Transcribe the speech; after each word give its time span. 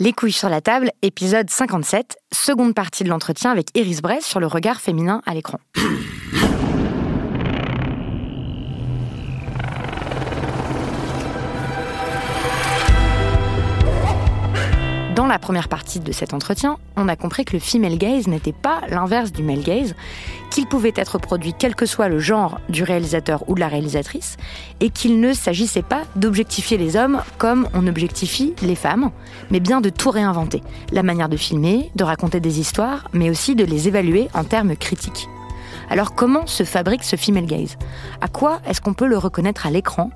Les 0.00 0.12
couilles 0.12 0.32
sur 0.32 0.48
la 0.48 0.60
table, 0.60 0.90
épisode 1.02 1.48
57, 1.48 2.16
seconde 2.32 2.74
partie 2.74 3.04
de 3.04 3.08
l'entretien 3.08 3.52
avec 3.52 3.68
Iris 3.76 4.02
Bress 4.02 4.24
sur 4.24 4.40
le 4.40 4.48
regard 4.48 4.80
féminin 4.80 5.22
à 5.24 5.34
l'écran. 5.34 5.60
Dans 15.14 15.26
la 15.26 15.38
première 15.38 15.68
partie 15.68 16.00
de 16.00 16.10
cet 16.10 16.34
entretien, 16.34 16.76
on 16.96 17.06
a 17.06 17.14
compris 17.14 17.44
que 17.44 17.52
le 17.52 17.60
female 17.60 17.98
gaze 17.98 18.26
n'était 18.26 18.52
pas 18.52 18.80
l'inverse 18.88 19.30
du 19.30 19.44
male 19.44 19.62
gaze, 19.62 19.94
qu'il 20.50 20.66
pouvait 20.66 20.92
être 20.96 21.18
produit 21.18 21.54
quel 21.56 21.76
que 21.76 21.86
soit 21.86 22.08
le 22.08 22.18
genre 22.18 22.58
du 22.68 22.82
réalisateur 22.82 23.48
ou 23.48 23.54
de 23.54 23.60
la 23.60 23.68
réalisatrice, 23.68 24.36
et 24.80 24.90
qu'il 24.90 25.20
ne 25.20 25.32
s'agissait 25.32 25.82
pas 25.82 26.02
d'objectifier 26.16 26.78
les 26.78 26.96
hommes 26.96 27.22
comme 27.38 27.68
on 27.74 27.86
objectifie 27.86 28.54
les 28.62 28.74
femmes, 28.74 29.12
mais 29.52 29.60
bien 29.60 29.80
de 29.80 29.88
tout 29.88 30.10
réinventer. 30.10 30.62
La 30.90 31.04
manière 31.04 31.28
de 31.28 31.36
filmer, 31.36 31.92
de 31.94 32.02
raconter 32.02 32.40
des 32.40 32.58
histoires, 32.58 33.08
mais 33.12 33.30
aussi 33.30 33.54
de 33.54 33.64
les 33.64 33.86
évaluer 33.86 34.28
en 34.34 34.42
termes 34.42 34.74
critiques. 34.74 35.28
Alors 35.90 36.14
comment 36.14 36.46
se 36.46 36.64
fabrique 36.64 37.04
ce 37.04 37.16
female 37.16 37.46
gaze? 37.46 37.76
À 38.20 38.28
quoi 38.28 38.60
est-ce 38.66 38.80
qu'on 38.80 38.94
peut 38.94 39.06
le 39.06 39.18
reconnaître 39.18 39.66
à 39.66 39.70
l'écran? 39.70 40.10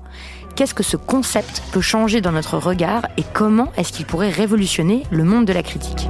Qu'est-ce 0.55 0.73
que 0.73 0.83
ce 0.83 0.97
concept 0.97 1.63
peut 1.71 1.81
changer 1.81 2.19
dans 2.21 2.31
notre 2.33 2.57
regard 2.57 3.03
et 3.17 3.23
comment 3.33 3.71
est-ce 3.77 3.93
qu'il 3.93 4.05
pourrait 4.05 4.29
révolutionner 4.29 5.03
le 5.09 5.23
monde 5.23 5.45
de 5.45 5.53
la 5.53 5.63
critique 5.63 6.07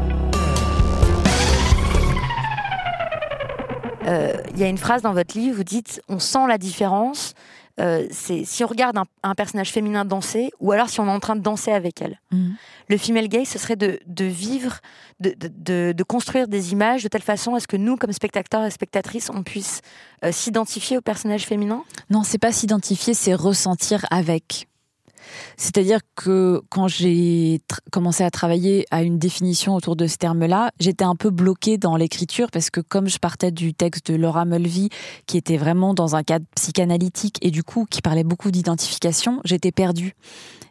Euh, 4.08 4.34
Il 4.54 4.60
y 4.60 4.64
a 4.64 4.68
une 4.68 4.78
phrase 4.78 5.02
dans 5.04 5.14
votre 5.14 5.38
livre, 5.38 5.58
vous 5.58 5.64
dites 5.64 6.02
on 6.10 6.20
sent 6.20 6.48
la 6.48 6.58
différence. 6.58 7.34
Euh, 7.80 8.08
c'est 8.12 8.46
si 8.46 8.64
on 8.64 8.68
regarde 8.68 8.98
un, 8.98 9.06
un 9.24 9.36
personnage 9.36 9.72
féminin 9.72 10.06
danser 10.06 10.52
ou 10.60 10.72
alors 10.72 10.90
si 10.90 11.00
on 11.00 11.08
est 11.08 11.12
en 11.12 11.20
train 11.20 11.36
de 11.36 11.42
danser 11.42 11.72
avec 11.72 12.02
elle. 12.02 12.20
Le 12.88 12.98
female 12.98 13.28
gaze, 13.28 13.48
ce 13.48 13.60
serait 13.60 13.76
de, 13.76 14.00
de 14.06 14.26
vivre, 14.26 14.80
de, 15.20 15.34
de- 15.38 15.52
de- 15.56 15.94
de 15.96 16.04
construire 16.04 16.48
des 16.48 16.72
images 16.72 17.04
de 17.04 17.08
telle 17.10 17.22
façon 17.22 17.56
à 17.56 17.60
ce 17.60 17.68
que 17.68 17.78
nous, 17.78 17.98
comme 17.98 18.12
spectateurs 18.14 18.64
et 18.66 18.72
spectatrices, 18.72 19.30
on 19.34 19.44
puisse 19.44 19.82
euh, 20.24 20.32
s'identifier 20.32 20.98
au 20.98 21.02
personnage 21.02 21.46
féminin? 21.46 21.84
Non, 22.10 22.24
c'est 22.24 22.38
pas 22.38 22.52
s'identifier, 22.52 23.14
c'est 23.14 23.34
ressentir 23.34 24.06
avec. 24.12 24.68
C'est-à-dire 25.58 26.00
que 26.16 26.62
quand 26.70 26.88
j'ai 26.88 27.62
commencé 27.92 28.24
à 28.24 28.32
travailler 28.32 28.86
à 28.92 29.04
une 29.04 29.18
définition 29.18 29.76
autour 29.76 29.96
de 29.96 30.08
ce 30.08 30.18
terme-là, 30.18 30.72
j'étais 30.80 31.04
un 31.04 31.16
peu 31.16 31.30
bloquée 31.30 31.78
dans 31.78 31.96
l'écriture 31.96 32.52
parce 32.52 32.70
que 32.70 32.82
comme 32.82 33.08
je 33.08 33.18
partais 33.18 33.52
du 33.52 33.74
texte 33.74 34.12
de 34.12 34.16
Laura 34.16 34.46
Mulvey, 34.46 34.90
qui 35.26 35.38
était 35.38 35.58
vraiment 35.58 35.94
dans 35.94 36.16
un 36.16 36.24
cadre 36.24 36.46
psychanalytique 36.56 37.38
et 37.42 37.52
du 37.52 37.64
coup 37.64 37.86
qui 37.90 38.02
parlait 38.02 38.24
beaucoup 38.24 38.52
d'identification, 38.52 39.42
j'étais 39.44 39.72
perdue. 39.72 40.16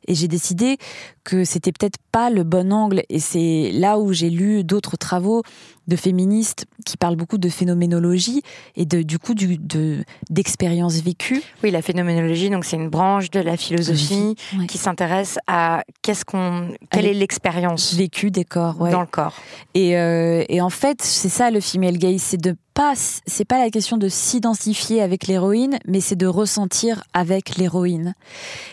Et 0.08 0.14
j'ai 0.14 0.26
décidé 0.26 0.78
que 1.22 1.44
c'était 1.44 1.70
peut-être 1.70 1.98
pas 2.10 2.30
le 2.30 2.42
bon 2.42 2.72
angle. 2.72 3.02
Et 3.10 3.20
c'est 3.20 3.70
là 3.74 3.98
où 3.98 4.14
j'ai 4.14 4.30
lu 4.30 4.64
d'autres 4.64 4.96
travaux 4.96 5.42
de 5.88 5.96
féministes 5.96 6.66
qui 6.86 6.96
parlent 6.96 7.16
beaucoup 7.16 7.38
de 7.38 7.48
phénoménologie 7.48 8.42
et 8.76 8.84
de, 8.84 9.02
du 9.02 9.18
coup 9.18 9.34
du, 9.34 9.58
de, 9.58 10.04
d'expériences 10.30 11.00
vécues. 11.00 11.42
Oui, 11.64 11.70
la 11.70 11.82
phénoménologie, 11.82 12.50
donc 12.50 12.64
c'est 12.64 12.76
une 12.76 12.88
branche 12.90 13.30
de 13.30 13.40
la 13.40 13.56
philosophie 13.56 14.36
qui 14.68 14.78
s'intéresse 14.78 15.38
à 15.46 15.82
qu'est-ce 16.02 16.24
qu'on, 16.24 16.68
quelle 16.90 17.06
est 17.06 17.14
l'expérience 17.14 17.94
vécues 17.94 18.30
des 18.30 18.44
corps. 18.44 18.80
ouais. 18.80 18.90
dans 18.90 19.00
le 19.00 19.06
corps. 19.06 19.34
Et, 19.74 19.96
euh, 19.96 20.44
et 20.48 20.60
en 20.60 20.70
fait, 20.70 21.02
c'est 21.02 21.28
ça 21.28 21.50
le 21.50 21.60
female 21.60 21.98
gaze, 21.98 22.20
c'est 22.20 22.40
de 22.40 22.54
pas, 22.74 22.92
c'est 22.94 23.44
pas 23.44 23.58
la 23.58 23.70
question 23.70 23.96
de 23.96 24.08
s'identifier 24.08 25.02
avec 25.02 25.26
l'héroïne, 25.26 25.80
mais 25.86 26.00
c'est 26.00 26.14
de 26.14 26.28
ressentir 26.28 27.02
avec 27.12 27.56
l'héroïne. 27.56 28.14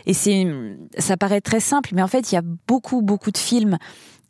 Et 0.06 0.14
c'est, 0.14 0.46
ça 1.00 1.18
paraît 1.18 1.42
très 1.42 1.60
simple, 1.60 1.90
mais 1.94 2.04
en 2.04 2.08
fait, 2.08 2.32
il 2.32 2.36
y 2.36 2.38
a 2.38 2.44
beaucoup, 2.68 3.02
beaucoup 3.02 3.32
de 3.32 3.38
films 3.38 3.80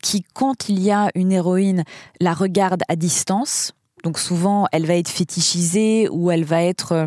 qui, 0.02 0.24
quand 0.34 0.68
il 0.68 0.80
y 0.80 0.90
a 0.90 1.10
une 1.14 1.32
héroïne, 1.32 1.84
la 2.20 2.34
regardent 2.34 2.84
à 2.88 2.96
distance. 2.96 3.72
Donc 4.04 4.18
souvent, 4.18 4.66
elle 4.70 4.86
va 4.86 4.94
être 4.94 5.08
fétichisée 5.08 6.08
ou 6.10 6.30
elle 6.30 6.44
va 6.44 6.62
être, 6.62 6.92
euh, 6.92 7.06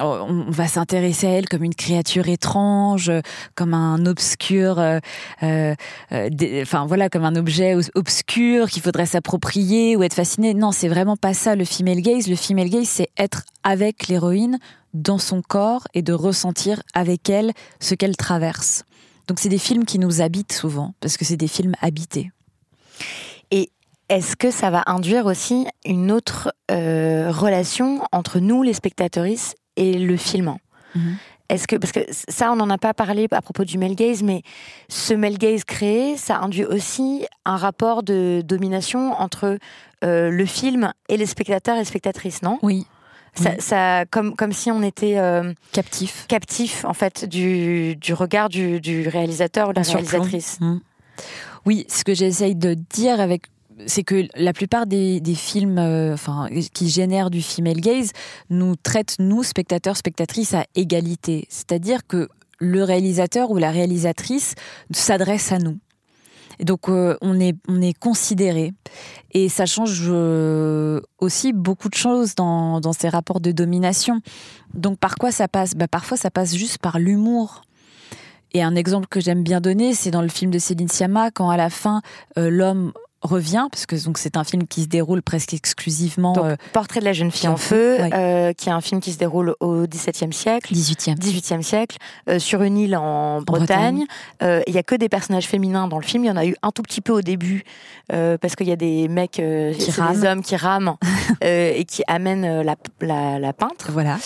on 0.00 0.50
va 0.50 0.68
s'intéresser 0.68 1.26
à 1.26 1.30
elle 1.30 1.48
comme 1.48 1.62
une 1.62 1.74
créature 1.74 2.28
étrange, 2.28 3.10
comme 3.54 3.72
un 3.72 4.04
obscur, 4.04 4.78
euh, 4.78 4.98
euh, 5.42 5.74
enfin 6.60 6.84
voilà, 6.84 7.08
comme 7.08 7.24
un 7.24 7.36
objet 7.36 7.74
obscur 7.94 8.68
qu'il 8.68 8.82
faudrait 8.82 9.06
s'approprier 9.06 9.96
ou 9.96 10.02
être 10.02 10.14
fasciné. 10.14 10.52
Non, 10.52 10.72
c'est 10.72 10.88
vraiment 10.88 11.16
pas 11.16 11.32
ça 11.32 11.54
le 11.56 11.64
female 11.64 12.02
gaze. 12.02 12.28
Le 12.28 12.36
female 12.36 12.68
gaze, 12.68 12.88
c'est 12.88 13.08
être 13.16 13.44
avec 13.62 14.08
l'héroïne 14.08 14.58
dans 14.92 15.18
son 15.18 15.40
corps 15.40 15.86
et 15.94 16.02
de 16.02 16.12
ressentir 16.12 16.82
avec 16.92 17.30
elle 17.30 17.52
ce 17.80 17.94
qu'elle 17.94 18.16
traverse. 18.16 18.84
Donc 19.26 19.40
c'est 19.40 19.48
des 19.48 19.58
films 19.58 19.84
qui 19.84 19.98
nous 19.98 20.20
habitent 20.20 20.52
souvent 20.52 20.94
parce 21.00 21.16
que 21.16 21.24
c'est 21.24 21.36
des 21.36 21.48
films 21.48 21.74
habités. 21.80 22.30
Et 23.50 23.70
est-ce 24.08 24.36
que 24.36 24.50
ça 24.50 24.70
va 24.70 24.84
induire 24.86 25.26
aussi 25.26 25.66
une 25.84 26.12
autre 26.12 26.52
euh, 26.70 27.30
relation 27.30 28.02
entre 28.12 28.38
nous, 28.38 28.62
les 28.62 28.72
spectatrices, 28.72 29.54
et 29.76 29.98
le 29.98 30.16
film? 30.16 30.56
Mhm. 30.94 31.16
Est-ce 31.48 31.68
que 31.68 31.76
parce 31.76 31.92
que 31.92 32.00
ça 32.10 32.50
on 32.50 32.56
n'en 32.56 32.70
a 32.70 32.78
pas 32.78 32.92
parlé 32.92 33.28
à 33.30 33.40
propos 33.40 33.64
du 33.64 33.78
male 33.78 33.94
gaze, 33.94 34.22
mais 34.22 34.42
ce 34.88 35.14
male 35.14 35.38
gaze 35.38 35.62
créé, 35.62 36.16
ça 36.16 36.38
induit 36.38 36.64
aussi 36.64 37.24
un 37.44 37.56
rapport 37.56 38.02
de 38.02 38.42
domination 38.44 39.12
entre 39.12 39.58
euh, 40.04 40.30
le 40.30 40.46
film 40.46 40.92
et 41.08 41.16
les 41.16 41.26
spectateurs 41.26 41.76
et 41.76 41.84
spectatrices, 41.84 42.42
non? 42.42 42.58
Oui, 42.62 42.86
ça, 43.36 43.54
ça- 43.58 44.04
comme 44.10 44.34
comme 44.34 44.52
si 44.52 44.70
on 44.70 44.82
était 44.82 45.18
euh, 45.18 45.52
captif. 45.72 46.26
captif 46.28 46.84
en 46.84 46.94
fait 46.94 47.24
du, 47.24 47.96
du 47.96 48.14
regard 48.14 48.48
du, 48.48 48.80
du 48.80 49.08
réalisateur 49.08 49.68
ou 49.68 49.72
de 49.72 49.80
la 49.80 49.82
réalisatrice. 49.86 50.58
Mm. 50.60 50.78
Oui, 51.64 51.84
ce 51.88 52.04
que 52.04 52.14
j'essaye 52.14 52.54
de 52.54 52.74
dire 52.74 53.20
avec 53.20 53.42
c'est 53.86 54.04
que 54.04 54.26
la 54.36 54.54
plupart 54.54 54.86
des, 54.86 55.20
des 55.20 55.34
films 55.34 55.78
euh, 55.78 56.14
enfin, 56.14 56.48
qui 56.72 56.88
génèrent 56.88 57.28
du 57.28 57.42
female 57.42 57.80
gaze 57.80 58.12
nous 58.48 58.74
traitent, 58.74 59.16
nous, 59.18 59.42
spectateurs, 59.42 59.98
spectatrices, 59.98 60.54
à 60.54 60.64
égalité. 60.76 61.46
C'est-à-dire 61.50 62.06
que 62.06 62.28
le 62.58 62.82
réalisateur 62.84 63.50
ou 63.50 63.58
la 63.58 63.70
réalisatrice 63.70 64.54
s'adresse 64.92 65.52
à 65.52 65.58
nous. 65.58 65.76
Et 66.58 66.64
donc, 66.64 66.88
euh, 66.88 67.16
on 67.20 67.38
est, 67.38 67.56
on 67.68 67.80
est 67.80 67.98
considéré. 67.98 68.72
Et 69.32 69.48
ça 69.48 69.66
change 69.66 70.04
euh, 70.08 71.00
aussi 71.18 71.52
beaucoup 71.52 71.88
de 71.88 71.94
choses 71.94 72.34
dans, 72.34 72.80
dans 72.80 72.92
ces 72.92 73.08
rapports 73.08 73.40
de 73.40 73.52
domination. 73.52 74.20
Donc, 74.74 74.98
par 74.98 75.16
quoi 75.16 75.32
ça 75.32 75.48
passe? 75.48 75.74
Bah, 75.74 75.88
Parfois, 75.88 76.16
ça 76.16 76.30
passe 76.30 76.54
juste 76.54 76.78
par 76.78 76.98
l'humour. 76.98 77.62
Et 78.52 78.62
un 78.62 78.74
exemple 78.74 79.06
que 79.08 79.20
j'aime 79.20 79.42
bien 79.42 79.60
donner, 79.60 79.92
c'est 79.92 80.10
dans 80.10 80.22
le 80.22 80.28
film 80.28 80.50
de 80.50 80.58
Céline 80.58 80.88
Sciamma, 80.88 81.30
quand 81.30 81.50
à 81.50 81.56
la 81.56 81.68
fin, 81.68 82.00
euh, 82.38 82.48
l'homme 82.48 82.92
revient, 83.26 83.66
parce 83.70 83.86
que 83.86 84.02
donc 84.04 84.18
c'est 84.18 84.36
un 84.36 84.44
film 84.44 84.66
qui 84.66 84.82
se 84.84 84.88
déroule 84.88 85.22
presque 85.22 85.54
exclusivement 85.54 86.32
Donc, 86.32 86.44
euh, 86.44 86.56
Portrait 86.72 87.00
de 87.00 87.04
la 87.04 87.12
jeune 87.12 87.30
fille 87.30 87.48
en 87.48 87.56
feu, 87.56 87.96
feu, 87.96 88.02
ouais. 88.02 88.14
euh, 88.14 88.52
qui 88.52 88.68
est 88.68 88.72
un 88.72 88.80
film 88.80 89.00
qui 89.00 89.12
se 89.12 89.18
déroule 89.18 89.54
au 89.60 89.86
XVIIe 89.86 90.32
siècle. 90.32 90.72
18e. 90.72 91.18
18e 91.18 91.62
siècle, 91.62 91.96
euh, 92.28 92.38
sur 92.38 92.62
une 92.62 92.78
île 92.78 92.96
en 92.96 93.42
Bretagne. 93.42 94.04
Bretagne. 94.40 94.62
Il 94.66 94.74
y 94.74 94.78
a 94.78 94.82
que 94.82 94.94
des 94.94 95.08
personnages 95.08 95.46
féminins 95.46 95.88
dans 95.88 95.98
le 95.98 96.04
film. 96.04 96.24
Il 96.24 96.28
y 96.28 96.30
en 96.30 96.36
a 96.36 96.46
eu 96.46 96.54
un 96.62 96.70
tout 96.70 96.82
petit 96.82 97.00
peu 97.00 97.12
au 97.12 97.20
début, 97.22 97.64
parce 98.08 98.56
qu'il 98.56 98.68
y 98.68 98.72
a 98.72 98.76
des 98.76 99.08
mecs, 99.08 99.32
Qui 99.32 99.42
des 99.42 100.24
hommes 100.24 100.42
qui 100.42 100.56
rament 100.56 100.96
et 101.42 101.84
qui 101.86 102.02
amènent 102.06 102.62
la, 102.62 102.76
la, 103.00 103.38
la 103.38 103.52
peintre, 103.52 103.90
Voilà, 103.92 104.18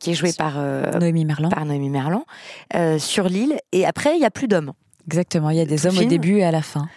qui 0.00 0.10
est 0.10 0.14
jouée 0.14 0.32
par, 0.32 0.58
Noémie 0.98 1.24
Merlan. 1.24 1.48
par 1.48 1.64
Noémie 1.64 1.90
Merlan, 1.90 2.24
sur 2.98 3.28
l'île. 3.28 3.58
Et 3.72 3.86
après, 3.86 4.16
il 4.16 4.20
y 4.20 4.24
a 4.24 4.30
plus 4.30 4.48
d'hommes. 4.48 4.72
Exactement, 5.06 5.50
il 5.50 5.56
y 5.56 5.60
a 5.60 5.66
des 5.66 5.86
hommes 5.86 5.98
au 5.98 6.04
début 6.04 6.38
et 6.38 6.44
à 6.44 6.50
la 6.50 6.62
fin. 6.62 6.88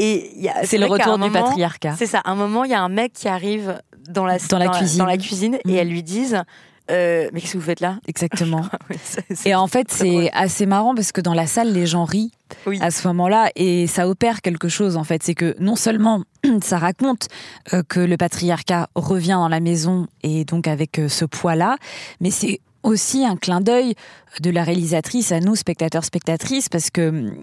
Et 0.00 0.30
C'est 0.64 0.78
le 0.78 0.86
retour 0.86 1.14
du 1.18 1.24
moment- 1.24 1.44
patriarcat. 1.44 1.94
C'est 1.98 2.06
ça. 2.06 2.20
À 2.20 2.30
un 2.30 2.34
moment, 2.36 2.64
il 2.64 2.70
y 2.70 2.74
a 2.74 2.80
un 2.80 2.88
mec 2.88 3.12
qui 3.12 3.28
arrive 3.28 3.80
dans 4.08 4.24
la, 4.24 4.38
Dans 4.48 4.58
la 4.58 4.68
cuisine. 4.68 4.98
dans 4.98 5.06
la 5.06 5.18
cuisine 5.18 5.54
et 5.56 5.72
Mhm. 5.72 5.74
elles 5.76 5.88
lui 5.90 6.02
disent 6.02 6.42
euh, 6.90 7.28
Mais 7.34 7.40
qu'est-ce 7.42 7.52
que 7.52 7.58
vous 7.58 7.64
faites 7.64 7.80
là? 7.80 7.98
Exactement. 8.06 8.64
Et 9.44 9.54
en 9.54 9.66
fait, 9.66 9.90
c'est 9.90 10.30
assez 10.32 10.64
marrant 10.64 10.94
parce 10.94 11.12
que 11.12 11.20
dans 11.20 11.34
la 11.34 11.46
salle, 11.46 11.70
les 11.72 11.84
gens 11.86 12.04
rient 12.06 12.30
Oui. 12.66 12.78
à 12.80 12.90
ce 12.90 13.06
moment-là 13.08 13.50
et 13.56 13.86
ça 13.86 14.08
opère 14.08 14.40
quelque 14.40 14.68
chose 14.70 14.96
en 14.96 15.04
fait. 15.04 15.22
C'est 15.22 15.34
que 15.34 15.54
non 15.60 15.76
seulement 15.76 16.22
ça 16.62 16.78
raconte 16.78 17.28
euh, 17.74 17.82
que 17.86 18.00
le 18.00 18.16
patriarcat 18.16 18.88
revient 18.94 19.32
dans 19.36 19.48
la 19.48 19.60
maison 19.60 20.06
et 20.22 20.46
donc 20.46 20.66
avec 20.66 20.98
euh, 20.98 21.08
ce 21.10 21.26
poids-là, 21.26 21.76
mais 22.22 22.30
c'est 22.30 22.60
aussi 22.84 23.26
un 23.26 23.36
clin 23.36 23.60
d'œil 23.60 23.94
de 24.40 24.48
la 24.50 24.62
réalisatrice 24.64 25.30
à 25.32 25.40
nous, 25.40 25.56
spectateurs, 25.56 26.04
spectatrices, 26.06 26.70
parce 26.70 26.88
que 26.90 27.34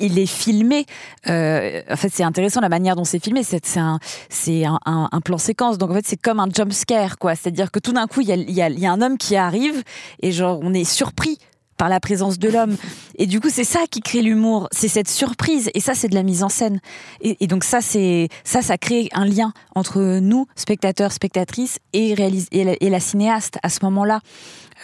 il 0.00 0.18
est 0.18 0.26
filmé. 0.26 0.86
Euh, 1.28 1.82
en 1.90 1.96
fait, 1.96 2.10
c'est 2.12 2.24
intéressant 2.24 2.60
la 2.60 2.68
manière 2.68 2.96
dont 2.96 3.04
c'est 3.04 3.22
filmé. 3.22 3.42
C'est 3.42 3.76
un, 3.76 3.98
plan 5.24 5.38
séquence. 5.38 5.78
Donc 5.78 5.90
en 5.90 5.94
fait, 5.94 6.06
c'est 6.06 6.20
comme 6.20 6.40
un 6.40 6.48
jump 6.52 6.72
scare, 6.72 7.18
quoi. 7.18 7.34
C'est-à-dire 7.34 7.70
que 7.70 7.78
tout 7.78 7.92
d'un 7.92 8.06
coup, 8.06 8.20
il 8.20 8.50
y 8.50 8.62
a, 8.62 8.92
un 8.92 9.02
homme 9.02 9.18
qui 9.18 9.36
arrive 9.36 9.82
et 10.20 10.32
genre 10.32 10.58
on 10.62 10.74
est 10.74 10.84
surpris 10.84 11.38
par 11.76 11.88
la 11.88 11.98
présence 11.98 12.38
de 12.38 12.50
l'homme. 12.50 12.76
Et 13.16 13.26
du 13.26 13.40
coup, 13.40 13.48
c'est 13.50 13.64
ça 13.64 13.80
qui 13.90 14.00
crée 14.00 14.20
l'humour, 14.20 14.68
c'est 14.70 14.88
cette 14.88 15.08
surprise. 15.08 15.70
Et 15.72 15.80
ça, 15.80 15.94
c'est 15.94 16.08
de 16.08 16.14
la 16.14 16.22
mise 16.22 16.42
en 16.42 16.50
scène. 16.50 16.78
Et, 17.22 17.46
donc 17.46 17.64
ça, 17.64 17.80
ça, 17.80 18.78
crée 18.78 19.08
un 19.14 19.24
lien 19.24 19.54
entre 19.74 20.18
nous, 20.20 20.46
spectateurs, 20.56 21.10
spectatrices, 21.10 21.78
et, 21.94 22.14
la, 22.14 23.00
cinéaste 23.00 23.58
à 23.62 23.70
ce 23.70 23.78
moment-là, 23.84 24.20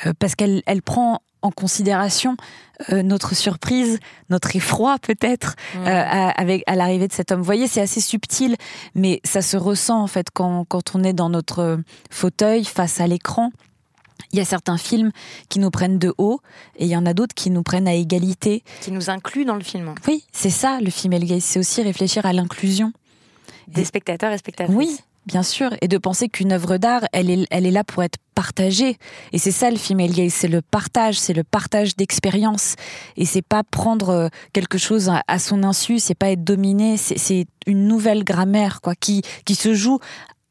euh, 0.07 0.15
parce 0.19 0.35
qu'elle 0.37 0.63
elle 0.65 0.81
prend 0.81 1.21
en 1.47 1.51
considération 1.51 2.37
euh, 2.91 3.03
notre 3.03 3.35
surprise, 3.35 3.99
notre 4.29 4.55
effroi 4.55 4.99
peut-être 4.99 5.55
mmh. 5.75 5.79
euh, 5.79 5.87
à, 5.87 6.29
avec 6.31 6.63
à 6.67 6.77
l'arrivée 6.77 7.09
de 7.09 7.13
cet 7.13 7.33
homme. 7.33 7.41
Vous 7.41 7.47
voyez, 7.47 7.69
c'est 7.69 7.81
assez 7.81 8.01
subtil, 8.01 8.57
mais 8.95 9.21
ça 9.25 9.41
se 9.41 9.57
ressent 9.57 10.03
en 10.03 10.07
fait 10.07 10.29
quand, 10.33 10.65
quand 10.69 10.95
on 10.95 11.03
est 11.03 11.15
dans 11.15 11.31
notre 11.31 11.81
fauteuil 12.11 12.65
face 12.65 13.01
à 13.01 13.07
l'écran. 13.07 13.51
Il 14.33 14.39
y 14.39 14.43
a 14.43 14.45
certains 14.45 14.77
films 14.77 15.13
qui 15.49 15.59
nous 15.59 15.71
prennent 15.71 15.99
de 15.99 16.13
haut 16.19 16.41
et 16.77 16.85
il 16.85 16.91
y 16.91 16.97
en 16.97 17.07
a 17.07 17.15
d'autres 17.15 17.35
qui 17.35 17.51
nous 17.51 17.63
prennent 17.63 17.89
à 17.89 17.95
égalité. 17.95 18.63
Qui 18.81 18.91
nous 18.91 19.09
incluent 19.09 19.45
dans 19.45 19.55
le 19.55 19.63
film. 19.63 19.95
Oui, 20.09 20.25
c'est 20.33 20.51
ça 20.51 20.81
le 20.81 20.91
film 20.91 21.17
gaze, 21.19 21.45
c'est 21.45 21.59
aussi 21.59 21.83
réfléchir 21.83 22.27
à 22.27 22.33
l'inclusion. 22.33 22.93
Des 23.69 23.83
et... 23.83 23.85
spectateurs 23.85 24.33
et 24.33 24.39
spectatrices. 24.39 24.77
Oui, 24.77 24.99
bien 25.27 25.43
sûr, 25.43 25.71
et 25.83 25.89
de 25.89 25.99
penser 25.99 26.29
qu'une 26.29 26.53
œuvre 26.53 26.79
d'art, 26.79 27.03
elle 27.13 27.31
est, 27.31 27.47
elle 27.51 27.67
est 27.67 27.71
là 27.71 27.85
pour 27.85 28.03
être 28.03 28.19
partagée. 28.35 28.97
Et 29.33 29.39
c'est 29.39 29.51
ça 29.51 29.71
le 29.71 29.77
film 29.77 29.99
gaze, 30.07 30.33
c'est 30.33 30.49
le 30.49 30.63
partage, 30.63 31.19
c'est 31.19 31.33
le 31.33 31.45
partage 31.45 31.97
d'expérience. 31.97 32.77
Et 33.17 33.25
c'est 33.25 33.43
pas 33.43 33.63
prendre 33.65 34.31
quelque 34.53 34.79
chose 34.79 35.11
à 35.27 35.39
son 35.39 35.65
insu, 35.65 35.99
c'est 35.99 36.15
pas 36.15 36.31
être 36.31 36.45
dominé, 36.45 36.97
c'est 36.97 37.47
une 37.67 37.89
nouvelle 37.89 38.25
grammaire 38.25 38.81
quoi, 38.81 38.95
qui, 38.95 39.23
qui 39.45 39.55
se 39.55 39.75
joue 39.75 39.99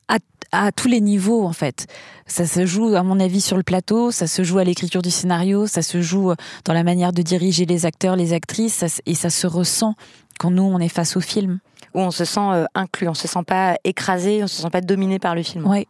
à, 0.08 0.18
à, 0.52 0.72
tous 0.72 0.88
les 0.88 1.02
niveaux 1.02 1.46
en 1.46 1.54
fait. 1.54 1.88
Ça 2.28 2.46
se 2.46 2.66
joue 2.66 2.96
à 2.96 3.04
mon 3.04 3.20
avis 3.20 3.42
sur 3.42 3.58
le 3.58 3.64
plateau, 3.64 4.12
ça 4.12 4.28
se 4.28 4.44
joue 4.44 4.58
à 4.58 4.64
l'écriture 4.64 5.02
du 5.02 5.12
scénario, 5.12 5.68
ça 5.68 5.82
se 5.82 6.02
joue 6.02 6.34
dans 6.66 6.74
la 6.74 6.84
manière 6.84 7.14
de 7.14 7.22
diriger 7.22 7.66
les 7.66 7.86
acteurs, 7.86 8.16
les 8.16 8.34
actrices, 8.34 8.74
ça, 8.74 8.88
et 9.06 9.16
ça 9.16 9.30
se 9.30 9.48
ressent 9.48 9.96
quand 10.40 10.52
nous 10.52 10.64
on 10.64 10.80
est 10.80 10.90
face 10.90 11.16
au 11.16 11.22
film. 11.22 11.60
Où 11.96 12.00
on 12.00 12.12
se 12.12 12.26
sent 12.26 12.40
euh, 12.40 12.66
inclus, 12.76 13.08
on 13.08 13.14
se 13.14 13.28
sent 13.28 13.44
pas 13.48 13.78
écrasé, 13.84 14.44
on 14.44 14.48
se 14.48 14.62
sent 14.62 14.70
pas 14.70 14.82
dominé 14.82 15.18
par 15.18 15.34
le 15.34 15.44
film. 15.44 15.66
Oui, 15.68 15.88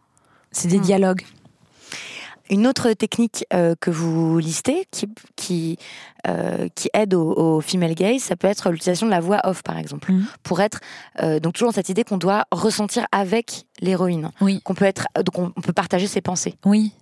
c'est 0.52 0.68
des 0.68 0.78
mmh. 0.78 0.82
dialogues. 0.82 1.22
Une 2.48 2.66
autre 2.66 2.92
technique 2.92 3.44
euh, 3.52 3.74
que 3.80 3.90
vous 3.90 4.38
listez 4.38 4.86
qui, 4.92 5.08
qui, 5.34 5.78
euh, 6.28 6.68
qui 6.74 6.88
aide 6.94 7.12
au, 7.14 7.32
au, 7.32 7.60
female 7.60 7.94
gaze, 7.94 8.22
ça 8.22 8.36
peut 8.36 8.46
être 8.46 8.70
l'utilisation 8.70 9.06
de 9.06 9.10
la 9.10 9.20
voix 9.20 9.40
off, 9.44 9.62
par 9.62 9.78
exemple, 9.78 10.12
mmh. 10.12 10.26
pour 10.44 10.60
être 10.60 10.78
euh, 11.22 11.40
donc 11.40 11.54
toujours 11.54 11.70
dans 11.70 11.74
cette 11.74 11.88
idée 11.88 12.04
qu'on 12.04 12.18
doit 12.18 12.44
ressentir 12.52 13.06
avec 13.10 13.66
l'héroïne, 13.80 14.30
oui. 14.40 14.60
qu'on 14.62 14.74
peut 14.74 14.84
être, 14.84 15.08
donc 15.16 15.38
on, 15.38 15.52
on 15.56 15.60
peut 15.60 15.72
partager 15.72 16.06
ses 16.06 16.20
pensées. 16.20 16.54
Oui. 16.64 16.92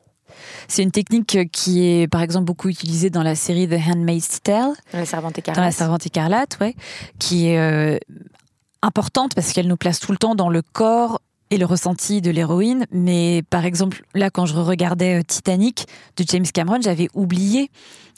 C'est 0.67 0.83
une 0.83 0.91
technique 0.91 1.51
qui 1.53 1.87
est, 1.87 2.09
par 2.09 2.23
exemple, 2.23 2.47
beaucoup 2.47 2.69
utilisée 2.69 3.11
dans 3.11 3.23
la 3.23 3.35
série 3.35 3.69
The 3.69 3.79
Handmaid's 3.87 4.43
Tale. 4.43 4.73
Dans 4.93 4.99
la 4.99 5.07
Servante 5.07 5.39
écarlate. 5.39 5.57
Dans 5.57 5.65
la 5.65 5.73
Servante 5.73 6.07
écarlate, 6.07 6.59
ouais, 6.61 6.75
qui 7.19 7.49
est 7.49 7.59
euh, 7.59 7.99
importante 8.85 9.35
parce 9.35 9.53
qu'elle 9.53 9.67
nous 9.67 9.77
place 9.77 9.99
tout 9.99 10.13
le 10.13 10.19
temps 10.19 10.35
dans 10.35 10.49
le 10.49 10.63
corps 10.63 11.21
et 11.51 11.59
le 11.59 11.67
ressenti 11.67 12.21
de 12.21 12.31
l'héroïne. 12.31 12.87
Mais 12.91 13.43
par 13.51 13.65
exemple, 13.65 14.03
là, 14.15 14.31
quand 14.31 14.47
je 14.47 14.55
regardais 14.55 15.23
Titanic 15.25 15.87
de 16.17 16.25
James 16.29 16.47
Cameron, 16.47 16.81
j'avais 16.81 17.09
oublié 17.15 17.71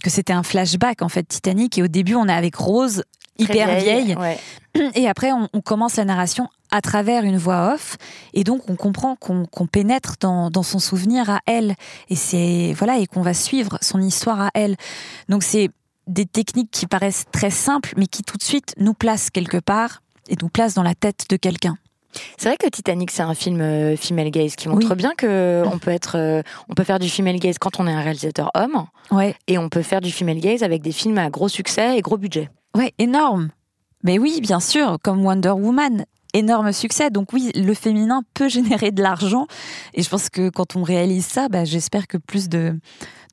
que 0.03 0.11
c'était 0.11 0.33
un 0.33 0.43
flashback, 0.43 1.03
en 1.03 1.09
fait, 1.09 1.25
Titanic. 1.25 1.79
Et 1.79 1.83
au 1.83 1.89
début, 1.89 2.15
on 2.15 2.29
est 2.29 2.33
avec 2.33 2.57
Rose, 2.57 3.03
hyper 3.39 3.67
Très 3.67 3.81
vieille. 3.81 4.05
vieille 4.05 4.17
ouais. 4.17 4.39
Et 4.95 5.09
après, 5.09 5.33
on, 5.33 5.49
on, 5.53 5.61
commence 5.61 5.97
la 5.97 6.05
narration 6.05 6.49
à 6.71 6.81
travers 6.81 7.25
une 7.25 7.39
voix 7.39 7.75
off. 7.75 7.97
Et 8.35 8.45
donc, 8.45 8.69
on 8.69 8.77
comprend 8.77 9.17
qu'on 9.17 9.47
qu 9.47 9.67
pénètre 9.67 10.17
dans, 10.21 10.51
dans, 10.51 10.63
son 10.63 10.79
souvenir 10.79 11.31
à 11.31 11.41
elle. 11.47 11.75
Et 12.09 12.17
c'est, 12.17 12.75
voilà, 12.77 12.99
et 12.99 13.07
qu'on 13.07 13.23
va 13.23 13.35
suivre 13.35 13.79
son 13.81 14.01
histoire 14.01 14.41
à 14.41 14.51
elle. 14.55 14.77
Donc, 15.29 15.43
c'est 15.43 15.71
des 16.07 16.27
techniques 16.27 16.71
qui 16.71 16.87
paraissent 16.87 17.25
très 17.33 17.51
simples, 17.51 17.95
mais 17.97 18.07
qui 18.07 18.23
tout 18.23 18.37
de 18.37 18.43
suite 18.43 18.75
nous 18.79 18.95
placent 18.95 19.31
quelque 19.31 19.59
part 19.59 20.03
et 20.29 20.37
nous 20.41 20.49
placent 20.49 20.75
dans 20.75 20.83
la 20.83 20.95
tête 20.95 21.27
de 21.31 21.37
quelqu'un. 21.37 21.77
C'est 22.39 22.49
vrai 22.49 22.57
que 22.57 22.69
Titanic 22.69 23.11
c'est 23.11 23.23
un 23.23 23.35
film 23.35 23.61
euh, 23.61 23.97
female 23.97 24.31
gaze 24.31 24.57
qui 24.57 24.69
montre 24.69 24.89
oui. 24.91 24.97
bien 24.97 25.13
que 25.17 25.63
on 25.67 25.79
peut 25.79 25.91
être 25.91 26.17
euh, 26.17 26.43
on 26.69 26.75
peut 26.75 26.85
faire 26.85 26.99
du 26.99 27.11
female 27.11 27.39
gaze 27.39 27.59
quand 27.59 27.79
on 27.79 27.87
est 27.87 27.93
un 27.93 28.01
réalisateur 28.01 28.51
homme 28.55 28.87
ouais. 29.11 29.35
et 29.47 29.59
on 29.59 29.69
peut 29.69 29.83
faire 29.83 30.01
du 30.01 30.11
female 30.11 30.39
gaze 30.39 30.63
avec 30.63 30.83
des 30.83 30.93
films 30.93 31.19
à 31.19 31.29
gros 31.31 31.49
succès 31.49 31.99
et 31.99 32.01
gros 32.01 32.17
budget. 32.17 32.49
Ouais, 32.75 32.93
énorme. 32.99 33.51
Mais 34.03 34.19
oui, 34.19 34.41
bien 34.41 34.61
sûr, 34.61 34.99
comme 35.03 35.25
Wonder 35.25 35.51
Woman, 35.51 36.05
énorme 36.35 36.73
succès. 36.73 37.11
Donc 37.11 37.33
oui, 37.33 37.51
le 37.55 37.75
féminin 37.75 38.23
peut 38.35 38.49
générer 38.51 38.91
de 38.91 39.03
l'argent 39.03 39.47
et 39.95 40.03
je 40.03 40.09
pense 40.09 40.29
que 40.29 40.49
quand 40.49 40.77
on 40.77 40.83
réalise 40.83 41.27
ça, 41.27 41.49
bah, 41.49 41.65
j'espère 41.65 42.07
que 42.07 42.19
plus 42.19 42.49
de 42.49 42.79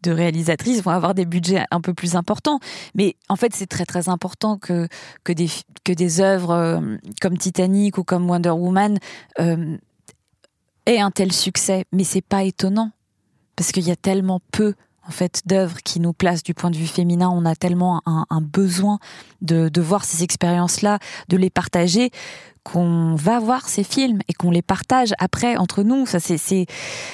de 0.03 0.11
réalisatrices 0.11 0.81
vont 0.83 0.91
avoir 0.91 1.13
des 1.13 1.25
budgets 1.25 1.63
un 1.71 1.81
peu 1.81 1.93
plus 1.93 2.15
importants. 2.15 2.59
Mais 2.95 3.15
en 3.29 3.35
fait, 3.35 3.55
c'est 3.55 3.67
très 3.67 3.85
très 3.85 4.09
important 4.09 4.57
que, 4.57 4.87
des, 5.27 5.49
que 5.83 6.21
œuvres 6.21 6.51
euh, 6.51 6.97
comme 7.21 7.37
Titanic 7.37 7.97
ou 7.97 8.03
comme 8.03 8.29
Wonder 8.29 8.49
Woman 8.49 8.99
euh, 9.39 9.77
aient 10.85 10.99
un 10.99 11.11
tel 11.11 11.31
succès. 11.31 11.85
Mais 11.91 12.03
c'est 12.03 12.21
pas 12.21 12.43
étonnant 12.43 12.91
parce 13.55 13.71
qu'il 13.71 13.87
y 13.87 13.91
a 13.91 13.95
tellement 13.95 14.41
peu 14.51 14.73
en 15.05 15.11
fait 15.11 15.41
d'œuvres 15.45 15.77
qui 15.83 15.99
nous 15.99 16.13
placent 16.13 16.43
du 16.43 16.53
point 16.53 16.71
de 16.71 16.77
vue 16.77 16.87
féminin. 16.87 17.29
On 17.29 17.45
a 17.45 17.55
tellement 17.55 18.01
un, 18.05 18.25
un 18.29 18.41
besoin 18.41 18.99
de, 19.41 19.69
de 19.69 19.81
voir 19.81 20.05
ces 20.05 20.23
expériences-là, 20.23 20.99
de 21.29 21.37
les 21.37 21.49
partager 21.49 22.11
qu'on 22.63 23.15
va 23.15 23.39
voir 23.39 23.67
ces 23.67 23.83
films 23.83 24.19
et 24.27 24.33
qu'on 24.33 24.51
les 24.51 24.61
partage 24.61 25.13
après 25.19 25.57
entre 25.57 25.83
nous. 25.83 26.05
Ça, 26.05 26.19
c'est, 26.19 26.37
c'est... 26.37 26.65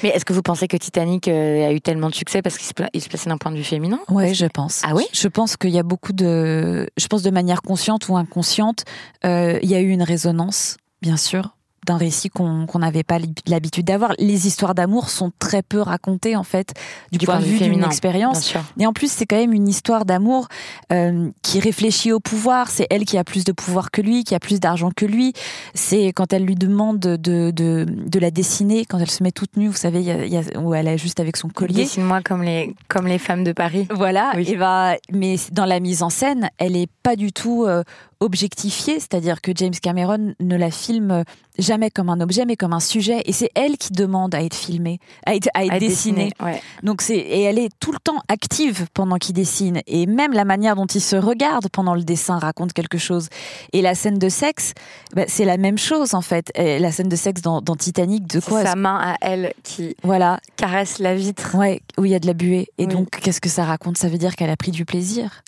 Mais 0.03 0.09
est-ce 0.09 0.25
que 0.25 0.33
vous 0.33 0.43
pensez 0.43 0.67
que 0.67 0.77
Titanic 0.77 1.27
euh, 1.27 1.67
a 1.67 1.71
eu 1.71 1.81
tellement 1.81 2.09
de 2.09 2.15
succès 2.15 2.41
parce 2.41 2.57
qu'il 2.57 2.67
se, 2.67 2.73
pla- 2.73 2.89
se 2.93 3.09
plaçait 3.09 3.29
d'un 3.29 3.37
point 3.37 3.51
de 3.51 3.57
vue 3.57 3.63
féminin? 3.63 3.99
Ouais, 4.09 4.33
je 4.33 4.45
pense. 4.45 4.81
Ah 4.83 4.93
oui? 4.95 5.05
Je 5.11 5.27
pense 5.27 5.57
qu'il 5.57 5.71
y 5.71 5.79
a 5.79 5.83
beaucoup 5.83 6.13
de, 6.13 6.87
je 6.97 7.07
pense 7.07 7.23
de 7.23 7.31
manière 7.31 7.61
consciente 7.61 8.09
ou 8.09 8.17
inconsciente, 8.17 8.85
euh, 9.25 9.59
il 9.61 9.69
y 9.69 9.75
a 9.75 9.79
eu 9.79 9.89
une 9.89 10.03
résonance, 10.03 10.77
bien 11.01 11.17
sûr, 11.17 11.55
d'un 11.89 11.97
récit 11.97 12.29
qu'on 12.29 12.67
n'avait 12.75 13.03
pas 13.03 13.17
l'habitude 13.47 13.85
d'avoir. 13.85 14.13
Les 14.19 14.45
histoires 14.45 14.75
d'amour 14.75 15.09
sont 15.09 15.31
très 15.39 15.63
peu 15.63 15.81
racontées 15.81 16.35
en 16.35 16.43
fait 16.43 16.75
du, 17.11 17.17
du 17.17 17.25
point, 17.25 17.37
point 17.37 17.43
de 17.43 17.49
vue 17.49 17.57
d'une 17.57 17.83
expérience. 17.83 18.53
Et 18.79 18.85
en 18.85 18.93
plus, 18.93 19.11
c'est 19.11 19.25
quand 19.25 19.37
même 19.37 19.53
une 19.53 19.67
histoire 19.67 20.05
d'amour 20.05 20.47
euh, 20.93 21.29
qui 21.41 21.59
réfléchit 21.59 22.11
au 22.11 22.19
pouvoir. 22.19 22.69
C'est 22.69 22.85
elle 22.91 23.05
qui 23.05 23.17
a 23.17 23.23
plus 23.23 23.43
de 23.43 23.51
pouvoir 23.51 23.89
que 23.89 24.03
lui, 24.03 24.23
qui 24.23 24.35
a 24.35 24.39
plus 24.39 24.59
d'argent 24.59 24.91
que 24.95 25.07
lui. 25.07 25.33
C'est 25.73 26.13
quand 26.13 26.31
elle 26.31 26.45
lui 26.45 26.53
demande 26.53 26.99
de, 26.99 27.15
de, 27.15 27.49
de, 27.49 27.87
de, 27.87 28.19
la 28.19 28.29
dessiner, 28.29 28.85
quand 28.85 28.99
elle 28.99 29.09
se 29.09 29.23
met 29.23 29.31
toute 29.31 29.57
nue, 29.57 29.67
vous 29.67 29.73
savez, 29.73 30.03
y 30.03 30.11
a, 30.11 30.25
y 30.27 30.37
a, 30.37 30.59
où 30.59 30.75
elle 30.75 30.87
est 30.87 30.99
juste 30.99 31.19
avec 31.19 31.37
son 31.37 31.49
collier. 31.49 31.85
Dessine-moi 31.85 32.21
comme 32.21 32.43
les, 32.43 32.75
comme 32.87 33.07
les 33.07 33.17
femmes 33.17 33.43
de 33.43 33.51
Paris. 33.51 33.87
Voilà. 33.89 34.33
Oui. 34.35 34.47
Et 34.47 34.57
bah, 34.57 34.95
mais 35.11 35.37
dans 35.51 35.65
la 35.65 35.79
mise 35.79 36.03
en 36.03 36.11
scène, 36.11 36.51
elle 36.59 36.75
est 36.75 36.89
pas 37.01 37.15
du 37.15 37.31
tout 37.31 37.65
euh, 37.65 37.83
objectifiée, 38.19 38.99
c'est-à-dire 38.99 39.41
que 39.41 39.51
James 39.55 39.73
Cameron 39.81 40.33
ne 40.39 40.55
la 40.57 40.71
filme 40.71 41.23
jamais 41.57 41.89
comme 41.89 42.09
un 42.09 42.19
objet, 42.21 42.45
mais 42.45 42.55
comme 42.55 42.73
un 42.73 42.79
sujet. 42.79 43.21
Et 43.25 43.33
c'est 43.33 43.51
elle 43.55 43.77
qui 43.77 43.93
demande 43.93 44.33
à 44.35 44.43
être 44.43 44.55
filmée, 44.55 44.99
à 45.25 45.35
être, 45.35 45.49
à 45.53 45.65
être, 45.65 45.73
à 45.73 45.75
être 45.75 45.79
dessinée. 45.79 46.29
dessinée 46.29 46.51
ouais. 46.53 46.61
Donc 46.83 47.01
c'est 47.01 47.17
et 47.17 47.43
elle 47.43 47.59
est 47.59 47.69
tout 47.79 47.91
le 47.91 47.99
temps 47.99 48.21
active 48.27 48.87
pendant 48.93 49.17
qu'il 49.17 49.35
dessine. 49.35 49.81
Et 49.87 50.05
même 50.05 50.33
la 50.33 50.45
manière 50.45 50.75
dont 50.75 50.85
il 50.85 51.01
se 51.01 51.15
regarde 51.15 51.67
pendant 51.69 51.95
le 51.95 52.03
dessin 52.03 52.39
raconte 52.39 52.73
quelque 52.73 52.97
chose. 52.97 53.29
Et 53.73 53.81
la 53.81 53.95
scène 53.95 54.17
de 54.17 54.29
sexe, 54.29 54.73
bah, 55.13 55.23
c'est 55.27 55.45
la 55.45 55.57
même 55.57 55.77
chose 55.77 56.13
en 56.13 56.21
fait. 56.21 56.51
Et 56.55 56.79
la 56.79 56.91
scène 56.91 57.09
de 57.09 57.15
sexe 57.15 57.41
dans, 57.41 57.61
dans 57.61 57.75
Titanic, 57.75 58.27
de 58.27 58.39
quoi 58.39 58.63
Sa 58.63 58.75
main 58.75 58.99
à 59.01 59.15
elle 59.21 59.53
qui 59.63 59.95
voilà 60.03 60.39
caresse 60.55 60.99
la 60.99 61.15
vitre. 61.15 61.55
Ouais, 61.55 61.81
où 61.97 62.05
il 62.05 62.11
y 62.11 62.15
a 62.15 62.19
de 62.19 62.27
la 62.27 62.33
buée. 62.33 62.67
Et 62.77 62.85
oui. 62.85 62.87
donc 62.87 63.09
qu'est-ce 63.09 63.41
que 63.41 63.49
ça 63.49 63.65
raconte? 63.65 63.97
Ça 63.97 64.09
veut 64.09 64.17
dire 64.17 64.35
qu'elle 64.35 64.49
a 64.49 64.57
pris 64.57 64.71
du 64.71 64.85
plaisir. 64.85 65.43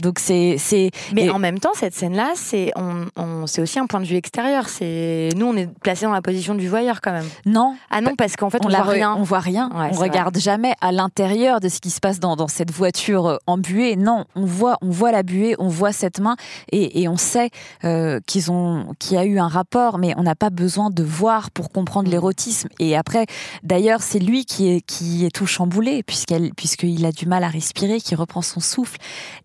Donc 0.00 0.18
c'est 0.18 0.56
c'est. 0.58 0.90
Mais 1.14 1.26
et... 1.26 1.30
en 1.30 1.38
même 1.38 1.58
temps, 1.58 1.72
cette 1.74 1.94
scène-là, 1.94 2.32
c'est 2.34 2.72
on, 2.76 3.06
on 3.16 3.46
c'est 3.46 3.62
aussi 3.62 3.78
un 3.78 3.86
point 3.86 4.00
de 4.00 4.06
vue 4.06 4.16
extérieur. 4.16 4.68
C'est 4.68 5.30
nous, 5.36 5.46
on 5.46 5.56
est 5.56 5.68
placé 5.80 6.04
dans 6.04 6.12
la 6.12 6.22
position 6.22 6.54
du 6.54 6.68
voyeur 6.68 7.00
quand 7.00 7.12
même. 7.12 7.28
Non. 7.44 7.76
Ah 7.90 8.00
non, 8.00 8.14
parce 8.16 8.36
qu'en 8.36 8.50
fait, 8.50 8.64
on, 8.64 8.68
on 8.68 8.70
voit 8.70 8.82
rien. 8.82 9.14
On 9.14 9.22
voit 9.22 9.40
rien. 9.40 9.70
Ouais, 9.74 9.90
on 9.92 9.96
regarde 9.98 10.34
vrai. 10.34 10.42
jamais 10.42 10.74
à 10.80 10.92
l'intérieur 10.92 11.60
de 11.60 11.68
ce 11.68 11.80
qui 11.80 11.90
se 11.90 12.00
passe 12.00 12.20
dans, 12.20 12.36
dans 12.36 12.48
cette 12.48 12.70
voiture 12.70 13.38
embuée. 13.46 13.96
Non, 13.96 14.24
on 14.34 14.44
voit 14.44 14.76
on 14.82 14.90
voit 14.90 15.12
la 15.12 15.22
buée, 15.22 15.54
on 15.58 15.68
voit 15.68 15.92
cette 15.92 16.20
main 16.20 16.36
et, 16.72 17.00
et 17.02 17.08
on 17.08 17.16
sait 17.16 17.50
euh, 17.84 18.20
qu'ils 18.26 18.50
ont 18.50 18.94
qu'il 18.98 19.16
y 19.16 19.20
a 19.20 19.24
eu 19.24 19.38
un 19.38 19.48
rapport, 19.48 19.98
mais 19.98 20.14
on 20.16 20.22
n'a 20.22 20.34
pas 20.34 20.50
besoin 20.50 20.90
de 20.90 21.02
voir 21.02 21.50
pour 21.50 21.70
comprendre 21.70 22.10
l'érotisme. 22.10 22.68
Et 22.78 22.96
après, 22.96 23.26
d'ailleurs, 23.62 24.02
c'est 24.02 24.18
lui 24.18 24.44
qui 24.44 24.68
est 24.68 24.80
qui 24.80 25.24
est 25.24 25.34
tout 25.34 25.46
chamboulé 25.46 26.02
puisqu'elle 26.02 26.52
puisqu'il 26.54 27.04
a 27.06 27.12
du 27.12 27.26
mal 27.26 27.44
à 27.44 27.48
respirer, 27.48 28.00
qui 28.00 28.14
reprend 28.14 28.42
son 28.42 28.60
souffle 28.60 28.98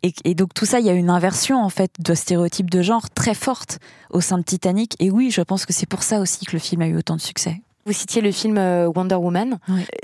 et, 0.04 0.14
et 0.26 0.36
donc 0.36 0.41
tout 0.54 0.66
ça, 0.66 0.80
il 0.80 0.86
y 0.86 0.90
a 0.90 0.94
une 0.94 1.10
inversion 1.10 1.62
en 1.64 1.70
fait 1.70 1.92
de 2.00 2.14
stéréotypes 2.14 2.70
de 2.70 2.82
genre 2.82 3.10
très 3.10 3.34
forte 3.34 3.80
au 4.10 4.22
sein 4.22 4.38
de 4.38 4.44
Titanic. 4.44 4.96
Et 5.00 5.12
oui, 5.12 5.32
je 5.32 5.42
pense 5.42 5.66
que 5.66 5.74
c'est 5.74 5.86
pour 5.86 6.04
ça 6.04 6.20
aussi 6.20 6.46
que 6.46 6.54
le 6.54 6.60
film 6.60 6.82
a 6.82 6.88
eu 6.88 6.98
autant 6.98 7.16
de 7.16 7.22
succès. 7.22 7.62
Vous 7.86 7.94
citiez 7.94 8.22
le 8.22 8.32
film 8.32 8.58
Wonder 8.96 9.16
Woman. 9.16 9.58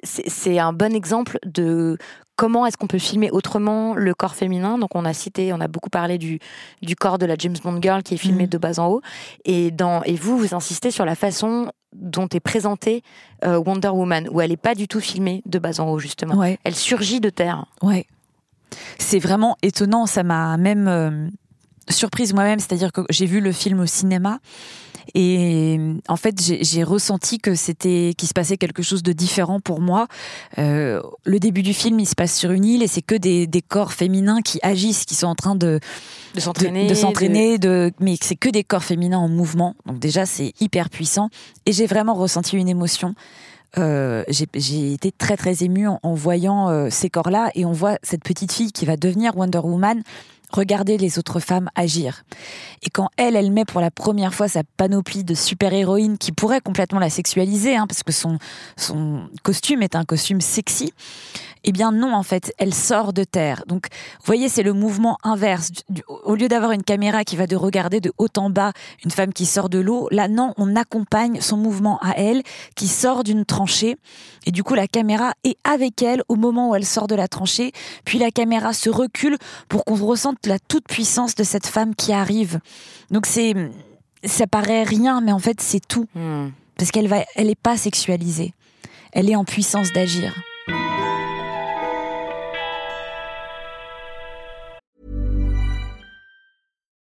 C'est 0.04 0.58
un 0.58 0.74
bon 0.74 0.96
exemple 0.96 1.38
de 1.46 1.98
comment 2.38 2.66
est-ce 2.66 2.78
qu'on 2.78 2.88
peut 2.88 3.00
filmer 3.00 3.30
autrement 3.32 3.96
le 3.96 4.14
corps 4.14 4.36
féminin 4.36 4.78
Donc 4.78 4.96
on 4.96 5.04
a 5.04 5.14
cité, 5.14 5.52
on 5.52 5.60
a 5.60 5.68
beaucoup 5.68 5.90
parlé 5.90 6.18
du, 6.18 6.40
du 6.82 6.96
corps 6.96 7.18
de 7.18 7.26
la 7.26 7.36
James 7.38 7.56
Bond 7.62 7.82
girl 7.82 8.04
qui 8.04 8.14
est 8.14 8.18
filmé 8.18 8.46
mm. 8.46 8.50
de 8.50 8.58
bas 8.58 8.80
en 8.80 8.88
haut. 8.88 9.02
Et, 9.44 9.72
dans, 9.72 10.02
et 10.04 10.16
vous, 10.16 10.38
vous 10.38 10.56
insistez 10.56 10.92
sur 10.92 11.06
la 11.06 11.16
façon 11.16 11.72
dont 11.94 12.28
est 12.30 12.40
présentée 12.40 13.02
euh, 13.44 13.58
Wonder 13.58 13.90
Woman, 13.90 14.30
où 14.32 14.40
elle 14.40 14.52
n'est 14.52 14.58
pas 14.58 14.76
du 14.76 14.88
tout 14.88 15.00
filmée 15.00 15.42
de 15.46 15.60
bas 15.60 15.80
en 15.80 15.90
haut, 15.90 16.00
justement. 16.00 16.42
Elle 16.64 16.76
surgit 16.76 17.20
de 17.20 17.30
terre. 17.30 17.66
Ouais. 17.82 18.06
C'est 19.00 19.20
vraiment 19.20 19.58
étonnant, 19.62 20.06
ça 20.06 20.24
m'a 20.24 20.58
même 20.58 20.88
euh, 20.88 21.28
surprise 21.90 22.34
moi-même, 22.34 22.60
c'est-à-dire 22.60 22.92
que 22.92 23.02
j'ai 23.10 23.26
vu 23.26 23.40
le 23.40 23.52
film 23.52 23.80
au 23.80 23.86
cinéma 23.86 24.40
et 25.14 25.80
en 26.08 26.16
fait, 26.16 26.36
j'ai 26.40 26.84
ressenti 26.84 27.40
que 27.40 27.56
c'était 27.56 28.14
qu'il 28.18 28.28
se 28.28 28.34
passait 28.34 28.58
quelque 28.58 28.84
chose 28.84 29.04
de 29.04 29.14
différent 29.14 29.60
pour 29.60 29.82
moi. 29.82 30.08
Euh, 30.58 31.02
le 31.24 31.40
début 31.40 31.64
du 31.64 31.74
film, 31.74 32.00
il 32.00 32.06
se 32.06 32.16
passe 32.16 32.36
sur 32.36 32.52
une 32.52 32.66
île 32.66 32.84
et 32.84 32.88
c'est 32.88 33.02
que 33.02 33.16
des, 33.16 33.48
des, 33.48 33.62
corps 33.62 33.94
féminins 33.94 34.42
qui 34.42 34.60
agissent, 34.62 35.06
qui 35.06 35.16
sont 35.16 35.28
en 35.28 35.36
train 35.36 35.56
de 35.56 35.80
de 36.36 36.40
s'entraîner, 36.40 36.88
de, 36.88 36.94
s'entraîner, 36.94 37.58
de... 37.58 37.92
mais 38.00 38.16
c'est 38.22 38.36
que 38.36 38.50
des 38.50 38.64
corps 38.64 38.84
féminins 38.84 39.18
en 39.18 39.30
mouvement. 39.30 39.76
Donc 39.86 40.00
déjà, 40.00 40.26
c'est 40.26 40.54
hyper 40.60 40.90
puissant. 40.90 41.30
Et 41.66 41.72
j'ai 41.72 41.88
vraiment 41.88 42.14
ressenti 42.14 42.58
une 42.58 42.70
émotion. 42.70 43.16
Euh, 43.78 44.24
j'ai 44.28 44.94
été 44.94 45.12
très 45.12 45.38
très 45.38 45.64
émue 45.64 45.88
en, 45.88 46.14
voyant 46.14 46.70
euh, 46.70 46.88
ces 46.90 47.10
corps-là 47.10 47.52
et 47.54 47.66
on 47.66 47.74
voit 47.74 47.98
cette 48.02 48.24
petite 48.24 48.52
fille 48.52 48.72
qui 48.72 48.86
va 48.86 48.98
devenir 48.98 49.36
Wonder 49.38 49.60
Woman 49.60 50.02
regarder 50.52 50.98
les 50.98 51.20
autres 51.20 51.40
femmes 51.40 51.70
agir. 51.76 52.24
Et 52.82 52.90
quand 52.90 53.10
elle, 53.18 53.36
elle 53.36 53.52
met 53.52 53.66
pour 53.66 53.82
la 53.82 53.92
première 53.92 54.34
fois 54.34 54.48
sa 54.48 54.64
panoplie 54.64 55.24
de 55.24 55.34
super-héroïne 55.34 56.18
qui 56.18 56.32
pourrait 56.32 56.62
complètement 56.62 57.00
la 57.00 57.10
sexualiser, 57.10 57.76
hein, 57.76 57.86
parce 57.88 58.04
que 58.04 58.14
son, 58.14 58.38
son 58.78 59.28
costume 59.44 59.82
est 59.82 59.96
un 59.96 60.06
costume 60.06 60.42
sexy, 60.42 60.94
eh 61.64 61.72
bien 61.72 61.92
non, 61.92 62.14
en 62.14 62.24
fait, 62.24 62.54
elle 62.58 62.74
sort 62.74 63.14
de 63.14 63.24
terre. 63.24 63.64
Donc, 63.68 63.88
vous 63.92 64.26
voyez, 64.26 64.50
c'est 64.50 64.64
le 64.64 64.74
mouvement 64.74 65.18
inverse. 65.24 65.72
Au 66.08 66.36
lieu 66.36 66.48
d'avoir 66.48 66.72
une 66.72 66.84
caméra 66.84 67.24
qui 67.24 67.36
va 67.36 67.48
de 67.48 67.56
regarder 67.56 68.00
de 68.00 68.12
haut 68.18 68.28
en 68.38 68.50
bas 68.50 68.74
une 69.04 69.12
femme 69.12 69.34
qui 69.34 69.46
sort 69.46 69.70
de 69.70 69.80
l'eau, 69.80 70.08
là, 70.12 70.28
non, 70.28 70.54
on 70.58 70.76
accompagne 70.76 71.42
son 71.42 71.58
mouvement 71.58 72.00
à 72.02 72.12
elle, 72.18 72.44
qui 72.76 72.88
sort 72.88 73.24
d'une 73.24 73.46
tranchée. 73.46 73.98
Et 74.46 74.52
du 74.52 74.64
coup, 74.64 74.74
la 74.74 74.88
caméra 74.88 75.34
est 75.44 75.58
avec 75.64 76.02
elle 76.02 76.24
au 76.30 76.36
moment 76.36 76.70
où 76.70 76.76
elle 76.76 76.86
sort 76.86 77.08
de 77.08 77.16
la 77.16 77.28
tranchée. 77.28 77.72
Puis 78.06 78.20
la 78.20 78.32
caméra 78.32 78.74
se 78.74 78.90
recule 78.90 79.38
pour 79.70 79.86
qu'on 79.86 79.96
ressente 79.96 80.46
la 80.46 80.60
toute-puissance 80.60 81.36
de 81.36 81.44
cette 81.44 81.68
femme 81.68 81.96
qui 81.96 82.14
arrive. 82.14 82.60
Donc, 83.12 83.26
c'est, 83.26 83.54
ça 84.24 84.48
paraît 84.48 84.84
rien, 84.84 85.22
mais 85.22 85.32
en 85.32 85.40
fait, 85.40 85.62
c'est 85.62 85.86
tout. 85.86 86.08
Hmm. 86.16 86.50
Parce 86.78 86.92
qu'elle 86.92 87.08
va, 87.08 87.24
elle 87.36 87.50
est 87.50 87.60
pas 87.60 87.78
sexualisée. 87.78 88.54
Elle 89.12 89.30
est 89.30 89.36
en 89.36 89.46
puissance 89.46 89.92
d'agir. 89.94 90.34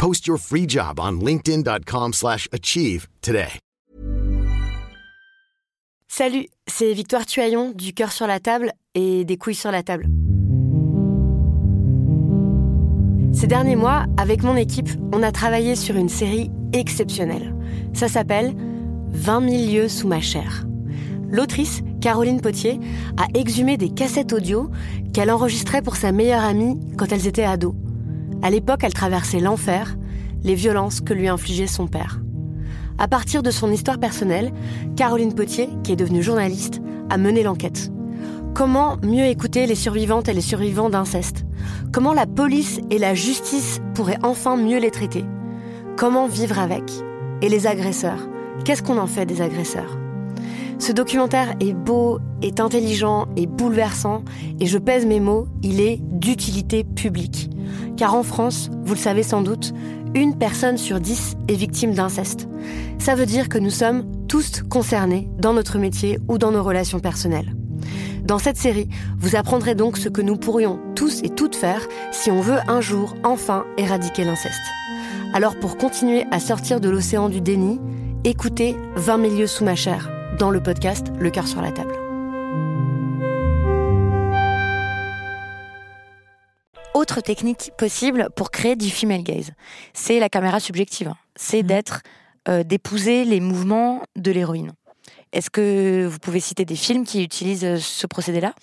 Post 0.00 0.26
your 0.26 0.38
free 0.38 0.66
job 0.66 0.98
on 0.98 1.22
linkedin.com/achieve 1.22 3.06
today. 3.20 3.58
Salut, 6.08 6.46
c'est 6.66 6.94
Victoire 6.94 7.26
Tuaillon 7.26 7.72
du 7.72 7.92
cœur 7.92 8.10
sur 8.10 8.26
la 8.26 8.40
table 8.40 8.72
et 8.94 9.26
des 9.26 9.36
couilles 9.36 9.54
sur 9.54 9.70
la 9.70 9.82
table. 9.82 10.06
Ces 13.34 13.46
derniers 13.46 13.76
mois, 13.76 14.06
avec 14.16 14.42
mon 14.42 14.56
équipe, 14.56 14.88
on 15.12 15.22
a 15.22 15.32
travaillé 15.32 15.76
sur 15.76 15.96
une 15.96 16.08
série 16.08 16.50
exceptionnelle. 16.72 17.54
Ça 17.92 18.08
s'appelle 18.08 18.54
20 19.10 19.50
000 19.50 19.70
lieux 19.70 19.88
sous 19.90 20.08
ma 20.08 20.22
chair. 20.22 20.64
L'autrice, 21.28 21.82
Caroline 22.00 22.40
Potier, 22.40 22.80
a 23.18 23.26
exhumé 23.38 23.76
des 23.76 23.90
cassettes 23.90 24.32
audio 24.32 24.70
qu'elle 25.12 25.30
enregistrait 25.30 25.82
pour 25.82 25.96
sa 25.96 26.10
meilleure 26.10 26.44
amie 26.44 26.80
quand 26.96 27.12
elles 27.12 27.26
étaient 27.26 27.44
ados. 27.44 27.74
À 28.42 28.50
l'époque, 28.50 28.80
elle 28.82 28.94
traversait 28.94 29.40
l'enfer, 29.40 29.96
les 30.42 30.54
violences 30.54 31.00
que 31.00 31.12
lui 31.12 31.28
infligeait 31.28 31.66
son 31.66 31.86
père. 31.86 32.20
À 32.98 33.06
partir 33.06 33.42
de 33.42 33.50
son 33.50 33.70
histoire 33.70 33.98
personnelle, 33.98 34.52
Caroline 34.96 35.34
Potier, 35.34 35.68
qui 35.84 35.92
est 35.92 35.96
devenue 35.96 36.22
journaliste, 36.22 36.80
a 37.10 37.18
mené 37.18 37.42
l'enquête. 37.42 37.90
Comment 38.54 38.96
mieux 39.02 39.26
écouter 39.26 39.66
les 39.66 39.74
survivantes 39.74 40.28
et 40.28 40.32
les 40.32 40.40
survivants 40.40 40.90
d'inceste? 40.90 41.44
Comment 41.92 42.14
la 42.14 42.26
police 42.26 42.80
et 42.90 42.98
la 42.98 43.14
justice 43.14 43.80
pourraient 43.94 44.18
enfin 44.22 44.56
mieux 44.56 44.78
les 44.78 44.90
traiter? 44.90 45.24
Comment 45.96 46.26
vivre 46.26 46.58
avec? 46.58 46.84
Et 47.42 47.48
les 47.48 47.66
agresseurs? 47.66 48.28
Qu'est-ce 48.64 48.82
qu'on 48.82 48.98
en 48.98 49.06
fait 49.06 49.26
des 49.26 49.42
agresseurs? 49.42 49.99
Ce 50.80 50.92
documentaire 50.92 51.54
est 51.60 51.74
beau, 51.74 52.20
est 52.40 52.58
intelligent 52.58 53.28
et 53.36 53.46
bouleversant, 53.46 54.24
et 54.60 54.66
je 54.66 54.78
pèse 54.78 55.04
mes 55.04 55.20
mots, 55.20 55.46
il 55.62 55.78
est 55.78 55.98
d'utilité 56.00 56.84
publique. 56.84 57.50
Car 57.98 58.14
en 58.14 58.22
France, 58.22 58.70
vous 58.84 58.94
le 58.94 58.98
savez 58.98 59.22
sans 59.22 59.42
doute, 59.42 59.74
une 60.14 60.38
personne 60.38 60.78
sur 60.78 60.98
dix 60.98 61.36
est 61.48 61.54
victime 61.54 61.92
d'inceste. 61.92 62.48
Ça 62.98 63.14
veut 63.14 63.26
dire 63.26 63.50
que 63.50 63.58
nous 63.58 63.70
sommes 63.70 64.04
tous 64.26 64.62
concernés 64.70 65.28
dans 65.38 65.52
notre 65.52 65.76
métier 65.76 66.18
ou 66.28 66.38
dans 66.38 66.50
nos 66.50 66.62
relations 66.62 66.98
personnelles. 66.98 67.54
Dans 68.24 68.38
cette 68.38 68.56
série, 68.56 68.88
vous 69.18 69.36
apprendrez 69.36 69.74
donc 69.74 69.98
ce 69.98 70.08
que 70.08 70.22
nous 70.22 70.38
pourrions 70.38 70.80
tous 70.94 71.20
et 71.22 71.28
toutes 71.28 71.56
faire 71.56 71.86
si 72.10 72.30
on 72.30 72.40
veut 72.40 72.58
un 72.68 72.80
jour 72.80 73.16
enfin 73.22 73.66
éradiquer 73.76 74.24
l'inceste. 74.24 74.62
Alors 75.34 75.56
pour 75.56 75.76
continuer 75.76 76.24
à 76.30 76.40
sortir 76.40 76.80
de 76.80 76.88
l'océan 76.88 77.28
du 77.28 77.42
déni, 77.42 77.78
écoutez 78.24 78.76
20 78.96 79.18
milieux 79.18 79.46
sous 79.46 79.64
ma 79.64 79.74
chair 79.74 80.10
dans 80.40 80.50
le 80.50 80.62
podcast 80.62 81.08
Le 81.18 81.30
cœur 81.30 81.46
sur 81.46 81.60
la 81.60 81.70
table. 81.70 81.94
Autre 86.94 87.20
technique 87.20 87.72
possible 87.76 88.30
pour 88.34 88.50
créer 88.50 88.74
du 88.74 88.88
female 88.88 89.22
gaze, 89.22 89.50
c'est 89.92 90.18
la 90.18 90.30
caméra 90.30 90.58
subjective. 90.58 91.12
C'est 91.36 91.62
mmh. 91.62 91.66
d'être 91.66 92.00
euh, 92.48 92.62
d'épouser 92.62 93.26
les 93.26 93.38
mouvements 93.38 94.02
de 94.16 94.30
l'héroïne. 94.30 94.72
Est-ce 95.34 95.50
que 95.50 96.06
vous 96.06 96.18
pouvez 96.18 96.40
citer 96.40 96.64
des 96.64 96.74
films 96.74 97.04
qui 97.04 97.22
utilisent 97.22 97.64
euh, 97.66 97.76
ce 97.76 98.06
procédé-là? 98.06 98.54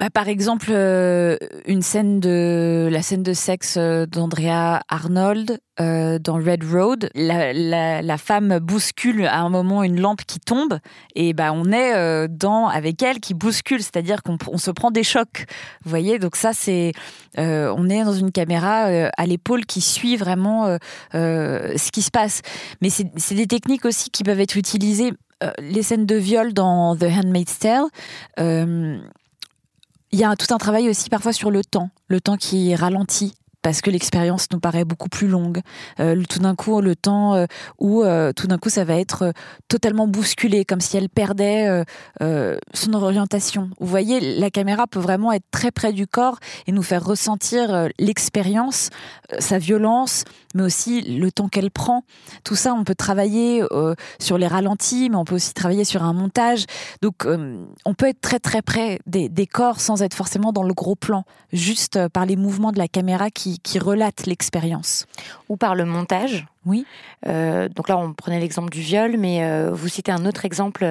Bah, 0.00 0.10
par 0.10 0.28
exemple, 0.28 0.68
euh, 0.70 1.36
une 1.66 1.82
scène 1.82 2.20
de 2.20 2.88
la 2.88 3.02
scène 3.02 3.24
de 3.24 3.32
sexe 3.32 3.74
euh, 3.76 4.06
d'Andrea 4.06 4.80
Arnold 4.88 5.58
euh, 5.80 6.20
dans 6.20 6.36
Red 6.36 6.62
Road, 6.62 7.10
la, 7.16 7.52
la, 7.52 8.00
la, 8.00 8.16
femme 8.16 8.60
bouscule 8.60 9.26
à 9.26 9.40
un 9.40 9.48
moment 9.48 9.82
une 9.82 10.00
lampe 10.00 10.22
qui 10.24 10.38
tombe 10.38 10.78
et 11.16 11.32
bah 11.32 11.52
on 11.52 11.72
est 11.72 12.28
dans 12.28 12.68
avec 12.68 13.02
elle 13.02 13.18
qui 13.18 13.34
bouscule, 13.34 13.80
c'est-à-dire 13.80 14.22
qu'on 14.22 14.38
on 14.48 14.58
se 14.58 14.70
prend 14.70 14.90
des 14.90 15.02
chocs. 15.02 15.46
Vous 15.84 15.90
voyez, 15.90 16.18
donc 16.18 16.36
ça 16.36 16.52
c'est 16.52 16.92
on 17.36 17.88
est 17.88 18.04
dans 18.04 18.12
une 18.12 18.32
caméra 18.32 18.86
à 19.16 19.26
l'épaule 19.26 19.66
qui 19.66 19.80
suit 19.80 20.16
vraiment 20.16 20.78
ce 21.12 21.90
qui 21.92 22.02
se 22.02 22.10
passe. 22.10 22.42
Mais 22.82 22.90
c'est 22.90 23.34
des 23.34 23.46
techniques 23.46 23.84
aussi 23.84 24.10
qui 24.10 24.24
peuvent 24.24 24.40
être 24.40 24.56
utilisées 24.56 25.12
les 25.60 25.84
scènes 25.84 26.06
de 26.06 26.16
viol 26.16 26.52
dans 26.52 26.96
The 26.96 27.04
Handmaid's 27.04 27.58
Tale, 27.60 27.86
il 30.12 30.18
y 30.18 30.24
a 30.24 30.34
tout 30.36 30.52
un 30.52 30.58
travail 30.58 30.88
aussi 30.88 31.10
parfois 31.10 31.32
sur 31.32 31.50
le 31.50 31.64
temps, 31.64 31.90
le 32.08 32.20
temps 32.20 32.36
qui 32.36 32.74
ralentit 32.74 33.34
parce 33.62 33.80
que 33.80 33.90
l'expérience 33.90 34.46
nous 34.52 34.60
paraît 34.60 34.84
beaucoup 34.84 35.08
plus 35.08 35.28
longue. 35.28 35.60
Euh, 36.00 36.22
tout 36.28 36.38
d'un 36.38 36.54
coup, 36.54 36.80
le 36.80 36.94
temps 36.96 37.34
euh, 37.34 37.46
où 37.78 38.02
euh, 38.02 38.32
tout 38.32 38.46
d'un 38.46 38.58
coup 38.58 38.70
ça 38.70 38.84
va 38.84 38.94
être 38.98 39.32
totalement 39.68 40.06
bousculé, 40.06 40.64
comme 40.64 40.80
si 40.80 40.96
elle 40.96 41.08
perdait 41.08 41.84
son 42.20 42.92
orientation. 42.94 43.70
Vous 43.80 43.86
voyez, 43.86 44.38
la 44.38 44.50
caméra 44.50 44.86
peut 44.86 45.00
vraiment 45.00 45.32
être 45.32 45.44
très 45.50 45.70
près 45.70 45.92
du 45.92 46.06
corps 46.06 46.38
et 46.66 46.72
nous 46.72 46.82
faire 46.82 47.04
ressentir 47.04 47.88
l'expérience, 47.98 48.90
sa 49.38 49.58
violence, 49.58 50.24
mais 50.54 50.62
aussi 50.62 51.02
le 51.02 51.30
temps 51.30 51.48
qu'elle 51.48 51.70
prend. 51.70 52.04
Tout 52.44 52.56
ça, 52.56 52.74
on 52.74 52.84
peut 52.84 52.94
travailler 52.94 53.62
sur 54.18 54.38
les 54.38 54.46
ralentis, 54.46 55.10
mais 55.10 55.16
on 55.16 55.24
peut 55.24 55.34
aussi 55.34 55.54
travailler 55.54 55.84
sur 55.84 56.02
un 56.02 56.12
montage. 56.12 56.64
Donc, 57.02 57.26
on 57.26 57.94
peut 57.94 58.06
être 58.06 58.20
très 58.20 58.38
très 58.38 58.62
près 58.62 59.00
des, 59.06 59.28
des 59.28 59.46
corps 59.46 59.80
sans 59.80 60.02
être 60.02 60.14
forcément 60.14 60.52
dans 60.52 60.62
le 60.62 60.74
gros 60.74 60.96
plan, 60.96 61.24
juste 61.52 62.08
par 62.08 62.26
les 62.26 62.36
mouvements 62.36 62.72
de 62.72 62.78
la 62.78 62.88
caméra 62.88 63.30
qui 63.30 63.48
qui, 63.62 63.78
relate 63.78 64.26
l'expérience. 64.26 65.06
Ou 65.48 65.56
par 65.56 65.74
le 65.74 65.84
montage. 65.84 66.46
Oui. 66.66 66.84
Euh, 67.26 67.68
donc 67.68 67.88
là, 67.88 67.96
on 67.96 68.12
prenait 68.12 68.40
l'exemple 68.40 68.70
du 68.70 68.80
viol, 68.80 69.16
mais 69.16 69.44
euh, 69.44 69.70
vous 69.72 69.88
citez 69.88 70.12
un 70.12 70.26
autre 70.26 70.44
exemple 70.44 70.84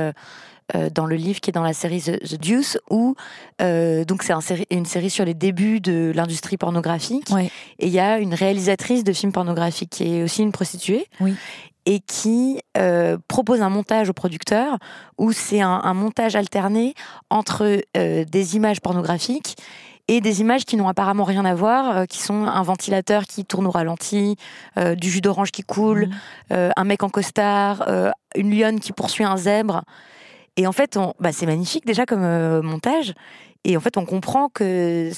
euh, 0.76 0.90
dans 0.90 1.06
le 1.06 1.16
livre 1.16 1.40
qui 1.40 1.50
est 1.50 1.54
dans 1.54 1.64
la 1.64 1.72
série 1.72 2.02
The, 2.02 2.36
Deuce, 2.36 2.78
où 2.90 3.16
euh, 3.62 4.04
donc 4.04 4.24
c'est 4.24 4.34
un 4.34 4.42
une 4.70 4.86
série 4.86 5.10
sur 5.10 5.24
les 5.24 5.34
débuts 5.34 5.80
de 5.80 6.12
l'industrie 6.14 6.58
pornographique. 6.58 7.32
Et 7.80 7.88
il 7.88 7.94
y 7.94 8.02
a 8.02 8.20
une 8.20 8.34
réalisatrice 8.34 9.06
de 9.06 9.14
films 9.14 9.32
pornographiques 9.32 9.92
qui 9.92 10.18
est 10.18 10.24
aussi 10.24 10.42
une 10.42 10.52
prostituée. 10.52 11.08
Oui 11.22 11.36
et 11.90 12.02
qui 12.02 12.60
euh, 12.78 13.18
propose 13.30 13.62
un 13.62 13.70
montage 13.70 14.10
au 14.10 14.14
producteur 14.14 14.78
où 15.18 15.32
c'est 15.32 15.62
un, 15.62 15.94
montage 15.94 16.36
alterné 16.36 16.96
entre 17.30 17.82
des 17.96 18.56
images 18.58 18.82
pornographiques 18.82 19.56
et 20.10 20.20
des 20.20 20.42
images 20.42 20.66
qui 20.66 20.76
n'ont 20.76 20.90
apparemment 20.90 21.24
rien 21.24 21.46
à 21.46 21.56
voir, 21.56 22.06
qui 22.08 22.18
sont 22.18 22.44
un 22.44 22.62
ventilateur 22.62 23.24
qui 23.24 23.46
tourne 23.46 23.68
au 23.68 23.72
ralenti, 23.72 24.36
du 24.98 25.10
jus 25.10 25.22
d'orange 25.22 25.52
qui 25.52 25.64
coule, 25.64 26.10
mmh. 26.50 26.56
un 26.76 26.84
mec 26.84 27.04
en 27.04 27.10
costard, 27.10 27.88
une 28.36 28.54
lionne 28.54 28.82
qui 28.82 28.92
poursuit 28.92 29.24
un 29.24 29.38
zèbre. 29.38 29.84
Et 30.58 30.66
en 30.66 30.72
fait, 30.72 31.00
bah, 31.20 31.32
c'est 31.32 31.46
magnifique 31.46 31.86
déjà 31.86 32.06
comme 32.06 32.24
euh, 32.24 32.62
montage. 32.62 33.14
Et 33.64 33.78
en 33.78 33.80
fait, 33.80 33.98
on 33.98 34.06
comprend 34.06 34.50
que 34.50 35.12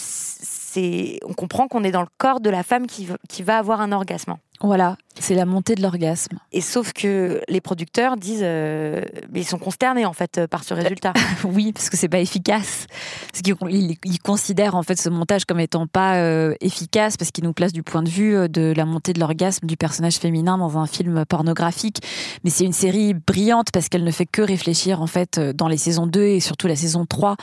c'est, 0.71 1.19
on 1.25 1.33
comprend 1.33 1.67
qu'on 1.67 1.83
est 1.83 1.91
dans 1.91 2.01
le 2.01 2.07
corps 2.17 2.39
de 2.39 2.49
la 2.49 2.63
femme 2.63 2.87
qui, 2.87 3.07
qui 3.27 3.43
va 3.43 3.57
avoir 3.57 3.81
un 3.81 3.91
orgasme. 3.91 4.35
Voilà, 4.61 4.97
c'est 5.17 5.35
la 5.35 5.45
montée 5.45 5.75
de 5.75 5.81
l'orgasme. 5.81 6.37
Et 6.51 6.59
sauf 6.59 6.91
que 6.91 7.41
les 7.47 7.61
producteurs 7.61 8.17
disent, 8.17 8.41
euh, 8.43 9.01
mais 9.31 9.39
ils 9.39 9.47
sont 9.47 9.57
consternés 9.57 10.05
en 10.05 10.11
fait 10.11 10.45
par 10.47 10.65
ce 10.65 10.73
résultat. 10.73 11.13
oui, 11.45 11.71
parce 11.71 11.89
que 11.89 11.95
c'est 11.95 12.09
pas 12.09 12.19
efficace. 12.19 12.85
Parce 13.31 13.41
qu'ils 13.41 13.95
ils 14.03 14.19
considèrent 14.19 14.75
en 14.75 14.83
fait 14.83 14.99
ce 14.99 15.07
montage 15.07 15.45
comme 15.45 15.61
étant 15.61 15.87
pas 15.87 16.17
euh, 16.17 16.55
efficace 16.59 17.15
parce 17.15 17.31
qu'il 17.31 17.45
nous 17.45 17.53
place 17.53 17.71
du 17.71 17.83
point 17.83 18.03
de 18.03 18.09
vue 18.09 18.35
euh, 18.35 18.47
de 18.49 18.73
la 18.75 18.83
montée 18.83 19.13
de 19.13 19.21
l'orgasme 19.21 19.65
du 19.65 19.77
personnage 19.77 20.17
féminin 20.17 20.57
dans 20.57 20.77
un 20.77 20.87
film 20.87 21.23
pornographique. 21.25 22.01
Mais 22.43 22.49
c'est 22.49 22.65
une 22.65 22.73
série 22.73 23.13
brillante 23.13 23.67
parce 23.71 23.87
qu'elle 23.87 24.03
ne 24.03 24.11
fait 24.11 24.25
que 24.25 24.41
réfléchir 24.41 25.01
en 25.01 25.07
fait 25.07 25.39
dans 25.39 25.69
les 25.69 25.77
saisons 25.77 26.05
2 26.05 26.21
et 26.21 26.39
surtout 26.41 26.67
la 26.67 26.75
saison 26.75 27.05
3 27.05 27.37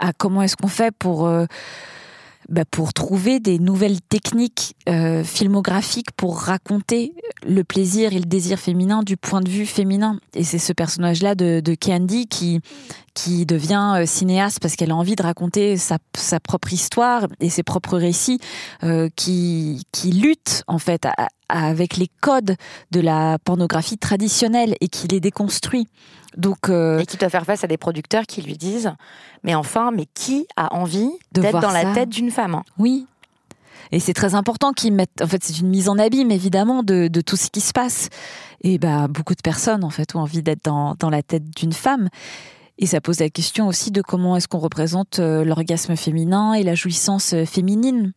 à 0.00 0.14
comment 0.14 0.40
est-ce 0.40 0.56
qu'on 0.56 0.68
fait 0.68 0.90
pour 0.90 1.28
bah, 2.48 2.64
pour 2.64 2.92
trouver 2.92 3.40
des 3.40 3.58
nouvelles 3.58 4.00
techniques 4.00 4.76
euh, 4.88 5.24
filmographiques 5.24 6.12
pour 6.12 6.38
raconter 6.38 7.12
le 7.44 7.64
plaisir 7.64 8.12
et 8.12 8.18
le 8.18 8.24
désir 8.24 8.58
féminin 8.58 9.02
du 9.02 9.16
point 9.16 9.40
de 9.40 9.48
vue 9.48 9.66
féminin. 9.66 10.20
Et 10.34 10.44
c'est 10.44 10.58
ce 10.58 10.72
personnage-là 10.72 11.34
de, 11.34 11.60
de, 11.60 11.74
Candy 11.74 12.28
qui, 12.28 12.60
qui 13.14 13.46
devient 13.46 13.94
euh, 13.96 14.06
cinéaste 14.06 14.60
parce 14.60 14.76
qu'elle 14.76 14.92
a 14.92 14.96
envie 14.96 15.16
de 15.16 15.22
raconter 15.22 15.76
sa, 15.76 15.98
sa, 16.16 16.38
propre 16.38 16.72
histoire 16.72 17.26
et 17.40 17.50
ses 17.50 17.64
propres 17.64 17.98
récits 17.98 18.38
euh, 18.84 19.08
qui, 19.16 19.82
qui 19.90 20.12
lutte 20.12 20.62
en 20.68 20.78
fait 20.78 21.08
avec 21.48 21.96
les 21.96 22.08
codes 22.20 22.56
de 22.90 23.00
la 23.00 23.38
pornographie 23.44 23.98
traditionnelle 23.98 24.74
et 24.80 24.88
qui 24.88 25.08
les 25.08 25.20
déconstruit. 25.20 25.88
Donc, 26.36 26.68
euh, 26.68 26.98
et 26.98 27.06
qui 27.06 27.16
doit 27.16 27.30
faire 27.30 27.44
face 27.44 27.64
à 27.64 27.66
des 27.66 27.78
producteurs 27.78 28.24
qui 28.26 28.42
lui 28.42 28.56
disent 28.56 28.92
Mais 29.42 29.54
enfin, 29.54 29.90
mais 29.90 30.06
qui 30.14 30.46
a 30.56 30.74
envie 30.74 31.10
d'être 31.32 31.60
dans 31.60 31.70
la 31.70 31.94
tête 31.94 32.10
d'une 32.10 32.30
femme 32.30 32.62
Oui. 32.78 33.06
Et 33.92 34.00
c'est 34.00 34.14
très 34.14 34.34
important 34.34 34.72
qu'ils 34.72 34.92
mettent. 34.92 35.22
En 35.22 35.26
fait, 35.26 35.42
c'est 35.44 35.60
une 35.60 35.68
mise 35.68 35.88
en 35.88 35.98
abîme, 35.98 36.30
évidemment, 36.30 36.82
de, 36.82 37.08
de, 37.08 37.20
tout 37.20 37.36
ce 37.36 37.50
qui 37.50 37.60
se 37.60 37.72
passe. 37.72 38.08
Et 38.62 38.78
bah, 38.78 39.06
beaucoup 39.08 39.34
de 39.34 39.42
personnes, 39.42 39.84
en 39.84 39.90
fait, 39.90 40.16
ont 40.16 40.20
envie 40.20 40.42
d'être 40.42 40.64
dans, 40.64 40.96
dans 40.98 41.10
la 41.10 41.22
tête 41.22 41.48
d'une 41.56 41.72
femme. 41.72 42.08
Et 42.78 42.86
ça 42.86 43.00
pose 43.00 43.20
la 43.20 43.30
question 43.30 43.68
aussi 43.68 43.90
de 43.90 44.02
comment 44.02 44.36
est-ce 44.36 44.48
qu'on 44.48 44.58
représente 44.58 45.18
euh, 45.18 45.44
l'orgasme 45.44 45.96
féminin 45.96 46.52
et 46.52 46.62
la 46.62 46.74
jouissance 46.74 47.32
euh, 47.32 47.44
féminine. 47.44 48.12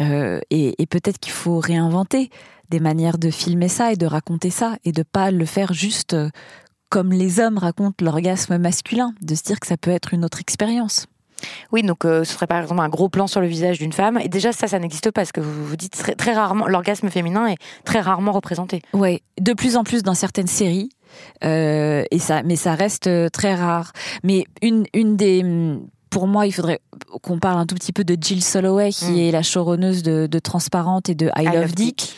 Euh, 0.00 0.40
et, 0.50 0.80
et 0.80 0.86
peut-être 0.86 1.18
qu'il 1.18 1.32
faut 1.32 1.58
réinventer 1.58 2.30
des 2.70 2.80
manières 2.80 3.18
de 3.18 3.30
filmer 3.30 3.68
ça 3.68 3.92
et 3.92 3.96
de 3.96 4.06
raconter 4.06 4.50
ça 4.50 4.76
et 4.84 4.92
de 4.92 5.02
pas 5.02 5.30
le 5.30 5.44
faire 5.44 5.72
juste 5.72 6.14
comme 6.88 7.12
les 7.12 7.40
hommes 7.40 7.58
racontent 7.58 8.04
l'orgasme 8.04 8.58
masculin, 8.58 9.14
de 9.20 9.34
se 9.34 9.42
dire 9.42 9.60
que 9.60 9.66
ça 9.66 9.76
peut 9.76 9.90
être 9.90 10.14
une 10.14 10.24
autre 10.24 10.40
expérience. 10.40 11.06
Oui, 11.70 11.82
donc 11.82 12.04
euh, 12.04 12.24
ce 12.24 12.32
serait 12.32 12.46
par 12.46 12.60
exemple 12.60 12.80
un 12.80 12.88
gros 12.88 13.08
plan 13.08 13.26
sur 13.26 13.40
le 13.40 13.46
visage 13.46 13.78
d'une 13.78 13.92
femme. 13.92 14.18
Et 14.18 14.28
déjà, 14.28 14.52
ça, 14.52 14.66
ça 14.66 14.78
n'existe 14.78 15.04
pas, 15.04 15.20
parce 15.20 15.32
que 15.32 15.40
vous 15.40 15.64
vous 15.64 15.76
dites 15.76 15.96
très, 15.96 16.14
très 16.14 16.32
rarement, 16.32 16.66
l'orgasme 16.66 17.10
féminin 17.10 17.46
est 17.46 17.58
très 17.84 18.00
rarement 18.00 18.32
représenté. 18.32 18.82
Oui, 18.92 19.22
de 19.40 19.52
plus 19.52 19.76
en 19.76 19.84
plus 19.84 20.02
dans 20.02 20.14
certaines 20.14 20.48
séries. 20.48 20.90
Euh, 21.44 22.04
et 22.10 22.18
ça, 22.18 22.42
mais 22.42 22.56
ça 22.56 22.74
reste 22.74 23.06
euh, 23.06 23.28
très 23.28 23.54
rare. 23.54 23.92
Mais 24.24 24.44
une, 24.62 24.84
une 24.94 25.16
des 25.16 25.44
pour 26.10 26.26
moi, 26.26 26.46
il 26.46 26.52
faudrait 26.52 26.80
qu'on 27.22 27.38
parle 27.38 27.58
un 27.58 27.66
tout 27.66 27.74
petit 27.74 27.92
peu 27.92 28.04
de 28.04 28.16
Jill 28.20 28.42
Soloway, 28.42 28.90
qui 28.90 29.12
mm. 29.12 29.18
est 29.18 29.30
la 29.30 29.42
choronneuse 29.42 30.02
de, 30.02 30.26
de, 30.26 30.38
Transparente 30.38 31.08
et 31.08 31.14
de 31.14 31.30
I, 31.36 31.44
Love, 31.44 31.74
Dick. 31.74 32.14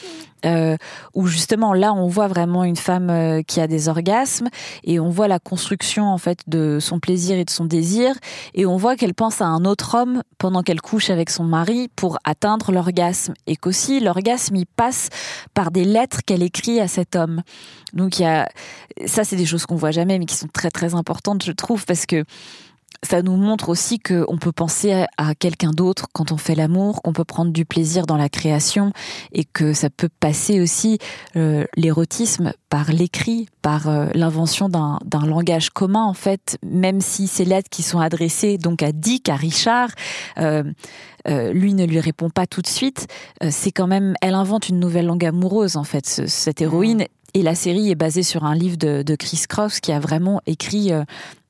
Euh, 0.47 0.79
où 1.13 1.27
justement 1.27 1.75
là 1.75 1.93
on 1.93 2.07
voit 2.07 2.27
vraiment 2.27 2.65
une 2.65 2.77
femme 2.77 3.11
euh, 3.11 3.43
qui 3.43 3.61
a 3.61 3.67
des 3.67 3.91
orgasmes 3.91 4.49
et 4.85 4.99
on 4.99 5.11
voit 5.11 5.29
la 5.29 5.39
construction 5.39 6.07
en 6.07 6.17
fait 6.17 6.39
de 6.47 6.79
son 6.81 6.99
plaisir 6.99 7.37
et 7.37 7.45
de 7.45 7.51
son 7.51 7.67
désir 7.67 8.15
et 8.55 8.65
on 8.65 8.79
voit 8.79 8.97
qu'elle 8.97 9.13
pense 9.13 9.43
à 9.43 9.45
un 9.45 9.67
autre 9.67 9.95
homme 9.99 10.23
pendant 10.39 10.63
qu'elle 10.63 10.81
couche 10.81 11.11
avec 11.11 11.29
son 11.29 11.45
mari 11.45 11.91
pour 11.95 12.17
atteindre 12.25 12.73
l'orgasme 12.73 13.35
et 13.47 13.57
qu'aussi 13.57 14.01
l'orgasme 14.01 14.57
il 14.57 14.65
passe 14.65 15.11
par 15.53 15.71
des 15.71 15.85
lettres 15.85 16.21
qu'elle 16.25 16.43
écrit 16.43 16.81
à 16.81 16.89
cet 16.89 17.17
homme. 17.17 17.43
Donc 17.93 18.19
il 18.19 18.23
y 18.23 18.27
a 18.27 18.49
ça 19.05 19.25
c'est 19.25 19.37
des 19.37 19.45
choses 19.45 19.67
qu'on 19.67 19.77
voit 19.77 19.91
jamais 19.91 20.19
mais 20.19 20.25
qui 20.25 20.37
sont 20.37 20.49
très 20.49 20.71
très 20.71 20.95
importantes 20.95 21.45
je 21.45 21.53
trouve 21.53 21.85
parce 21.85 22.07
que 22.07 22.25
ça 23.03 23.23
nous 23.23 23.37
montre 23.37 23.71
aussi 23.71 23.99
qu'on 23.99 24.37
peut 24.39 24.53
penser 24.53 25.05
à 25.17 25.35
quelqu'un 25.35 25.71
d'autre 25.71 26.07
quand 26.13 26.33
on 26.33 26.37
fait 26.37 26.55
l'amour, 26.55 27.03
qu'on 27.03 27.13
peut 27.13 27.25
prendre 27.25 27.51
du 27.51 27.65
plaisir 27.65 28.07
dans 28.07 28.17
la 28.17 28.29
création 28.29 28.93
et 29.33 29.45
que 29.45 29.73
ça 29.73 29.89
peut 29.89 30.11
passer 30.21 30.61
aussi 30.61 30.99
euh, 31.37 31.65
l'érotisme 31.77 32.53
par 32.69 32.93
l'écrit, 32.93 33.49
par 33.63 33.89
euh, 33.89 34.07
l'invention 34.15 34.69
d'un 34.69 35.27
langage 35.27 35.71
commun 35.71 36.05
en 36.05 36.15
fait, 36.15 36.59
même 36.63 37.01
si 37.01 37.27
ces 37.27 37.45
lettres 37.45 37.71
qui 37.71 37.83
sont 37.83 38.01
adressées 38.01 38.59
donc 38.59 38.83
à 38.83 38.93
Dick, 38.93 39.29
à 39.29 39.37
Richard, 39.37 39.91
euh, 40.39 40.63
lui 41.27 41.75
ne 41.75 41.85
lui 41.85 42.01
répond 42.01 42.31
pas 42.31 42.47
tout 42.47 42.63
de 42.63 42.67
suite. 42.67 43.07
c'est 43.51 43.73
quand 43.73 43.87
même, 43.87 44.15
elle 44.23 44.35
invente 44.35 44.71
une 44.71 44.81
nouvelle 44.81 45.07
langue 45.07 45.25
amoureuse 45.25 45.77
en 45.77 45.85
fait, 45.85 46.07
cette 46.07 46.63
héroïne. 46.63 47.05
Et 47.35 47.43
la 47.43 47.55
série 47.55 47.91
est 47.91 47.97
basée 47.97 48.23
sur 48.23 48.45
un 48.45 48.55
livre 48.55 48.77
de, 48.77 49.03
de 49.03 49.15
Chris 49.15 49.43
Cross 49.49 49.81
qui 49.81 49.93
a 49.93 50.01
vraiment 50.01 50.41
écrit 50.47 50.93
euh, 50.93 51.05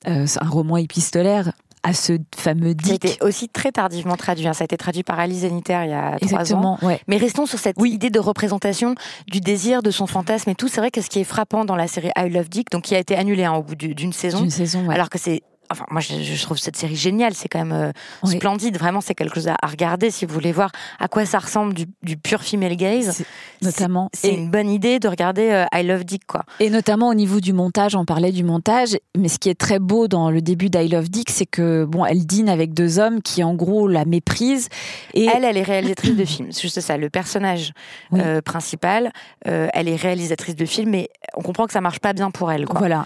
un 0.05 0.49
roman 0.49 0.77
épistolaire 0.77 1.51
à 1.83 1.93
ce 1.93 2.13
fameux 2.35 2.75
Dick. 2.75 3.03
Été 3.03 3.17
aussi 3.21 3.49
très 3.49 3.71
tardivement 3.71 4.15
traduit. 4.15 4.47
Hein. 4.47 4.53
Ça 4.53 4.63
a 4.63 4.65
été 4.65 4.77
traduit 4.77 5.03
par 5.03 5.19
Alice 5.19 5.39
Zeniter 5.39 5.79
il 5.83 5.89
y 5.89 5.93
a 5.93 6.17
trois 6.19 6.53
ans. 6.53 6.77
Mais 7.07 7.17
restons 7.17 7.45
sur 7.45 7.59
cette 7.59 7.75
idée 7.83 8.09
de 8.09 8.19
représentation 8.19 8.95
du 9.27 9.41
désir, 9.41 9.81
de 9.81 9.91
son 9.91 10.07
fantasme 10.07 10.49
et 10.49 10.55
tout. 10.55 10.67
C'est 10.67 10.81
vrai 10.81 10.91
que 10.91 11.01
ce 11.01 11.09
qui 11.09 11.19
est 11.19 11.23
frappant 11.23 11.65
dans 11.65 11.75
la 11.75 11.87
série 11.87 12.11
I 12.17 12.29
Love 12.29 12.49
Dick, 12.49 12.69
donc 12.71 12.83
qui 12.83 12.95
a 12.95 12.99
été 12.99 13.15
annulée 13.15 13.45
hein, 13.45 13.53
au 13.53 13.63
bout 13.63 13.75
d'une 13.75 14.13
saison, 14.13 14.49
saison 14.49 14.89
alors 14.89 15.09
que 15.09 15.17
c'est 15.17 15.41
Enfin, 15.71 15.85
moi, 15.89 16.01
je, 16.01 16.41
trouve 16.41 16.57
cette 16.57 16.75
série 16.75 16.95
géniale. 16.95 17.33
C'est 17.33 17.47
quand 17.47 17.63
même 17.63 17.71
euh, 17.71 18.27
splendide. 18.27 18.77
Vraiment, 18.77 19.01
c'est 19.01 19.15
quelque 19.15 19.35
chose 19.35 19.47
à, 19.47 19.55
regarder 19.63 20.11
si 20.11 20.25
vous 20.25 20.33
voulez 20.33 20.51
voir 20.51 20.71
à 20.99 21.07
quoi 21.07 21.25
ça 21.25 21.39
ressemble 21.39 21.73
du, 21.73 21.85
du 22.03 22.17
pur 22.17 22.43
female 22.43 22.75
gaze. 22.75 23.23
Notamment. 23.61 24.09
C'est 24.13 24.33
une 24.33 24.49
bonne 24.49 24.69
idée 24.69 24.99
de 24.99 25.07
regarder 25.07 25.49
euh, 25.49 25.65
I 25.73 25.83
Love 25.83 26.03
Dick, 26.03 26.25
quoi. 26.25 26.43
Et 26.59 26.69
notamment 26.69 27.09
au 27.09 27.13
niveau 27.13 27.39
du 27.39 27.53
montage, 27.53 27.95
on 27.95 28.05
parlait 28.05 28.31
du 28.31 28.43
montage. 28.43 28.97
Mais 29.17 29.27
ce 29.27 29.39
qui 29.39 29.49
est 29.49 29.59
très 29.59 29.79
beau 29.79 30.07
dans 30.07 30.29
le 30.29 30.41
début 30.41 30.69
d'I 30.69 30.89
Love 30.89 31.09
Dick, 31.09 31.29
c'est 31.29 31.45
que, 31.45 31.85
bon, 31.85 32.05
elle 32.05 32.25
dîne 32.25 32.49
avec 32.49 32.73
deux 32.73 32.99
hommes 32.99 33.21
qui, 33.21 33.43
en 33.43 33.53
gros, 33.53 33.87
la 33.87 34.05
méprisent. 34.05 34.69
Et 35.13 35.25
elle, 35.25 35.43
elle 35.43 35.57
est 35.57 35.63
réalisatrice 35.63 36.15
de 36.15 36.25
films. 36.25 36.51
C'est 36.51 36.61
juste 36.61 36.81
ça. 36.81 36.97
Le 36.97 37.09
personnage 37.09 37.73
euh, 38.13 38.41
principal, 38.41 39.11
elle 39.45 39.87
est 39.87 39.95
réalisatrice 39.95 40.55
de 40.55 40.65
films, 40.65 40.89
mais 40.89 41.09
on 41.35 41.41
comprend 41.41 41.65
que 41.65 41.73
ça 41.73 41.81
marche 41.81 41.99
pas 41.99 42.13
bien 42.13 42.31
pour 42.31 42.51
elle, 42.51 42.65
quoi. 42.65 42.79
Voilà. 42.79 43.05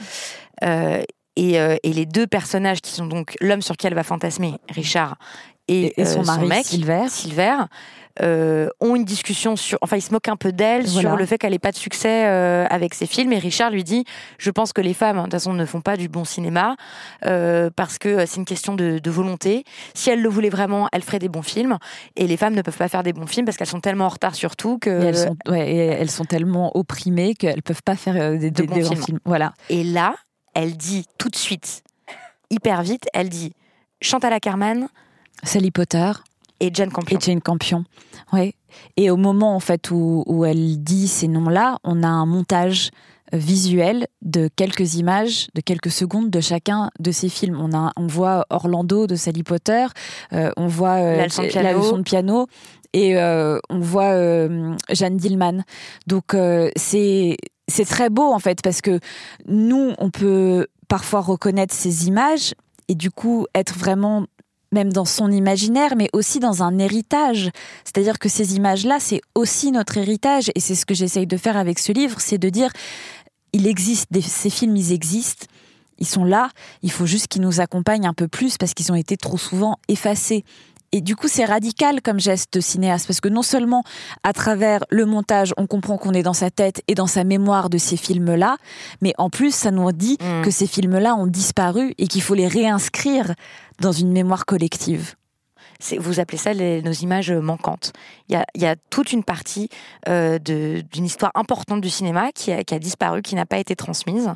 Euh, 0.64 1.04
et, 1.36 1.80
les 1.84 2.06
deux 2.06 2.28
personnages 2.28 2.82
qui 2.82 2.92
sont 2.92 3.06
donc 3.06 3.36
l'homme 3.42 3.62
sur 3.62 3.78
qui 3.78 3.88
elle 3.88 3.96
va 3.96 4.04
fantasmer, 4.04 4.56
Richard, 4.70 5.18
et, 5.68 5.94
son, 6.06 6.20
euh, 6.20 6.24
mari, 6.24 6.48
mec, 6.48 6.66
Silver, 6.66 7.06
Silver 7.10 7.56
euh, 8.22 8.70
ont 8.80 8.96
une 8.96 9.04
discussion 9.04 9.56
sur, 9.56 9.80
enfin, 9.82 9.98
ils 9.98 10.02
se 10.02 10.12
moquent 10.12 10.30
un 10.30 10.36
peu 10.36 10.52
d'elle 10.52 10.88
sur 10.88 11.16
le 11.16 11.26
fait 11.26 11.40
qu'elle 11.40 11.54
n'ait 11.54 11.60
pas 11.60 11.72
de 11.72 11.76
succès 11.76 12.24
avec 12.24 12.94
ses 12.94 13.08
films. 13.08 13.34
Et 13.34 13.40
Richard 13.40 13.72
lui 13.72 13.84
dit, 13.84 14.06
je 14.38 14.52
pense 14.52 14.74
que 14.74 14.82
les 14.82 14.94
femmes, 14.94 15.18
de 15.18 15.22
toute 15.24 15.32
façon, 15.32 15.54
ne 15.54 15.66
font 15.66 15.82
pas 15.82 15.98
du 15.98 16.08
bon 16.08 16.24
cinéma 16.24 16.76
parce 17.22 17.98
que 17.98 18.26
c'est 18.28 18.38
une 18.38 18.46
question 18.46 18.76
de, 18.76 19.10
volonté. 19.10 19.64
Si 19.96 20.12
elle 20.12 20.22
le 20.22 20.30
voulait 20.30 20.50
vraiment, 20.50 20.88
elle 20.92 21.02
ferait 21.02 21.20
des 21.20 21.30
bons 21.30 21.42
films. 21.42 21.78
Et 22.16 22.28
les 22.28 22.38
femmes 22.38 22.54
ne 22.54 22.62
peuvent 22.62 22.78
pas 22.78 22.88
faire 22.88 23.04
des 23.04 23.14
bons 23.14 23.28
films 23.28 23.46
parce 23.46 23.58
qu'elles 23.58 23.68
sont 23.68 23.82
tellement 23.82 24.06
en 24.06 24.10
retard 24.10 24.36
sur 24.36 24.56
tout 24.56 24.78
que 24.78 24.90
elles 24.90 25.18
sont, 25.18 25.36
elles 25.52 26.12
sont 26.12 26.26
tellement 26.26 26.78
opprimées 26.78 27.34
qu'elles 27.34 27.64
peuvent 27.64 27.84
pas 27.84 27.96
faire 27.96 28.38
des, 28.38 28.52
bons, 28.52 28.96
films. 28.96 29.20
Voilà. 29.26 29.54
Et 29.70 29.84
là, 29.84 30.16
elle 30.56 30.76
dit 30.76 31.06
tout 31.18 31.30
de 31.30 31.36
suite, 31.36 31.84
hyper 32.50 32.82
vite, 32.82 33.06
elle 33.14 33.30
dit 33.30 33.54
Chantal 34.02 34.34
Ackerman, 34.34 34.88
Sally 35.44 35.70
Potter 35.70 36.12
et 36.60 36.72
Jane 36.74 36.92
Campion. 36.92 37.18
Et 37.18 37.22
Jane 37.22 37.42
Campion, 37.42 37.86
ouais. 38.34 38.56
Et 38.98 39.10
au 39.10 39.18
moment 39.18 39.56
en 39.56 39.60
fait 39.60 39.92
où, 39.92 40.24
où 40.26 40.46
elle 40.46 40.84
dit 40.84 41.08
ces 41.08 41.28
noms-là, 41.28 41.78
on 41.84 42.02
a 42.02 42.08
un 42.08 42.26
montage 42.26 42.92
visuel 43.34 44.08
de 44.22 44.50
quelques 44.56 44.96
images, 44.96 45.48
de 45.56 45.62
quelques 45.62 45.92
secondes 45.92 46.30
de 46.30 46.40
chacun 46.40 46.90
de 47.00 47.12
ces 47.12 47.30
films. 47.30 47.60
On, 47.60 47.76
a, 47.76 47.92
on 47.98 48.08
voit 48.08 48.46
Orlando 48.50 49.08
de 49.08 49.16
Sally 49.16 49.44
Potter, 49.44 49.88
euh, 50.34 50.52
on 50.58 50.68
voit 50.68 50.96
euh, 50.96 51.18
la, 51.18 51.26
leçon 51.74 51.98
de 51.98 52.04
piano 52.04 52.48
et 52.96 53.18
on 53.18 53.80
voit 53.80 54.48
Jeanne 54.90 55.18
Dillman. 55.18 55.64
Donc 56.08 56.36
c'est 56.76 57.38
c'est 57.68 57.86
très 57.86 58.10
beau 58.10 58.32
en 58.32 58.40
fait 58.40 58.62
parce 58.62 58.82
que 58.82 59.00
nous 59.48 59.94
on 59.98 60.10
peut 60.10 60.68
parfois 60.88 61.22
reconnaître 61.22 61.74
ces 61.74 62.08
images 62.08 62.54
et 62.88 62.96
du 62.96 63.12
coup 63.12 63.48
être 63.54 63.78
vraiment 63.78 64.26
même 64.72 64.92
dans 64.92 65.06
son 65.06 65.32
imaginaire, 65.32 65.96
mais 65.96 66.10
aussi 66.12 66.40
dans 66.40 66.62
un 66.62 66.78
héritage. 66.80 67.50
C'est-à-dire 67.86 68.20
que 68.20 68.28
ces 68.28 68.56
images-là, 68.56 68.98
c'est 69.00 69.22
aussi 69.34 69.72
notre 69.72 69.98
héritage, 69.98 70.52
et 70.54 70.60
c'est 70.60 70.76
ce 70.76 70.86
que 70.86 70.94
j'essaye 70.94 71.26
de 71.28 71.38
faire 71.38 71.56
avec 71.56 71.80
ce 71.80 71.94
livre, 71.94 72.20
c'est 72.20 72.38
de 72.38 72.50
dire, 72.50 72.72
il 73.54 73.68
existe, 73.68 74.10
ces 74.22 74.50
films, 74.50 74.76
ils 74.76 74.92
existent, 74.92 75.46
ils 75.98 76.06
sont 76.06 76.26
là, 76.26 76.50
il 76.82 76.92
faut 76.92 77.06
juste 77.06 77.28
qu'ils 77.28 77.42
nous 77.42 77.62
accompagnent 77.62 78.06
un 78.06 78.14
peu 78.14 78.28
plus 78.28 78.58
parce 78.58 78.74
qu'ils 78.74 78.92
ont 78.92 78.96
été 78.96 79.16
trop 79.16 79.38
souvent 79.38 79.78
effacés. 79.88 80.44
Et 80.96 81.02
du 81.02 81.18
coup, 81.18 81.28
c'est 81.28 81.44
radical 81.44 82.02
comme 82.02 82.22
geste 82.22 82.54
de 82.54 82.62
cinéaste, 82.62 83.06
parce 83.06 83.20
que 83.20 83.28
non 83.28 83.42
seulement 83.42 83.84
à 84.24 84.32
travers 84.32 84.86
le 84.90 85.06
montage, 85.06 85.54
on 85.58 85.68
comprend 85.68 85.98
qu'on 85.98 86.14
est 86.14 86.24
dans 86.24 86.32
sa 86.32 86.50
tête 86.50 86.84
et 86.88 86.96
dans 86.96 87.06
sa 87.06 87.26
mémoire 87.26 87.70
de 87.70 87.78
ces 87.78 87.98
films-là, 87.98 88.56
mais 89.02 89.14
en 89.18 89.30
plus, 89.30 89.54
ça 89.54 89.72
nous 89.72 89.92
dit 89.92 90.18
mm. 90.22 90.44
que 90.44 90.52
ces 90.52 90.68
films-là 90.68 91.16
ont 91.16 91.28
disparu 91.28 91.94
et 91.98 92.08
qu'il 92.08 92.22
faut 92.22 92.34
les 92.34 92.48
réinscrire 92.48 93.34
dans 93.82 93.92
une 93.92 94.14
mémoire 94.14 94.46
collective 94.46 95.16
vous 96.00 96.20
appelez 96.20 96.38
ça 96.38 96.54
nos 96.54 96.92
images 96.92 97.32
manquantes. 97.32 97.94
Il 98.30 98.42
y 98.56 98.66
a, 98.66 98.76
toute 98.90 99.12
une 99.12 99.24
partie 99.24 99.70
euh, 100.08 100.40
d'une 100.40 101.06
histoire 101.06 101.32
importante 101.36 101.82
du 101.82 101.90
cinéma 101.90 102.32
qui 102.32 102.52
a, 102.52 102.64
disparu, 102.80 103.22
qui 103.22 103.36
n'a 103.36 103.46
pas 103.46 103.58
été 103.58 103.76
transmise. 103.76 104.32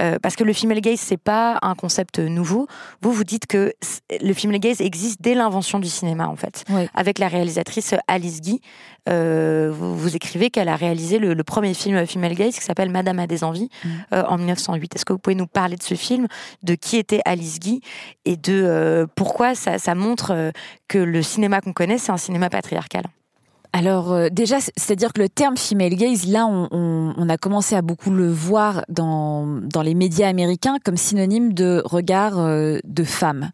Euh, 0.00 0.18
parce 0.22 0.36
que 0.36 0.44
le 0.44 0.52
female 0.52 0.80
gaze, 0.80 1.00
c'est 1.00 1.16
pas 1.16 1.58
un 1.62 1.74
concept 1.74 2.20
nouveau. 2.20 2.68
Vous, 3.02 3.12
vous 3.12 3.24
dites 3.24 3.46
que 3.46 3.72
le 4.20 4.32
female 4.32 4.60
gaze 4.60 4.80
existe 4.80 5.20
dès 5.20 5.34
l'invention 5.34 5.78
du 5.80 5.88
cinéma, 5.88 6.28
en 6.28 6.36
fait. 6.36 6.64
Avec 6.94 7.18
la 7.18 7.28
réalisatrice 7.28 7.94
Alice 8.06 8.40
Guy, 8.40 8.60
euh, 9.08 9.72
vous, 9.72 10.14
écrivez 10.14 10.50
qu'elle 10.50 10.68
a 10.68 10.76
réalisé 10.76 11.18
le, 11.18 11.42
premier 11.42 11.74
film 11.74 12.06
female 12.06 12.34
gaze 12.34 12.54
qui 12.54 12.64
s'appelle 12.64 12.90
Madame 12.90 13.18
a 13.18 13.26
des 13.26 13.42
envies 13.42 13.70
mm. 13.84 13.88
en 14.12 14.38
1908. 14.38 14.96
Est-ce 14.96 15.04
que 15.04 15.12
vous 15.12 15.18
pouvez 15.18 15.36
nous 15.36 15.46
parler 15.46 15.76
de 15.76 15.82
ce 15.82 15.94
film, 15.94 16.28
de 16.62 16.74
qui 16.74 16.96
était 16.96 17.20
Alice 17.24 17.58
Guy 17.58 17.80
et 18.24 18.36
de 18.36 19.06
pourquoi 19.16 19.54
ça, 19.54 19.78
ça 19.78 19.94
montre 19.94 20.52
que 20.88 20.98
le 20.98 21.22
cinéma 21.22 21.60
qu'on 21.60 21.72
connaît, 21.72 21.98
c'est 21.98 22.12
un 22.12 22.16
cinéma 22.16 22.50
patriarcal 22.50 23.04
alors 23.72 24.12
euh, 24.12 24.28
déjà, 24.30 24.60
c'est-à-dire 24.60 25.12
que 25.12 25.20
le 25.20 25.28
terme 25.28 25.56
female 25.56 25.94
gaze, 25.94 26.26
là, 26.26 26.46
on, 26.46 27.28
a 27.28 27.36
commencé 27.36 27.76
à 27.76 27.82
beaucoup 27.82 28.10
le 28.10 28.30
voir 28.30 28.84
dans, 28.88 29.46
dans 29.46 29.82
les 29.82 29.94
médias 29.94 30.28
américains 30.28 30.78
comme 30.82 30.96
synonyme 30.96 31.52
de 31.52 31.82
regard 31.84 32.38
euh, 32.38 32.78
de 32.84 33.04
femme. 33.04 33.50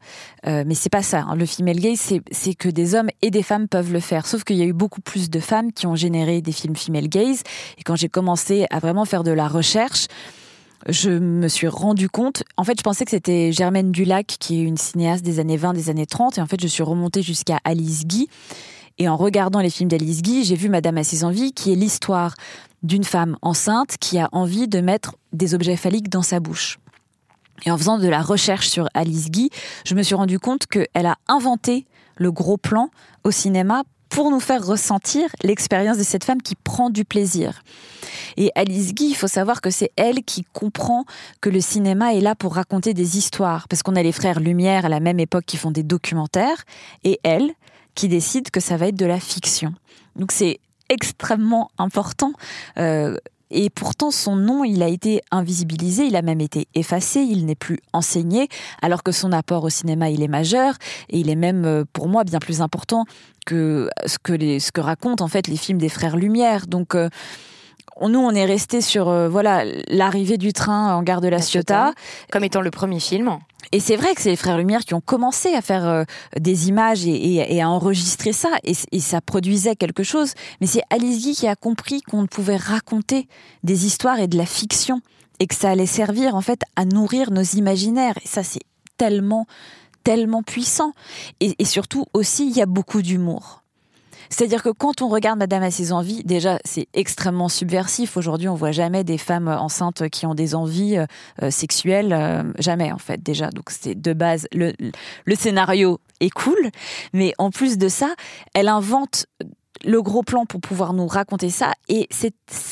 Euh, 0.47 0.63
mais 0.67 0.75
c'est 0.75 0.91
pas 0.91 1.03
ça. 1.03 1.25
Hein. 1.29 1.35
Le 1.35 1.47
female 1.47 1.81
gaze, 1.81 2.13
c'est 2.31 2.55
que 2.55 2.69
des 2.69 2.95
hommes 2.95 3.09
et 3.23 3.31
des 3.31 3.43
femmes 3.43 3.67
peuvent 3.67 3.93
le 3.93 3.99
faire. 3.99 4.27
Sauf 4.27 4.45
qu'il 4.45 4.57
y 4.57 4.63
a 4.63 4.67
eu 4.67 4.73
beaucoup 4.73 5.01
plus 5.01 5.29
de 5.29 5.41
femmes 5.41 5.73
qui 5.73 5.87
ont 5.89 5.97
généré 5.97 6.41
des 6.41 6.53
films 6.53 6.77
female 6.77 7.09
gaze. 7.09 7.43
Et 7.79 7.83
quand 7.83 7.97
j'ai 7.97 8.09
commencé 8.09 8.67
à 8.71 8.79
vraiment 8.79 9.05
faire 9.05 9.25
de 9.25 9.33
la 9.33 9.49
recherche, 9.49 10.07
je 10.89 11.11
me 11.11 11.49
suis 11.49 11.69
rendu 11.69 12.09
compte, 12.09 12.43
en 12.57 12.65
fait, 12.65 12.79
je 12.79 12.83
pensais 12.83 13.05
que 13.05 13.11
c'était 13.11 13.53
Germaine 13.53 13.93
Dulac, 13.93 14.27
qui 14.27 14.61
est 14.61 14.63
une 14.63 14.77
cinéaste 14.77 15.25
des 15.25 15.41
années 15.41 15.57
20, 15.57 15.73
des 15.73 15.91
années 15.91 16.07
30, 16.07 16.39
et 16.39 16.41
en 16.41 16.47
fait, 16.47 16.61
je 16.61 16.67
suis 16.67 16.83
remontée 16.83 17.23
jusqu'à 17.23 17.59
Alice 17.65 18.07
Guy. 18.07 18.29
Et 18.99 19.09
en 19.09 19.17
regardant 19.17 19.61
les 19.61 19.71
films 19.71 19.89
d'Alice 19.89 20.23
Guy, 20.23 20.45
j'ai 20.45 20.55
vu 20.55 20.69
Madame 20.69 20.99
à 20.99 21.05
ses 21.05 21.25
envies, 21.25 21.53
qui 21.53 21.73
est 21.73 21.77
l'histoire 21.77 22.35
d'une 22.83 23.05
femme 23.05 23.37
enceinte 23.43 23.97
qui 23.99 24.19
a 24.19 24.29
envie 24.33 24.69
de 24.69 24.81
mettre 24.81 25.17
des 25.33 25.55
objets 25.55 25.77
phalliques 25.77 26.11
dans 26.11 26.23
sa 26.23 26.39
bouche. 26.39 26.79
Et 27.65 27.71
en 27.71 27.79
faisant 27.79 27.99
de 27.99 28.09
la 28.09 28.21
recherche 28.21 28.69
sur 28.69 28.89
Alice 28.95 29.31
Guy, 29.31 29.51
je 29.87 29.95
me 29.95 30.03
suis 30.03 30.15
rendu 30.15 30.39
compte 30.39 30.67
qu'elle 30.67 31.07
a 31.07 31.17
inventé 31.29 31.87
le 32.17 32.31
gros 32.31 32.59
plan 32.59 32.91
au 33.25 33.31
cinéma 33.31 33.85
pour 34.15 34.31
nous 34.31 34.39
faire 34.39 34.65
ressentir 34.65 35.29
l'expérience 35.43 35.99
de 35.99 36.05
cette 36.05 36.23
femme 36.23 36.41
qui 36.41 36.55
prend 36.55 36.89
du 36.89 37.05
plaisir. 37.05 37.65
Et 38.37 38.53
Alice 38.55 38.95
Guy, 38.95 39.07
il 39.07 39.17
faut 39.17 39.27
savoir 39.27 39.61
que 39.61 39.71
c'est 39.71 39.91
elle 39.97 40.23
qui 40.23 40.45
comprend 40.53 41.05
que 41.41 41.51
le 41.51 41.61
cinéma 41.61 42.15
est 42.15 42.21
là 42.21 42.37
pour 42.37 42.55
raconter 42.55 42.95
des 42.95 43.19
histoires, 43.19 43.67
parce 43.67 43.83
qu'on 43.83 43.97
a 43.97 44.05
les 44.05 44.13
frères 44.13 44.39
Lumière 44.39 44.85
à 44.85 44.89
la 44.89 45.01
même 45.01 45.19
époque 45.19 45.45
qui 45.47 45.57
font 45.57 45.73
des 45.73 45.83
documentaires, 45.83 46.65
et 47.03 47.19
elle 47.25 47.51
qui 47.97 48.07
décide 48.07 48.53
que 48.53 48.61
ça 48.61 48.77
va 48.77 48.87
être 48.87 48.97
de 48.97 49.07
la 49.07 49.19
fiction. 49.19 49.75
Donc 50.15 50.31
c'est 50.31 50.61
extrêmement 50.89 51.73
important. 51.79 52.33
Euh, 52.79 53.17
et 53.55 53.71
pourtant, 53.71 54.11
son 54.11 54.35
nom, 54.35 54.65
il 54.65 54.83
a 54.83 54.89
été 54.89 55.23
invisibilisé, 55.31 56.07
il 56.07 56.17
a 56.17 56.23
même 56.23 56.41
été 56.41 56.67
effacé, 56.75 57.21
il 57.21 57.47
n'est 57.47 57.55
plus 57.55 57.79
enseigné, 57.93 58.49
alors 58.83 59.05
que 59.05 59.13
son 59.13 59.31
apport 59.31 59.63
au 59.63 59.71
cinéma, 59.71 60.11
il 60.11 60.23
est 60.23 60.29
majeur, 60.29 60.75
et 61.09 61.21
il 61.21 61.31
est 61.31 61.37
même, 61.37 61.65
euh, 61.65 61.85
pour 61.93 62.09
moi, 62.09 62.25
bien 62.25 62.41
plus 62.41 62.61
important 62.61 63.05
que 63.47 63.89
ce 64.07 64.19
que, 64.21 64.33
les, 64.33 64.59
ce 64.59 64.73
que 64.73 64.81
racontent 64.81 65.25
en 65.25 65.29
fait 65.29 65.47
les 65.47 65.57
films 65.57 65.79
des 65.79 65.89
frères 65.89 66.17
Lumière. 66.17 66.67
Donc, 66.67 66.97
euh, 66.97 67.09
nous, 68.03 68.19
on 68.19 68.33
est 68.33 68.45
resté 68.45 68.81
sur 68.81 69.09
euh, 69.09 69.29
voilà 69.29 69.65
l'arrivée 69.89 70.37
du 70.37 70.53
train 70.53 70.95
en 70.95 71.03
gare 71.03 71.21
de 71.21 71.29
la, 71.29 71.39
Ciotat, 71.39 71.93
comme 72.33 72.43
étant 72.43 72.61
le 72.61 72.71
premier 72.71 72.99
film. 72.99 73.39
Et 73.75 73.81
c'est 73.81 73.97
vrai 73.97 74.15
que 74.15 74.23
c'est 74.23 74.31
les 74.31 74.37
frères 74.37 74.57
Lumière 74.57 74.85
qui 74.85 74.95
ont 74.95 75.01
commencé 75.01 75.53
à 75.53 75.61
faire 75.61 75.85
euh, 75.85 76.05
des 76.39 76.69
images 76.69 77.09
et, 77.09 77.61
à 77.61 77.69
enregistrer 77.69 78.33
ça, 78.33 78.51
et, 78.63 79.01
ça 79.01 79.21
produisait 79.21 79.75
quelque 79.75 80.05
chose. 80.05 80.35
Mais 80.61 80.69
c'est 80.69 80.83
Alice 80.91 81.25
Guy 81.25 81.35
qui 81.35 81.49
a 81.49 81.57
compris 81.57 82.01
qu'on 82.03 82.29
pouvait 82.29 82.57
raconter 82.57 83.27
des 83.65 83.85
histoires 83.85 84.21
et 84.21 84.29
de 84.29 84.39
la 84.39 84.47
fiction, 84.47 85.01
et 85.41 85.49
que 85.49 85.57
ça 85.57 85.71
allait 85.71 85.87
servir 85.87 86.37
en 86.37 86.41
fait 86.41 86.61
à 86.77 86.85
nourrir 86.85 87.33
nos 87.33 87.43
imaginaires. 87.43 88.17
Et 88.25 88.29
ça, 88.29 88.45
c'est 88.45 88.63
tellement, 88.97 89.49
tellement 90.05 90.45
puissant. 90.45 90.93
et 91.41 91.65
surtout 91.65 92.07
aussi, 92.13 92.49
il 92.49 92.57
y 92.57 92.63
a 92.63 92.67
beaucoup 92.67 93.03
d'humour. 93.03 93.64
C'est-à-dire 94.31 94.63
que 94.63 94.71
quand 94.71 95.03
on 95.03 95.09
regarde 95.09 95.39
Madame 95.39 95.63
à 95.63 95.71
ses 95.71 95.93
envies, 95.93 96.23
déjà, 96.25 96.59
c'est 96.65 96.89
extrêmement 96.95 97.49
subversif. 97.49 98.17
Aujourd'hui, 98.17 98.49
on 98.49 98.55
voit 98.55 98.73
jamais 98.73 99.05
des 99.05 99.19
femmes 99.19 99.49
enceintes 99.49 100.09
qui 100.09 100.27
ont 100.27 100.35
des 100.35 100.55
envies 100.55 100.99
euh, 101.43 101.51
sexuelles, 101.51 102.13
euh, 102.13 102.43
jamais 102.59 102.93
en 102.93 102.99
fait 102.99 103.23
déjà. 103.23 103.51
Donc 103.51 103.71
c'est 103.71 103.95
de 103.95 104.13
base 104.13 104.47
le, 104.53 104.73
le 105.25 105.35
scénario 105.35 106.01
est 106.21 106.31
cool, 106.31 106.71
mais 107.13 107.33
en 107.39 107.51
plus 107.51 107.79
de 107.79 107.89
ça, 107.89 108.15
elle 108.55 108.69
invente 108.69 109.27
le 109.85 110.03
gros 110.03 110.23
plan 110.23 110.47
pour 110.47 110.61
pouvoir 110.61 110.93
nous 110.93 111.07
raconter 111.07 111.51
ça. 111.51 111.73
Et 111.89 112.09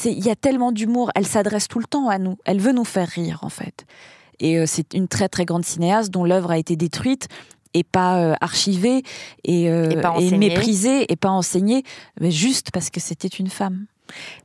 il 0.04 0.24
y 0.24 0.30
a 0.30 0.36
tellement 0.36 0.72
d'humour. 0.72 1.10
Elle 1.14 1.26
s'adresse 1.26 1.68
tout 1.68 1.78
le 1.78 1.84
temps 1.84 2.08
à 2.08 2.18
nous. 2.18 2.36
Elle 2.44 2.60
veut 2.60 2.72
nous 2.72 2.84
faire 2.84 3.08
rire, 3.08 3.40
en 3.42 3.48
fait. 3.48 3.84
Et 4.38 4.58
euh, 4.58 4.64
c'est 4.66 4.94
une 4.94 5.08
très 5.08 5.28
très 5.28 5.44
grande 5.44 5.64
cinéaste 5.64 6.10
dont 6.10 6.24
l'œuvre 6.24 6.50
a 6.50 6.58
été 6.58 6.76
détruite 6.76 7.28
et 7.74 7.84
pas 7.84 8.18
euh, 8.18 8.34
archivé 8.40 9.02
et, 9.44 9.70
euh, 9.70 9.90
et, 10.18 10.36
méprisé 10.36 11.10
et 11.10 11.16
pas 11.16 11.30
enseigné, 11.30 11.84
mais 12.20 12.30
juste 12.30 12.70
parce 12.70 12.90
que 12.90 13.00
c'était 13.00 13.28
une 13.28 13.48
femme. 13.48 13.86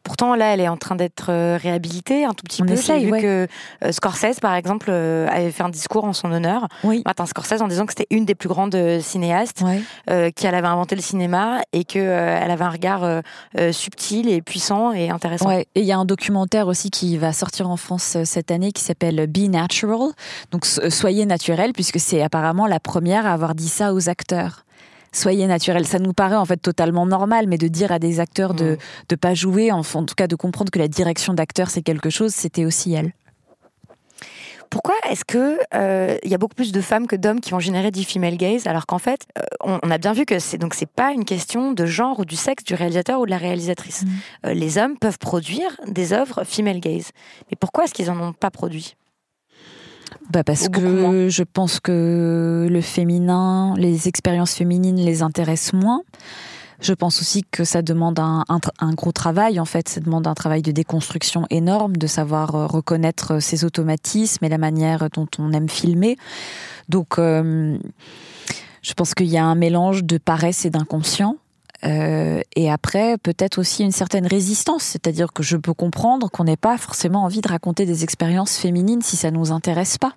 Pourtant, 0.03 0.35
là, 0.35 0.53
elle 0.53 0.61
est 0.61 0.67
en 0.67 0.77
train 0.77 0.95
d'être 0.95 1.27
euh, 1.29 1.57
réhabilitée 1.61 2.25
un 2.25 2.33
tout 2.33 2.43
petit 2.43 2.63
peu. 2.63 2.75
J'ai 2.75 2.99
vu 2.99 3.11
que 3.11 3.47
euh, 3.83 3.91
Scorsese, 3.91 4.39
par 4.39 4.55
exemple, 4.55 4.87
euh, 4.89 5.27
avait 5.29 5.51
fait 5.51 5.63
un 5.63 5.69
discours 5.69 6.05
en 6.05 6.13
son 6.13 6.31
honneur, 6.31 6.67
oui. 6.83 7.01
Martin 7.05 7.25
Scorsese, 7.25 7.61
en 7.61 7.67
disant 7.67 7.85
que 7.85 7.91
c'était 7.91 8.07
une 8.15 8.25
des 8.25 8.35
plus 8.35 8.49
grandes 8.49 8.77
cinéastes, 9.01 9.63
qu'elle 10.07 10.55
avait 10.55 10.67
inventé 10.67 10.95
le 10.95 11.01
cinéma 11.01 11.61
et 11.73 11.83
qu'elle 11.83 12.51
avait 12.51 12.63
un 12.63 12.69
regard 12.69 13.21
subtil 13.71 14.29
et 14.29 14.41
puissant 14.41 14.91
et 14.93 15.09
intéressant. 15.09 15.51
Et 15.51 15.67
il 15.75 15.85
y 15.85 15.91
a 15.91 15.97
un 15.97 16.05
documentaire 16.05 16.67
aussi 16.67 16.89
qui 16.89 17.17
va 17.17 17.33
sortir 17.33 17.69
en 17.69 17.77
France 17.77 18.17
cette 18.23 18.51
année 18.51 18.71
qui 18.71 18.83
s'appelle 18.83 19.27
Be 19.27 19.49
Natural, 19.49 20.11
donc 20.51 20.65
soyez 20.65 21.25
naturel, 21.25 21.73
puisque 21.73 21.99
c'est 21.99 22.21
apparemment 22.21 22.67
la 22.67 22.79
première 22.79 23.25
à 23.25 23.33
avoir 23.33 23.55
dit 23.55 23.69
ça 23.69 23.93
aux 23.93 24.09
acteurs 24.09 24.65
soyez 25.17 25.47
naturel. 25.47 25.85
Ça 25.85 25.99
nous 25.99 26.13
paraît 26.13 26.35
en 26.35 26.45
fait 26.45 26.57
totalement 26.57 27.05
normal, 27.05 27.47
mais 27.47 27.57
de 27.57 27.67
dire 27.67 27.91
à 27.91 27.99
des 27.99 28.19
acteurs 28.19 28.53
de 28.53 28.77
ne 29.09 29.15
mm. 29.15 29.17
pas 29.17 29.33
jouer, 29.33 29.71
en, 29.71 29.83
tout 29.83 30.15
cas 30.15 30.27
de 30.27 30.35
comprendre 30.35 30.71
que 30.71 30.79
la 30.79 30.87
direction 30.87 31.33
d'acteur 31.33 31.69
c'est 31.69 31.81
quelque 31.81 32.09
chose, 32.09 32.33
c'était 32.33 32.65
aussi 32.65 32.93
elle. 32.93 33.13
Pourquoi 34.69 34.95
est-ce 35.09 35.23
que 35.23 35.59
euh, 35.73 36.17
il 36.23 36.29
y 36.29 36.35
a 36.35 36.37
beaucoup 36.37 36.55
plus 36.55 36.73
de 36.73 36.81
femmes 36.81 37.07
que 37.07 37.15
d'hommes 37.15 37.39
qui 37.39 37.51
vont 37.51 37.59
générer 37.59 37.89
du 37.89 38.03
female 38.03 38.35
gaze 38.35 38.67
alors 38.67 38.85
qu'en 38.85 38.99
fait 38.99 39.25
euh, 39.37 39.41
on, 39.63 39.89
a 39.89 39.97
bien 39.97 40.11
vu 40.11 40.25
que 40.25 40.39
c'est 40.39 40.57
donc 40.57 40.73
c'est 40.73 40.89
pas 40.89 41.13
une 41.13 41.23
question 41.23 41.71
de 41.71 41.85
genre 41.85 42.19
ou 42.19 42.25
du 42.25 42.35
sexe 42.35 42.65
du 42.65 42.73
réalisateur 42.73 43.21
ou 43.21 43.25
de 43.25 43.31
la 43.31 43.37
réalisatrice. 43.37 44.03
Mm. 44.03 44.07
Euh, 44.47 44.53
les 44.53 44.77
hommes 44.77 44.97
peuvent 44.97 45.19
produire 45.19 45.79
des 45.87 46.11
œuvres 46.11 46.43
female 46.43 46.81
gaze, 46.81 47.11
mais 47.49 47.55
pourquoi 47.57 47.85
est-ce 47.85 47.93
qu'ils 47.93 48.11
en 48.11 48.19
ont 48.19 48.33
pas 48.33 48.51
produit? 48.51 48.97
Bah 50.31 50.43
Parce 50.43 50.67
que 50.69 51.29
je 51.29 51.43
pense 51.43 51.79
que 51.79 52.67
le 52.69 52.81
féminin, 52.81 53.73
les 53.77 54.07
expériences 54.07 54.53
féminines 54.53 54.97
les 54.97 55.21
intéressent 55.21 55.73
moins. 55.73 56.01
Je 56.79 56.93
pense 56.93 57.21
aussi 57.21 57.43
que 57.49 57.63
ça 57.63 57.81
demande 57.81 58.19
un, 58.19 58.43
un, 58.47 58.93
gros 58.93 59.11
travail, 59.11 59.59
en 59.59 59.65
fait. 59.65 59.89
Ça 59.89 59.99
demande 59.99 60.27
un 60.27 60.35
travail 60.35 60.61
de 60.61 60.71
déconstruction 60.71 61.45
énorme, 61.49 61.97
de 61.97 62.05
savoir 62.05 62.55
euh, 62.55 62.67
reconnaître 62.67 63.39
ses 63.39 63.65
automatismes 63.65 64.45
et 64.45 64.49
la 64.49 64.59
manière 64.59 65.09
dont 65.09 65.27
on 65.39 65.53
aime 65.53 65.69
filmer. 65.69 66.17
Donc, 66.87 67.17
euh, 67.17 67.77
je 68.83 68.93
pense 68.93 69.15
qu'il 69.15 69.27
y 69.27 69.37
a 69.37 69.45
un 69.45 69.55
mélange 69.55 70.03
de 70.03 70.19
paresse 70.19 70.65
et 70.65 70.69
d'inconscient. 70.69 71.37
Euh, 71.83 72.41
et 72.55 72.71
après, 72.71 73.17
peut-être 73.17 73.59
aussi 73.59 73.83
une 73.83 73.91
certaine 73.91 74.25
résistance, 74.25 74.83
c'est-à-dire 74.83 75.31
que 75.33 75.43
je 75.43 75.57
peux 75.57 75.73
comprendre 75.73 76.29
qu'on 76.29 76.45
n'ait 76.45 76.57
pas 76.57 76.77
forcément 76.77 77.23
envie 77.23 77.41
de 77.41 77.47
raconter 77.47 77.85
des 77.85 78.03
expériences 78.03 78.57
féminines 78.57 79.01
si 79.01 79.15
ça 79.15 79.31
nous 79.31 79.51
intéresse 79.51 79.97
pas. 79.97 80.13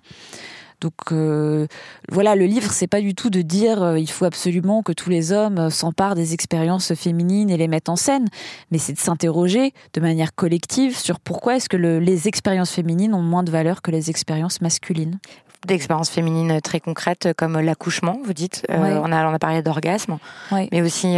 Donc 0.81 0.93
euh, 1.11 1.67
voilà, 2.09 2.35
le 2.35 2.45
livre, 2.45 2.71
c'est 2.71 2.87
pas 2.87 3.01
du 3.01 3.13
tout 3.13 3.29
de 3.29 3.41
dire 3.41 3.81
euh, 3.83 3.99
il 3.99 4.09
faut 4.09 4.25
absolument 4.25 4.81
que 4.81 4.91
tous 4.91 5.09
les 5.09 5.31
hommes 5.31 5.59
euh, 5.59 5.69
s'emparent 5.69 6.15
des 6.15 6.33
expériences 6.33 6.93
féminines 6.95 7.51
et 7.51 7.57
les 7.57 7.67
mettent 7.67 7.89
en 7.89 7.95
scène, 7.95 8.27
mais 8.71 8.79
c'est 8.79 8.93
de 8.93 8.99
s'interroger 8.99 9.73
de 9.93 10.01
manière 10.01 10.33
collective 10.33 10.97
sur 10.97 11.19
pourquoi 11.19 11.55
est-ce 11.55 11.69
que 11.69 11.77
les 11.77 12.27
expériences 12.27 12.71
féminines 12.71 13.13
ont 13.13 13.21
moins 13.21 13.43
de 13.43 13.51
valeur 13.51 13.83
que 13.83 13.91
les 13.91 14.09
expériences 14.09 14.59
masculines 14.61 15.19
d'expériences 15.67 16.09
féminines 16.09 16.59
très 16.61 16.79
concrètes 16.79 17.29
comme 17.37 17.59
l'accouchement, 17.59 18.19
vous 18.23 18.33
dites. 18.33 18.65
on, 18.69 18.83
a, 18.83 19.27
on 19.27 19.33
a 19.33 19.39
parlé 19.39 19.61
d'orgasme, 19.61 20.17
mais 20.51 20.81
aussi 20.81 21.17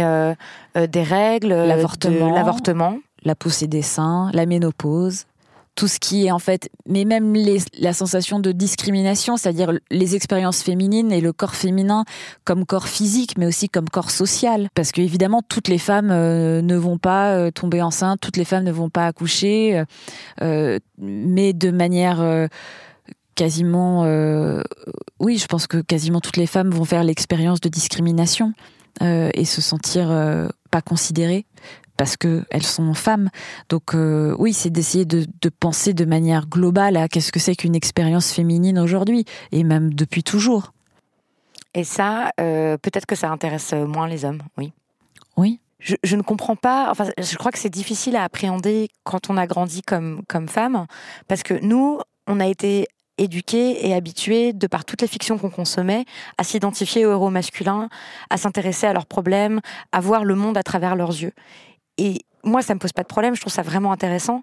des 0.76 1.02
règles, 1.02 1.48
l'avortement, 1.48 2.98
la 3.22 3.34
poussée 3.34 3.66
des 3.66 3.82
seins, 3.82 4.30
la 4.32 4.46
ménopause 4.46 5.26
tout 5.74 5.88
ce 5.88 5.98
qui 5.98 6.26
est 6.26 6.30
en 6.30 6.38
fait, 6.38 6.70
mais 6.86 7.04
même 7.04 7.34
la 7.78 7.92
sensation 7.92 8.38
de 8.38 8.52
discrimination, 8.52 9.36
c'est-à-dire 9.36 9.72
les 9.90 10.14
expériences 10.14 10.62
féminines 10.62 11.10
et 11.10 11.20
le 11.20 11.32
corps 11.32 11.54
féminin 11.54 12.04
comme 12.44 12.64
corps 12.64 12.88
physique, 12.88 13.36
mais 13.38 13.46
aussi 13.46 13.68
comme 13.68 13.88
corps 13.88 14.10
social. 14.10 14.68
Parce 14.74 14.92
que 14.92 15.00
évidemment, 15.00 15.42
toutes 15.42 15.68
les 15.68 15.78
femmes 15.78 16.10
euh, 16.10 16.62
ne 16.62 16.76
vont 16.76 16.98
pas 16.98 17.32
euh, 17.32 17.50
tomber 17.50 17.82
enceintes, 17.82 18.20
toutes 18.20 18.36
les 18.36 18.44
femmes 18.44 18.64
ne 18.64 18.72
vont 18.72 18.90
pas 18.90 19.06
accoucher, 19.06 19.82
euh, 20.42 20.78
mais 20.98 21.52
de 21.52 21.70
manière 21.70 22.48
quasiment, 23.34 24.02
oui, 25.20 25.38
je 25.38 25.46
pense 25.46 25.66
que 25.66 25.78
quasiment 25.78 26.20
toutes 26.20 26.36
les 26.36 26.46
femmes 26.46 26.70
vont 26.70 26.84
faire 26.84 27.04
l'expérience 27.04 27.60
de 27.60 27.68
discrimination 27.68 28.52
et 29.00 29.44
se 29.44 29.60
sentir 29.60 30.08
pas 30.70 30.82
considérées 30.82 31.46
parce 31.96 32.16
qu'elles 32.16 32.62
sont 32.62 32.94
femmes. 32.94 33.30
Donc 33.68 33.94
euh, 33.94 34.34
oui, 34.38 34.52
c'est 34.52 34.70
d'essayer 34.70 35.04
de, 35.04 35.26
penser 35.48 35.94
de 35.94 36.04
manière 36.04 36.46
globale 36.46 36.96
à 36.96 37.08
qu'est-ce 37.08 37.32
que 37.32 37.40
c'est 37.40 37.54
qu'une 37.54 37.74
expérience 37.74 38.32
féminine 38.32 38.78
aujourd'hui, 38.78 39.24
et 39.52 39.64
même 39.64 39.94
depuis 39.94 40.22
toujours. 40.22 40.72
Et 41.74 41.84
ça, 41.84 42.30
euh, 42.40 42.76
peut-être 42.76 43.06
que 43.06 43.16
ça 43.16 43.30
intéresse 43.30 43.72
moins 43.72 44.08
les 44.08 44.24
hommes, 44.24 44.42
oui. 44.58 44.72
Oui. 45.36 45.60
Je, 45.80 46.16
ne 46.16 46.22
comprends 46.22 46.56
pas, 46.56 46.90
enfin, 46.90 47.08
je 47.18 47.36
crois 47.36 47.52
que 47.52 47.58
c'est 47.58 47.68
difficile 47.68 48.16
à 48.16 48.24
appréhender 48.24 48.88
quand 49.02 49.28
on 49.28 49.36
a 49.36 49.46
grandi 49.46 49.82
comme, 49.82 50.22
comme 50.28 50.48
femme, 50.48 50.86
parce 51.28 51.42
que 51.42 51.54
nous, 51.62 52.00
on 52.26 52.40
a 52.40 52.46
été 52.46 52.86
éduqués 53.18 53.86
et 53.86 53.94
habitués, 53.94 54.52
de 54.52 54.66
par 54.66 54.84
toutes 54.84 55.02
les 55.02 55.08
fictions 55.08 55.38
qu'on 55.38 55.50
consommait, 55.50 56.04
à 56.38 56.44
s'identifier 56.44 57.06
aux 57.06 57.12
héros 57.12 57.30
masculins, 57.30 57.88
à 58.30 58.36
s'intéresser 58.36 58.86
à 58.86 58.92
leurs 58.92 59.06
problèmes, 59.06 59.60
à 59.92 60.00
voir 60.00 60.24
le 60.24 60.34
monde 60.34 60.56
à 60.56 60.62
travers 60.62 60.96
leurs 60.96 61.10
yeux. 61.10 61.32
Et 61.98 62.22
moi, 62.42 62.62
ça 62.62 62.74
me 62.74 62.78
pose 62.78 62.92
pas 62.92 63.02
de 63.02 63.08
problème, 63.08 63.34
je 63.34 63.40
trouve 63.40 63.52
ça 63.52 63.62
vraiment 63.62 63.92
intéressant. 63.92 64.42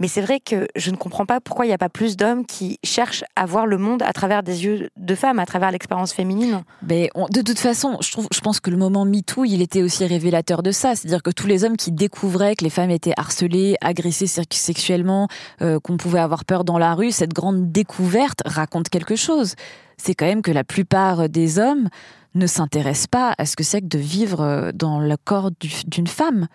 Mais 0.00 0.08
c'est 0.08 0.22
vrai 0.22 0.40
que 0.40 0.66
je 0.74 0.90
ne 0.90 0.96
comprends 0.96 1.26
pas 1.26 1.40
pourquoi 1.40 1.66
il 1.66 1.68
n'y 1.68 1.74
a 1.74 1.78
pas 1.78 1.90
plus 1.90 2.16
d'hommes 2.16 2.46
qui 2.46 2.78
cherchent 2.82 3.22
à 3.36 3.44
voir 3.44 3.66
le 3.66 3.76
monde 3.76 4.02
à 4.02 4.12
travers 4.12 4.42
des 4.42 4.64
yeux 4.64 4.88
de 4.96 5.14
femmes, 5.14 5.38
à 5.38 5.46
travers 5.46 5.70
l'expérience 5.70 6.12
féminine. 6.12 6.62
Mais 6.82 7.10
de 7.30 7.42
toute 7.42 7.58
façon, 7.58 7.98
je, 8.00 8.10
trouve, 8.10 8.26
je 8.32 8.40
pense 8.40 8.60
que 8.60 8.70
le 8.70 8.78
moment 8.78 9.04
MeToo, 9.04 9.44
il 9.44 9.60
était 9.60 9.82
aussi 9.82 10.06
révélateur 10.06 10.62
de 10.62 10.72
ça. 10.72 10.96
C'est-à-dire 10.96 11.22
que 11.22 11.30
tous 11.30 11.46
les 11.46 11.64
hommes 11.64 11.76
qui 11.76 11.92
découvraient 11.92 12.56
que 12.56 12.64
les 12.64 12.70
femmes 12.70 12.90
étaient 12.90 13.12
harcelées, 13.16 13.76
agressées 13.82 14.26
sexuellement, 14.26 15.28
euh, 15.60 15.78
qu'on 15.78 15.98
pouvait 15.98 16.20
avoir 16.20 16.46
peur 16.46 16.64
dans 16.64 16.78
la 16.78 16.94
rue, 16.94 17.10
cette 17.10 17.34
grande 17.34 17.70
découverte 17.70 18.40
raconte 18.46 18.88
quelque 18.88 19.16
chose. 19.16 19.54
C'est 19.98 20.14
quand 20.14 20.26
même 20.26 20.40
que 20.40 20.50
la 20.50 20.64
plupart 20.64 21.28
des 21.28 21.58
hommes 21.58 21.90
ne 22.34 22.46
s'intéresse 22.46 23.06
pas 23.06 23.34
à 23.36 23.44
ce 23.44 23.56
que 23.56 23.64
c'est 23.64 23.80
que 23.80 23.86
de 23.86 23.98
vivre 23.98 24.40
euh, 24.40 24.72
dans 24.72 24.98
le 24.98 25.16
corps 25.22 25.50
d'une 25.86 26.06
femme. 26.06 26.46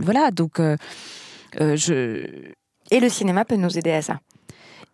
Voilà, 0.00 0.30
donc 0.30 0.58
euh, 0.58 0.76
je... 1.58 2.52
Et 2.90 3.00
le 3.00 3.08
cinéma 3.08 3.44
peut 3.44 3.56
nous 3.56 3.78
aider 3.78 3.92
à 3.92 4.02
ça. 4.02 4.20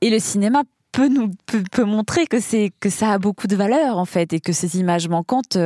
Et 0.01 0.11
le 0.11 0.19
cinéma 0.19 0.62
peut 0.92 1.09
nous 1.09 1.31
peut, 1.47 1.85
montrer 1.85 2.27
que 2.27 2.40
c'est 2.40 2.73
que 2.81 2.90
ça 2.90 3.12
a 3.12 3.19
beaucoup 3.19 3.47
de 3.47 3.57
valeur 3.57 3.99
en 3.99 4.05
fait 4.05 4.33
et 4.33 4.40
que 4.40 4.53
ces 4.53 4.79
images 4.79 5.09
manquantes 5.09 5.59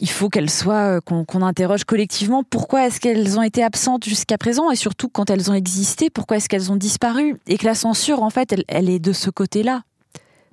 il 0.00 0.08
faut 0.08 0.28
qu'elles 0.28 0.50
soient 0.50 1.00
qu'on 1.00 1.42
interroge 1.42 1.84
collectivement 1.84 2.42
pourquoi 2.42 2.86
est-ce 2.86 2.98
qu'elles 2.98 3.38
ont 3.38 3.42
été 3.42 3.62
absentes 3.62 4.04
jusqu'à 4.04 4.36
présent 4.36 4.70
et 4.70 4.76
surtout 4.76 5.08
quand 5.08 5.30
elles 5.30 5.50
ont 5.50 5.54
existé 5.54 6.10
pourquoi 6.10 6.38
est-ce 6.38 6.48
qu'elles 6.48 6.72
ont 6.72 6.76
disparu 6.76 7.36
et 7.46 7.56
que 7.56 7.66
la 7.66 7.74
censure 7.74 8.22
en 8.24 8.30
fait 8.30 8.54
elle 8.66 8.88
est 8.88 8.98
de 8.98 9.12
ce 9.12 9.30
côté-là? 9.30 9.82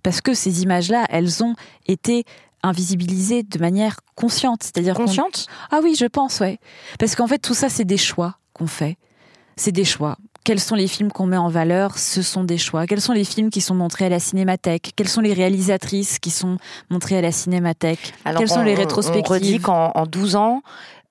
Parce 0.07 0.21
que 0.21 0.33
ces 0.33 0.63
images-là, 0.63 1.05
elles 1.09 1.43
ont 1.43 1.55
été 1.85 2.23
invisibilisées 2.63 3.43
de 3.43 3.59
manière 3.59 3.97
consciente. 4.15 4.63
C'est-à-dire 4.63 4.95
consciente? 4.95 5.47
Ah 5.71 5.79
oui, 5.83 5.95
je 5.99 6.05
pense, 6.05 6.39
ouais. 6.39 6.59
Parce 6.99 7.15
qu'en 7.15 7.27
fait, 7.27 7.39
tout 7.39 7.53
ça, 7.53 7.67
c'est 7.67 7.83
des 7.83 7.97
choix 7.97 8.37
qu'on 8.53 8.67
fait. 8.67 8.97
C'est 9.57 9.71
des 9.71 9.85
choix. 9.85 10.17
Quels 10.43 10.61
sont 10.61 10.75
les 10.75 10.87
films 10.87 11.11
qu'on 11.11 11.25
met 11.25 11.35
en 11.37 11.49
valeur? 11.49 11.97
Ce 11.97 12.21
sont 12.21 12.45
des 12.45 12.57
choix. 12.57 12.87
Quels 12.87 13.01
sont 13.01 13.11
les 13.11 13.25
films 13.25 13.49
qui 13.49 13.59
sont 13.59 13.75
montrés 13.75 14.05
à 14.05 14.09
la 14.09 14.19
cinémathèque? 14.19 14.93
Quelles 14.95 15.09
sont 15.09 15.19
les 15.19 15.33
réalisatrices 15.33 16.19
qui 16.19 16.29
sont 16.29 16.57
montrées 16.89 17.17
à 17.17 17.21
la 17.21 17.33
cinémathèque? 17.33 18.13
Quelles 18.23 18.47
sont 18.47 18.63
les 18.63 18.75
rétrospectives? 18.75 19.29
On 19.29 19.33
redit 19.33 19.59
qu'en 19.59 20.05
12 20.09 20.35
ans, 20.37 20.61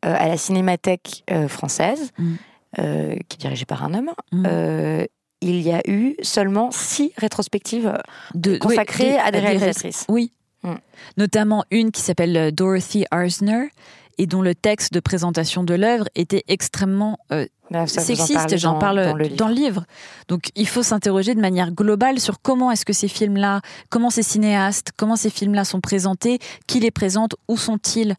euh, 0.07 0.15
à 0.17 0.29
la 0.29 0.39
cinémathèque 0.39 1.23
euh, 1.31 1.49
française, 1.49 2.13
mm. 2.17 2.35
euh, 2.79 3.17
qui 3.29 3.37
est 3.37 3.41
dirigée 3.41 3.67
par 3.67 3.85
un 3.85 3.95
homme, 3.95 4.11
mm 4.33 5.07
il 5.43 5.61
y 5.61 5.71
a 5.71 5.83
eu 5.87 6.17
seulement 6.23 6.71
six 6.71 7.13
rétrospectives 7.19 7.93
de, 8.35 8.57
consacrées 8.57 9.19
à 9.19 9.31
des, 9.31 9.39
réalisatrices. 9.39 10.07
Oui. 10.09 10.33
Mm. 10.63 10.75
Notamment 11.19 11.65
une 11.71 11.91
qui 11.93 12.01
s'appelle 12.01 12.53
Dorothy 12.53 13.05
Arzner 13.11 13.69
et 14.19 14.27
dont 14.27 14.43
le 14.43 14.55
texte 14.55 14.93
de 14.93 15.01
présentation 15.01 15.65
de 15.65 15.75
l'œuvre 15.75 16.07
était 16.15 16.45
extrêmement 16.49 17.19
euh, 17.33 17.47
sexiste. 17.87 18.57
J'en 18.57 18.79
parle 18.79 19.15
dans 19.37 19.49
le, 19.49 19.55
livre. 19.55 19.85
Donc 20.29 20.51
il 20.55 20.69
faut 20.69 20.83
s'interroger 20.83 21.35
de 21.35 21.41
manière 21.41 21.73
globale 21.73 22.21
sur 22.21 22.41
comment 22.41 22.71
est-ce 22.71 22.85
que 22.85 22.93
ces 22.93 23.09
films-là, 23.09 23.61
comment 23.91 24.11
ces 24.11 24.23
cinéastes, 24.23 24.93
comment 24.97 25.17
ces 25.17 25.31
films-là 25.31 25.65
sont 25.65 25.81
présentés, 25.81 26.39
qui 26.67 26.81
les 26.81 26.91
présente, 26.91 27.37
où 27.49 27.57
sont-ils 27.57 28.17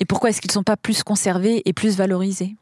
et 0.00 0.04
pourquoi 0.04 0.30
est-ce 0.30 0.40
qu'ils 0.40 0.50
ne 0.50 0.54
sont 0.54 0.62
pas 0.62 0.76
plus 0.76 1.02
conservés 1.02 1.62
et 1.64 1.72
plus 1.72 1.96
valorisés. 1.96 2.56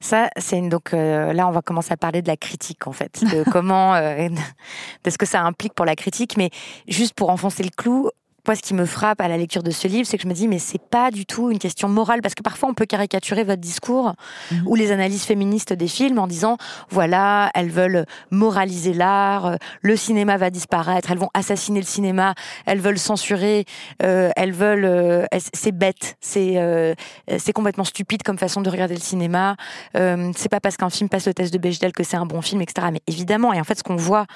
Ça, 0.00 0.28
c'est 0.36 0.60
donc 0.68 0.92
euh, 0.92 1.32
là, 1.32 1.48
on 1.48 1.50
va 1.50 1.62
commencer 1.62 1.92
à 1.92 1.96
parler 1.96 2.22
de 2.22 2.28
la 2.28 2.36
critique 2.36 2.86
en 2.86 2.92
fait, 2.92 3.24
de 3.24 3.42
comment, 3.50 3.94
euh, 3.94 4.28
de 5.04 5.10
ce 5.10 5.18
que 5.18 5.26
ça 5.26 5.42
implique 5.42 5.74
pour 5.74 5.86
la 5.86 5.96
critique. 5.96 6.36
Mais 6.36 6.50
juste 6.86 7.14
pour 7.14 7.30
enfoncer 7.30 7.62
le 7.62 7.70
clou, 7.70 8.10
moi, 8.46 8.56
ce 8.56 8.62
qui 8.62 8.74
me 8.74 8.86
frappe 8.86 9.20
à 9.20 9.28
la 9.28 9.36
lecture 9.36 9.62
de 9.62 9.70
ce 9.70 9.86
livre, 9.86 10.06
c'est 10.06 10.16
que 10.16 10.24
je 10.24 10.28
me 10.28 10.34
dis, 10.34 10.48
mais 10.48 10.58
c'est 10.58 10.82
pas 10.82 11.12
du 11.12 11.26
tout 11.26 11.50
une 11.50 11.60
question 11.60 11.88
morale, 11.88 12.22
parce 12.22 12.34
que 12.34 12.42
parfois 12.42 12.68
on 12.68 12.74
peut 12.74 12.86
caricaturer 12.86 13.44
votre 13.44 13.60
discours 13.60 14.14
mhm. 14.50 14.66
ou 14.66 14.74
les 14.74 14.90
analyses 14.90 15.24
féministes 15.24 15.72
des 15.72 15.86
films 15.86 16.18
en 16.18 16.26
disant, 16.26 16.56
voilà, 16.90 17.50
elles 17.54 17.70
veulent 17.70 18.04
moraliser 18.30 18.94
l'art, 18.94 19.58
le 19.80 19.96
cinéma 19.96 20.38
va 20.38 20.50
disparaître, 20.50 21.12
elles 21.12 21.18
vont 21.18 21.30
assassiner 21.34 21.78
le 21.78 21.86
cinéma, 21.86 22.34
elles 22.66 22.80
veulent 22.80 22.98
censurer, 22.98 23.64
euh, 24.02 24.30
elles 24.34 24.52
veulent, 24.52 24.86
euh, 24.86 25.24
c'est 25.54 25.72
bête, 25.72 26.16
c'est 26.20 26.54
euh, 26.56 26.94
c'est 27.38 27.52
complètement 27.52 27.84
stupide 27.84 28.24
comme 28.24 28.38
façon 28.38 28.60
de 28.60 28.70
regarder 28.70 28.94
le 28.94 29.00
cinéma. 29.00 29.56
c'est 29.94 30.48
pas 30.48 30.60
parce 30.60 30.76
qu'un 30.76 30.90
film 30.90 31.08
passe 31.08 31.26
le 31.26 31.34
test 31.34 31.52
de 31.52 31.58
Bechdel 31.58 31.92
que 31.92 32.02
c'est 32.02 32.16
un 32.16 32.26
bon 32.26 32.42
film, 32.42 32.60
etc. 32.60 32.88
Mais 32.92 33.02
évidemment, 33.06 33.52
et 33.52 33.60
en 33.60 33.64
fait, 33.64 33.78
ce 33.78 33.82
qu'on 33.82 33.96
voit 33.96 34.26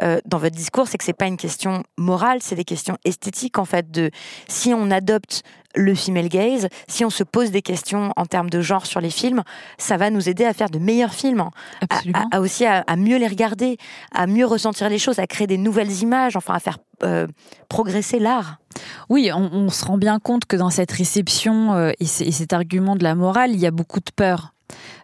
dans 0.00 0.38
votre 0.38 0.54
discours, 0.54 0.88
c'est 0.88 0.98
que 0.98 1.04
c'est 1.04 1.12
pas 1.12 1.26
une 1.26 1.36
question 1.36 1.82
morale, 1.96 2.38
c'est 2.40 2.54
des 2.54 2.64
questions 2.64 2.98
esthétiques 3.04 3.53
en 3.58 3.64
fait 3.64 3.90
de 3.90 4.10
si 4.48 4.74
on 4.74 4.90
adopte 4.90 5.42
le 5.76 5.94
female 5.94 6.28
gaze, 6.28 6.68
si 6.88 7.04
on 7.04 7.10
se 7.10 7.24
pose 7.24 7.50
des 7.50 7.62
questions 7.62 8.12
en 8.16 8.26
termes 8.26 8.50
de 8.50 8.60
genre 8.60 8.86
sur 8.86 9.00
les 9.00 9.10
films, 9.10 9.42
ça 9.78 9.96
va 9.96 10.10
nous 10.10 10.28
aider 10.28 10.44
à 10.44 10.52
faire 10.52 10.70
de 10.70 10.78
meilleurs 10.78 11.14
films, 11.14 11.48
à, 12.30 12.40
aussi 12.40 12.64
à, 12.64 12.84
mieux 12.96 13.18
les 13.18 13.26
regarder, 13.26 13.78
à 14.12 14.26
mieux 14.26 14.46
ressentir 14.46 14.88
les 14.88 14.98
choses, 14.98 15.18
à 15.18 15.26
créer 15.26 15.46
des 15.46 15.58
nouvelles 15.58 16.02
images, 16.02 16.36
enfin 16.36 16.54
à 16.54 16.60
faire 16.60 16.78
euh, 17.02 17.26
progresser 17.68 18.18
l'art. 18.18 18.58
Oui, 19.08 19.30
on, 19.32 19.68
se 19.68 19.84
rend 19.84 19.98
bien 19.98 20.18
compte 20.18 20.44
que 20.46 20.56
dans 20.56 20.70
cette 20.70 20.92
réception 20.92 21.74
euh, 21.74 21.90
et, 22.00 22.04
et, 22.04 22.32
cet 22.32 22.52
argument 22.52 22.96
de 22.96 23.04
la 23.04 23.14
morale, 23.14 23.50
il 23.52 23.60
y 23.60 23.66
a 23.66 23.70
beaucoup 23.70 24.00
de 24.00 24.10
peur. 24.14 24.53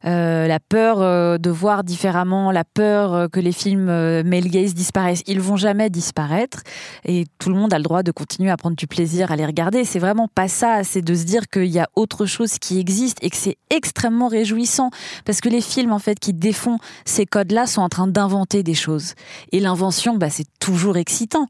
Euh, 0.07 0.47
la 0.47 0.61
peur 0.61 1.03
euh, 1.03 1.37
de 1.37 1.51
voir 1.51 1.85
différemment, 1.85 2.53
la 2.53 2.65
peur 2.65 3.13
euh, 3.13 3.29
que 3.29 3.39
les 3.39 3.53
films 3.53 3.87
male 4.23 4.49
gaze 4.49 4.75
disparaissent. 4.75 5.23
Ils 5.27 5.41
vont 5.41 5.57
jamais 5.57 5.91
disparaître 5.91 6.63
et 7.05 7.27
tout 7.39 7.51
le 7.51 7.55
monde 7.55 7.75
a 7.75 7.79
le 7.79 7.85
droit 7.85 8.03
de 8.03 8.11
continuer 8.11 8.51
à 8.51 8.57
prendre 8.57 8.77
du 8.77 8.87
plaisir 8.87 9.31
à 9.31 9.37
les 9.37 9.45
regarder. 9.45 9.85
C'est 9.85 9.99
vraiment 9.99 10.27
pas 10.27 10.49
ça, 10.49 10.85
c'est 10.85 11.03
de 11.03 11.15
se 11.15 11.25
dire 11.25 11.49
qu'il 11.49 11.67
y 11.67 11.79
a 11.79 11.89
autre 11.97 12.25
chose 12.25 12.59
qui 12.59 12.79
existe 12.79 13.19
et 13.23 13.29
que 13.29 13.37
c'est 13.37 13.59
extrêmement 13.69 14.29
réjouissant 14.29 14.91
parce 15.27 15.41
que 15.41 15.51
les 15.51 15.61
films 15.61 15.93
en 15.93 15.99
fait 15.99 16.19
qui 16.19 16.33
défont 16.33 16.79
ces 17.05 17.27
codes-là 17.27 17.67
sont 17.67 17.83
en 17.83 17.91
train 17.91 18.07
d'inventer 18.07 18.63
des 18.63 18.75
choses 18.75 19.15
et 19.53 19.61
l'invention, 19.61 20.17
bah, 20.17 20.31
c'est 20.31 20.47
toujours 20.61 20.97
excitant. 20.97 21.47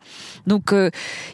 Donc 0.47 0.75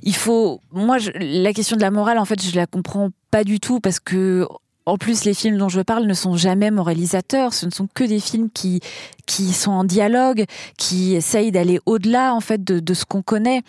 il 0.03 0.15
faut, 0.15 0.61
moi, 0.73 0.99
la 1.15 1.53
question 1.53 1.77
de 1.77 1.83
la 1.83 1.91
morale, 1.91 2.19
en 2.19 2.25
fait, 2.25 2.43
je 2.43 2.55
la 2.57 2.67
comprends 2.67 3.11
pas 3.31 3.45
du 3.45 3.61
tout 3.61 3.81
parce 3.81 4.01
que 4.01 4.47
en 4.87 4.99
plus, 4.99 5.25
les 5.25 5.35
films 5.35 5.59
dont 5.59 5.69
je 5.69 5.81
parle 5.81 6.07
ne 6.07 6.15
sont 6.15 6.37
jamais 6.37 6.71
moralisateurs. 6.71 7.53
Ce 7.53 7.67
ne 7.67 7.73
sont 7.73 7.89
que 7.93 8.05
des 8.05 8.21
films 8.21 8.49
qui 8.51 8.81
qui 9.27 9.53
sont 9.53 9.73
en 9.73 9.83
dialogue, 9.83 10.45
qui 10.79 11.15
essayent 11.15 11.51
d'aller 11.51 11.81
au-delà 11.85 12.33
en 12.33 12.41
fait 12.41 12.63
de, 12.63 12.95
ce 12.95 13.05
qu'on 13.05 13.23
connaît. 13.23 13.63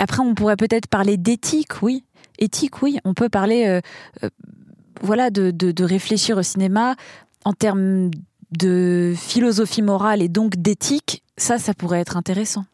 Après, 0.00 0.20
on 0.20 0.34
pourrait 0.34 0.56
peut-être 0.56 0.88
parler 0.88 1.16
d'éthique, 1.16 1.82
oui. 1.82 2.04
Éthique, 2.38 2.82
oui. 2.82 2.98
On 3.04 3.14
peut 3.14 3.28
parler, 3.28 3.66
euh, 3.66 3.80
euh, 4.24 4.30
voilà, 5.00 5.30
de, 5.30 5.52
de, 5.52 5.84
réfléchir 5.84 6.36
au 6.36 6.42
cinéma 6.42 6.96
en 7.44 7.52
termes 7.52 8.10
de 8.58 9.14
philosophie 9.16 9.82
morale 9.82 10.20
et 10.20 10.28
donc 10.28 10.56
d'éthique. 10.56 11.22
Ça, 11.38 11.58
ça 11.58 11.72
pourrait 11.72 12.00
être 12.00 12.16
intéressant. 12.16 12.64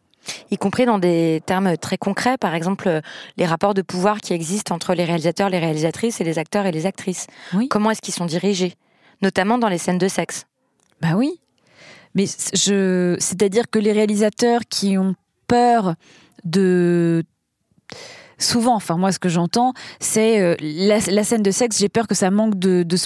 Y 0.51 0.57
compris 0.57 0.87
dans 0.87 0.99
des 0.99 1.43
termes 1.47 1.77
très 1.77 1.99
concrets, 1.99 2.39
par 2.39 2.55
exemple 2.55 3.01
les 3.37 3.47
rapports 3.47 3.75
de 3.75 3.83
pouvoir 3.83 4.21
qui 4.21 4.33
existent 4.33 4.75
entre 4.75 4.95
les 4.95 5.05
réalisateurs, 5.05 5.49
les 5.49 5.59
réalisatrices 5.59 6.21
et 6.21 6.25
les 6.25 6.39
acteurs 6.39 6.67
et 6.67 6.73
les 6.73 6.87
actrices. 6.87 7.27
Comment 7.71 7.91
est-ce 7.91 8.01
qu'ils 8.01 8.15
sont 8.15 8.27
dirigés, 8.27 8.75
notamment 9.21 9.59
dans 9.59 9.69
les 9.69 9.79
scènes 9.79 9.99
de 9.99 10.09
sexe? 10.09 10.47
Bah 11.01 11.15
oui, 11.17 11.41
mais 12.15 12.27
je, 12.27 13.17
c'est-à-dire 13.19 13.71
que 13.71 13.79
les 13.79 13.93
réalisateurs 13.93 14.61
qui 14.69 14.99
ont 14.99 15.15
peur 15.49 15.95
de 16.45 17.25
souvent, 18.43 18.75
enfin 18.75 18.97
moi 18.97 19.13
ce 19.13 19.19
que 19.19 19.29
j'entends, 19.29 19.73
c'est 20.01 20.41
euh, 20.41 20.57
la, 20.61 21.25
scène 21.25 21.43
de 21.43 21.51
sexe, 21.51 21.79
j'ai 21.79 21.89
peur 21.89 22.07
que 22.07 22.15
ça 22.15 22.31
manque 22.31 22.59
de, 22.59 22.83
de 22.83 22.97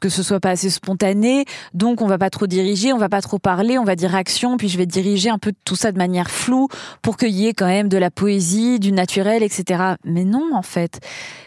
que 0.00 0.08
ce 0.08 0.22
soit 0.22 0.40
pas 0.40 0.50
assez 0.50 0.70
spontané, 0.70 1.44
donc 1.74 2.02
on 2.02 2.06
va 2.06 2.18
pas 2.18 2.30
trop 2.30 2.46
diriger, 2.46 2.92
on 2.92 2.98
va 2.98 3.08
pas 3.08 3.20
trop 3.20 3.38
parler, 3.38 3.78
on 3.78 3.84
va 3.84 3.96
dire 3.96 4.14
action, 4.14 4.56
puis 4.56 4.68
je 4.68 4.78
vais 4.78 4.86
diriger 4.86 5.30
un 5.30 5.38
peu 5.38 5.52
tout 5.64 5.76
ça 5.76 5.92
de 5.92 5.98
manière 5.98 6.30
floue 6.30 6.68
pour 7.02 7.16
qu'il 7.16 7.30
y 7.30 7.46
ait 7.46 7.54
quand 7.54 7.66
même 7.66 7.88
de 7.88 7.98
la 7.98 8.10
poésie, 8.10 8.78
du 8.78 8.92
naturel, 8.92 9.42
etc. 9.42 9.94
Mais 10.04 10.24
non, 10.24 10.50
en 10.54 10.62
fait, 10.62 11.00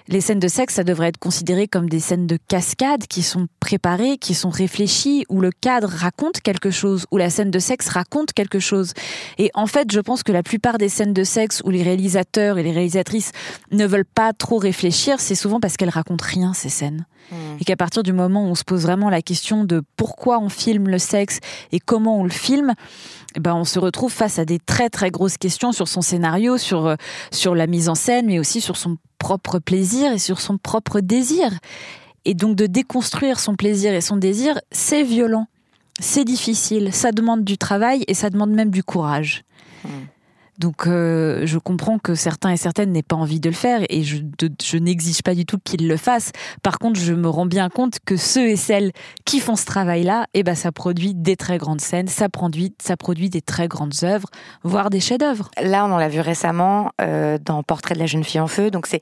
les 0.08 0.22
scènes 0.22 0.40
de 0.40 0.48
sexe, 0.48 0.76
ça 0.76 0.84
devrait 0.84 1.08
être 1.08 1.18
considéré 1.18 1.68
comme 1.68 1.90
des 1.90 2.00
scènes 2.00 2.28
de 2.28 2.38
cascade 2.48 3.08
qui 3.08 3.22
sont 3.22 3.48
préparées, 3.60 4.18
qui 4.18 4.34
sont 4.34 4.50
réfléchies, 4.50 5.26
où 5.30 5.40
le 5.40 5.52
cadre 5.52 5.88
raconte 5.88 6.42
quelque 6.42 6.72
chose, 6.72 7.06
où 7.12 7.18
la 7.18 7.30
scène 7.30 7.52
de 7.52 7.60
sexe 7.60 7.90
raconte 7.90 8.34
quelque 8.34 8.60
chose. 8.60 8.94
Et 9.38 9.50
en 9.54 9.68
fait, 9.68 9.92
je 9.92 10.00
pense 10.00 10.24
que 10.24 10.32
la 10.32 10.44
plupart 10.44 10.78
des 10.78 10.90
scènes 10.90 11.14
de 11.14 11.24
sexe 11.24 11.62
où 11.64 11.70
les 11.70 11.84
réalisateurs 11.84 12.58
et 12.58 12.64
les 12.64 12.72
réalisatrices 12.72 13.32
ne 13.72 13.86
veulent 13.86 14.06
pas 14.06 14.34
trop 14.34 14.58
réfléchir, 14.58 15.20
c'est 15.20 15.36
souvent 15.36 15.60
parce 15.60 15.78
qu'elles 15.78 15.90
racontent 15.90 16.26
rien, 16.28 16.54
ces 16.54 16.70
scènes. 16.70 17.06
Hmm. 17.32 17.58
Et 17.60 17.66
qu'à 17.66 17.76
partir 17.76 18.04
du 18.04 18.14
moment 18.14 18.46
où 18.46 18.50
on 18.50 18.56
se 18.56 18.64
pose 18.64 18.84
vraiment 18.84 19.10
la 19.10 19.22
question 19.22 19.64
de 19.64 19.82
pourquoi 19.98 20.40
on 20.40 20.50
filme 20.50 20.90
le 20.90 21.00
sexe 21.00 21.40
et 21.72 21.80
comment 21.80 22.20
on 22.20 22.24
le 22.24 22.30
filme, 22.30 22.74
eh 23.36 23.40
ben 23.40 23.56
on 23.56 23.64
se 23.64 23.80
retrouve 23.80 24.12
face 24.12 24.40
à 24.40 24.46
des 24.46 24.60
très 24.60 24.90
très 24.90 25.10
grosses 25.10 25.38
questions 25.38 25.72
sur 25.72 25.88
son 25.88 26.02
scénario, 26.02 26.58
sur, 26.58 26.86
euh, 26.86 26.96
sur 27.32 27.56
la 27.56 27.68
mise 27.68 27.90
en 27.90 27.96
scène, 27.96 28.28
mais 28.28 28.40
aussi 28.40 28.62
sur 28.62 28.78
son 28.78 28.98
propre 29.18 29.60
plaisir 29.60 30.12
et 30.12 30.20
sur 30.20 30.42
son 30.42 30.58
propre 30.58 31.00
désir. 31.00 31.52
Et 32.26 32.34
donc 32.34 32.56
de 32.56 32.68
déconstruire 32.68 33.40
son 33.40 33.56
plaisir 33.56 33.94
et 33.94 34.02
son 34.02 34.18
désir, 34.18 34.60
c'est 34.72 35.04
violent, 35.04 35.48
c'est 36.00 36.26
difficile, 36.26 36.94
ça 36.94 37.12
demande 37.12 37.44
du 37.44 37.58
travail 37.58 38.04
et 38.08 38.14
ça 38.14 38.30
demande 38.30 38.52
même 38.52 38.72
du 38.72 38.84
courage. 38.84 39.44
Hmm. 39.84 40.06
Donc 40.60 40.86
euh, 40.86 41.46
je 41.46 41.58
comprends 41.58 41.98
que 41.98 42.14
certains 42.16 42.52
et 42.52 42.58
certaines 42.58 42.92
n'aient 42.92 43.02
pas 43.02 43.16
envie 43.16 43.40
de 43.40 43.50
le 43.50 43.56
faire 43.56 43.82
et 43.90 44.04
je, 44.04 44.78
n'exige 44.78 45.24
pas 45.24 45.34
du 45.34 45.46
tout 45.46 45.58
qu'ils 45.64 45.88
le 45.88 45.98
fassent. 45.98 46.32
Par 46.62 46.78
contre, 46.78 47.00
je 47.00 47.14
me 47.14 47.28
rends 47.28 47.46
bien 47.46 47.70
compte 47.70 47.98
que 48.06 48.18
ceux 48.18 48.50
et 48.50 48.56
celles 48.56 48.92
qui 49.26 49.40
font 49.40 49.56
ce 49.56 49.66
travail-là, 49.66 50.28
eh 50.34 50.44
ben, 50.44 50.56
ça 50.56 50.72
produit 50.72 51.16
des 51.16 51.36
très 51.36 51.58
grandes 51.58 51.82
scènes, 51.82 52.08
ça 52.08 52.30
produit, 52.30 52.74
ça 52.82 52.98
produit 52.98 53.30
des 53.30 53.42
très 53.42 53.68
grandes 53.68 54.04
œuvres, 54.04 54.30
voire 54.64 54.90
des 54.90 55.00
chefs-d'œuvre. 55.00 55.50
Là, 55.62 55.86
on 55.86 55.92
en 55.92 55.98
l'a 55.98 56.10
vu 56.10 56.20
récemment 56.20 56.92
euh, 57.02 57.38
dans 57.44 57.64
Portrait 57.64 57.96
de 57.96 58.00
la 58.00 58.06
jeune 58.06 58.24
fille 58.24 58.40
en 58.40 58.48
feu. 58.48 58.70
Donc 58.70 58.86
c'est 58.86 59.02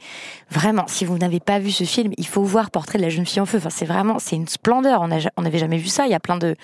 vraiment, 0.49 0.85
si 0.87 1.03
vous 1.03 1.17
n'avez 1.17 1.39
pas 1.39 1.59
vu 1.59 1.71
ce 1.71 1.83
film, 1.83 2.13
il 2.17 2.27
faut 2.27 2.43
voir 2.43 2.71
Portrait 2.71 2.97
de 2.97 3.03
la 3.03 3.09
jeune 3.09 3.25
fille 3.25 3.41
en 3.41 3.45
feu. 3.45 3.59
C'est 3.69 3.85
vraiment, 3.85 4.19
c'est 4.19 4.37
une 4.37 4.47
splendeur. 4.47 5.01
On 5.01 5.41
n'avait 5.41 5.59
jamais 5.59 5.77
vu 5.77 5.87
ça. 5.87 6.05
Il 6.05 6.11
y 6.11 6.15
a 6.15 6.19
plein 6.19 6.37
de 6.37 6.55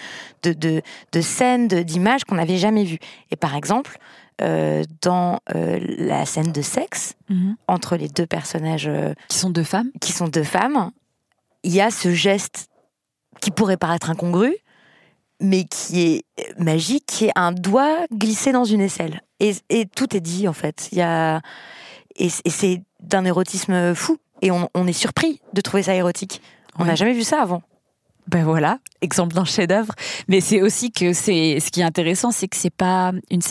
scènes, 1.22 1.68
d'images 1.68 2.24
qu'on 2.24 2.36
n'avait 2.36 2.58
jamais 2.58 2.86
vues. 2.86 3.00
Et 3.32 3.36
par 3.36 3.56
exemple, 3.56 3.98
euh, 4.42 4.84
dans 5.02 5.40
euh, 5.56 5.80
la 5.98 6.26
scène 6.28 6.52
de 6.52 6.62
sexe 6.62 7.16
mhm. 7.30 7.56
entre 7.68 7.96
les 7.96 8.08
deux 8.08 8.28
personnages 8.28 8.88
euh, 8.88 9.14
qui 9.30 9.38
sont 9.40 9.50
deux 9.50 9.64
femmes. 9.64 9.90
Qui 10.00 10.12
sont 10.12 10.28
deux 10.28 10.44
femmes. 10.44 10.92
Il 11.64 11.74
y 11.74 11.82
a 11.82 11.90
ce 11.90 12.14
geste 12.14 12.68
qui 13.42 13.50
pourrait 13.50 13.78
paraître 13.78 14.12
incongru, 14.12 14.56
mais 15.42 15.64
qui 15.64 16.02
est 16.02 16.24
magique, 16.60 17.08
qui 17.08 17.26
est 17.26 17.32
un 17.36 17.52
doigt 17.52 18.06
glissé 18.14 18.52
dans 18.52 18.64
une 18.64 18.82
aisselle. 18.82 19.22
Et, 19.40 19.56
tout 19.96 20.16
est 20.16 20.22
dit 20.22 20.48
en 20.48 20.54
fait. 20.54 20.90
Il 20.92 21.00
y 21.00 21.02
a 21.02 21.42
et, 22.16 22.30
c'est 22.30 22.84
d'un 23.00 23.26
érotisme 23.26 23.96
fou. 23.96 24.18
Et 24.44 24.52
on, 24.52 24.70
est 24.86 24.94
surpris 24.94 25.42
de 25.54 25.62
trouver 25.62 25.82
ça 25.82 25.96
érotique. 25.96 26.44
On 26.78 26.86
n'a 26.86 26.94
jamais 26.94 27.14
vu 27.14 27.24
ça 27.24 27.42
avant 27.42 27.64
ben 28.28 28.44
voilà, 28.44 28.80
exemple 29.02 29.36
d'un 29.36 29.46
chef-d'œuvre. 29.46 29.94
Mais 30.28 30.42
c'est 30.42 30.62
aussi 30.62 30.92
que 30.92 31.14
c'est 31.14 31.60
ce 31.60 31.72
qui 31.72 31.82
est 31.82 31.86
intéressant, 31.86 32.32
c'est 32.32 32.48
que 32.48 32.58
c'est 32.58 32.70
pas 32.70 33.14
une 33.32 33.42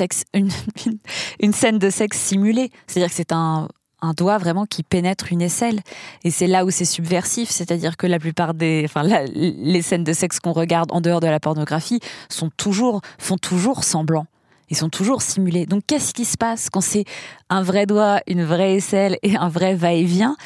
scène 1.52 1.78
de 1.78 1.90
sexe 1.90 2.18
simulée. 2.18 2.70
C'est-à-dire 2.86 3.10
que 3.10 3.16
c'est 3.16 3.32
un, 3.32 3.68
un 4.02 4.12
doigt 4.12 4.38
vraiment 4.38 4.66
qui 4.66 4.82
pénètre 4.82 5.32
une 5.32 5.42
aisselle. 5.42 5.80
Et 6.24 6.30
c'est 6.30 6.46
là 6.46 6.64
où 6.64 6.70
c'est 6.70 6.84
subversif, 6.84 7.50
c'est-à-dire 7.50 7.96
que 7.96 8.06
la 8.06 8.18
plupart 8.18 8.54
des, 8.54 8.82
enfin, 8.84 9.02
les 9.02 9.82
scènes 9.82 10.04
de 10.04 10.12
sexe 10.12 10.40
qu'on 10.40 10.52
regarde 10.52 10.92
en 10.92 11.00
dehors 11.00 11.20
de 11.20 11.26
la 11.26 11.40
pornographie 11.40 12.00
sont 12.28 12.50
toujours, 12.56 13.00
font 13.18 13.38
toujours 13.38 13.84
semblant. 13.84 14.26
Ils 14.68 14.76
sont 14.76 14.88
toujours 14.88 15.22
simulés. 15.22 15.64
Donc 15.64 15.84
qu'est-ce 15.86 16.12
qui 16.12 16.24
se 16.24 16.36
passe 16.36 16.70
quand 16.70 16.80
c'est 16.80 17.04
un 17.48 17.62
vrai 17.62 17.86
doigt, 17.86 18.20
une 18.26 18.44
vraie 18.44 18.74
aisselle 18.74 19.16
et 19.22 19.36
un 19.36 19.48
vrai 19.48 19.74
va-et-vient? 19.74 20.36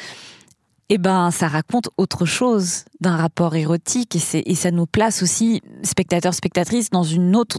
Eh 0.93 0.97
ben, 0.97 1.31
ça 1.31 1.47
raconte 1.47 1.89
autre 1.95 2.25
chose 2.25 2.83
d'un 2.99 3.15
rapport 3.15 3.55
érotique 3.55 4.17
et, 4.17 4.51
et 4.51 4.55
ça 4.55 4.71
nous 4.71 4.85
place 4.85 5.23
aussi, 5.23 5.61
spectateurs, 5.83 6.33
spectatrices, 6.33 6.89
dans, 6.89 7.05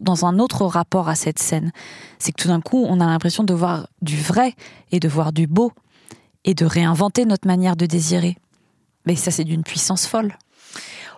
dans 0.02 0.26
un 0.26 0.38
autre 0.38 0.66
rapport 0.66 1.08
à 1.08 1.14
cette 1.14 1.38
scène. 1.38 1.72
C'est 2.18 2.32
que 2.32 2.42
tout 2.42 2.48
d'un 2.48 2.60
coup, 2.60 2.84
on 2.86 3.00
a 3.00 3.06
l'impression 3.06 3.42
de 3.42 3.54
voir 3.54 3.88
du 4.02 4.18
vrai 4.18 4.54
et 4.90 5.00
de 5.00 5.08
voir 5.08 5.32
du 5.32 5.46
beau 5.46 5.72
et 6.44 6.52
de 6.52 6.66
réinventer 6.66 7.24
notre 7.24 7.46
manière 7.46 7.74
de 7.74 7.86
désirer. 7.86 8.36
Mais 9.06 9.16
ça, 9.16 9.30
c'est 9.30 9.44
d'une 9.44 9.62
puissance 9.62 10.06
folle. 10.06 10.36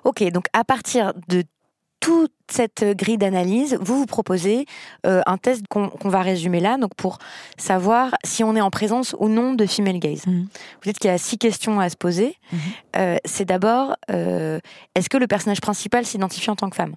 Ok, 0.05 0.23
donc 0.31 0.45
à 0.53 0.63
partir 0.63 1.15
de 1.27 1.43
toute 2.05 2.33
cette 2.51 2.85
grille 2.85 3.17
d'analyse, 3.17 3.79
vous 3.81 4.01
vous 4.01 4.05
proposez 4.05 4.67
euh, 5.07 5.23
un 5.25 5.39
test 5.39 5.63
qu'on 5.69 5.89
va 6.05 6.21
résumer 6.21 6.61
là, 6.61 6.77
donc 6.77 6.95
pour 6.95 7.17
savoir 7.57 8.15
si 8.25 8.45
on 8.45 8.55
est 8.55 8.61
en 8.61 8.69
présence 8.69 9.17
ou 9.19 9.31
non 9.31 9.55
de 9.55 9.65
female 9.65 9.99
gaze. 10.01 10.27
Mhm. 10.27 10.43
Vous 10.43 10.81
dites 10.85 10.99
qu'il 10.99 11.11
y 11.11 11.15
a 11.15 11.17
six 11.17 11.39
questions 11.39 11.81
à 11.81 11.89
se 11.89 11.97
poser. 11.97 12.37
Mhm. 12.53 12.59
Euh, 12.97 13.17
c'est 13.25 13.47
d'abord, 13.47 13.97
euh, 14.11 14.61
est-ce 14.95 15.09
que 15.09 15.17
le 15.17 15.27
personnage 15.27 15.63
principal 15.63 16.05
s'identifie 16.05 16.51
en 16.51 16.57
tant 16.57 16.69
que 16.69 16.77
femme? 16.77 16.95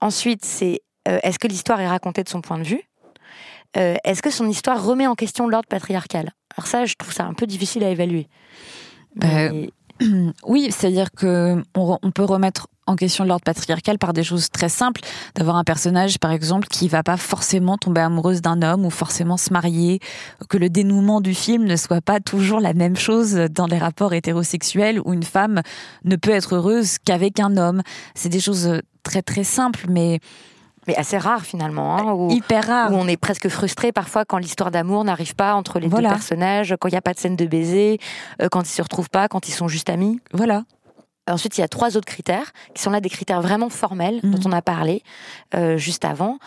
Ensuite, 0.00 0.44
c'est 0.44 0.80
est-ce 1.06 1.38
que 1.38 1.46
l'histoire 1.46 1.80
est 1.80 1.88
racontée 1.88 2.24
de 2.24 2.28
son 2.28 2.40
point 2.40 2.58
de 2.58 2.64
vue? 2.64 2.82
Est-ce 3.74 4.20
que 4.20 4.30
son 4.30 4.48
histoire 4.48 4.84
remet 4.84 5.06
en 5.06 5.14
question 5.14 5.46
l'ordre 5.46 5.68
patriarcal? 5.68 6.32
Alors 6.56 6.66
ça, 6.66 6.86
je 6.86 6.94
trouve 6.94 7.12
ça 7.12 7.24
un 7.24 7.34
peu 7.34 7.46
difficile 7.46 7.84
à 7.84 7.90
évaluer. 7.90 8.28
Oui, 10.44 10.70
c'est-à-dire 10.70 11.10
que 11.12 11.62
on, 11.74 12.10
peut 12.10 12.24
remettre 12.24 12.68
en 12.86 12.96
question 12.96 13.24
l'ordre 13.24 13.44
patriarcal 13.44 13.98
par 13.98 14.12
des 14.12 14.24
choses 14.24 14.50
très 14.50 14.68
simples, 14.68 15.00
d'avoir 15.34 15.56
un 15.56 15.64
personnage 15.64 16.18
par 16.18 16.32
exemple 16.32 16.66
qui 16.68 16.88
va 16.88 17.02
pas 17.02 17.16
forcément 17.16 17.78
tomber 17.78 18.00
amoureuse 18.00 18.42
d'un 18.42 18.62
homme 18.62 18.84
ou 18.84 18.90
forcément 18.90 19.36
se 19.36 19.52
marier, 19.52 20.00
que 20.48 20.58
le 20.58 20.68
dénouement 20.68 21.20
du 21.20 21.34
film 21.34 21.64
ne 21.64 21.76
soit 21.76 22.00
pas 22.00 22.20
toujours 22.20 22.60
la 22.60 22.74
même 22.74 22.96
chose 22.96 23.34
dans 23.50 23.66
les 23.66 23.78
rapports 23.78 24.14
hétérosexuels 24.14 25.00
où 25.04 25.12
une 25.12 25.22
femme 25.22 25.62
ne 26.04 26.16
peut 26.16 26.30
être 26.30 26.56
heureuse 26.56 26.98
qu'avec 26.98 27.40
un 27.40 27.56
homme. 27.56 27.82
C'est 28.14 28.28
des 28.28 28.40
choses 28.40 28.80
très 29.02 29.22
très 29.22 29.44
simples 29.44 29.86
mais 29.88 30.20
mais 30.86 30.96
assez 30.96 31.16
rares 31.16 31.44
finalement. 31.44 31.96
Hein, 31.96 32.34
Hyper 32.34 32.66
rare. 32.66 32.92
Où 32.92 32.96
on 32.96 33.06
est 33.06 33.16
presque 33.16 33.48
frustré 33.48 33.92
parfois 33.92 34.24
quand 34.24 34.38
l'histoire 34.38 34.70
d'amour 34.70 35.04
n'arrive 35.04 35.34
pas 35.34 35.54
entre 35.54 35.78
les 35.78 35.88
deux 35.88 36.02
personnages, 36.02 36.74
quand 36.80 36.88
il 36.88 36.92
n'y 36.92 36.98
a 36.98 37.02
pas 37.02 37.14
de 37.14 37.18
scène 37.18 37.36
de 37.36 37.46
baiser, 37.46 38.00
euh, 38.40 38.48
quand 38.50 38.62
ils 38.62 38.72
se 38.72 38.82
retrouvent 38.82 39.10
pas, 39.10 39.28
quand 39.28 39.48
ils 39.48 39.52
sont 39.52 39.68
juste 39.68 39.90
amis. 39.90 40.20
Voilà. 40.32 40.64
Ensuite, 41.28 41.56
il 41.56 41.60
y 41.60 41.64
a 41.64 41.68
trois 41.68 41.96
autres 41.96 42.06
critères 42.06 42.52
qui 42.74 42.82
sont 42.82 42.90
là 42.90 43.00
des 43.00 43.08
critères 43.08 43.42
vraiment 43.42 43.68
formels 43.68 44.20
dont 44.22 44.38
mhm. 44.38 44.46
on 44.46 44.52
a 44.52 44.62
parlé 44.62 45.02
euh, 45.54 45.76
juste 45.76 46.04
avant. 46.04 46.38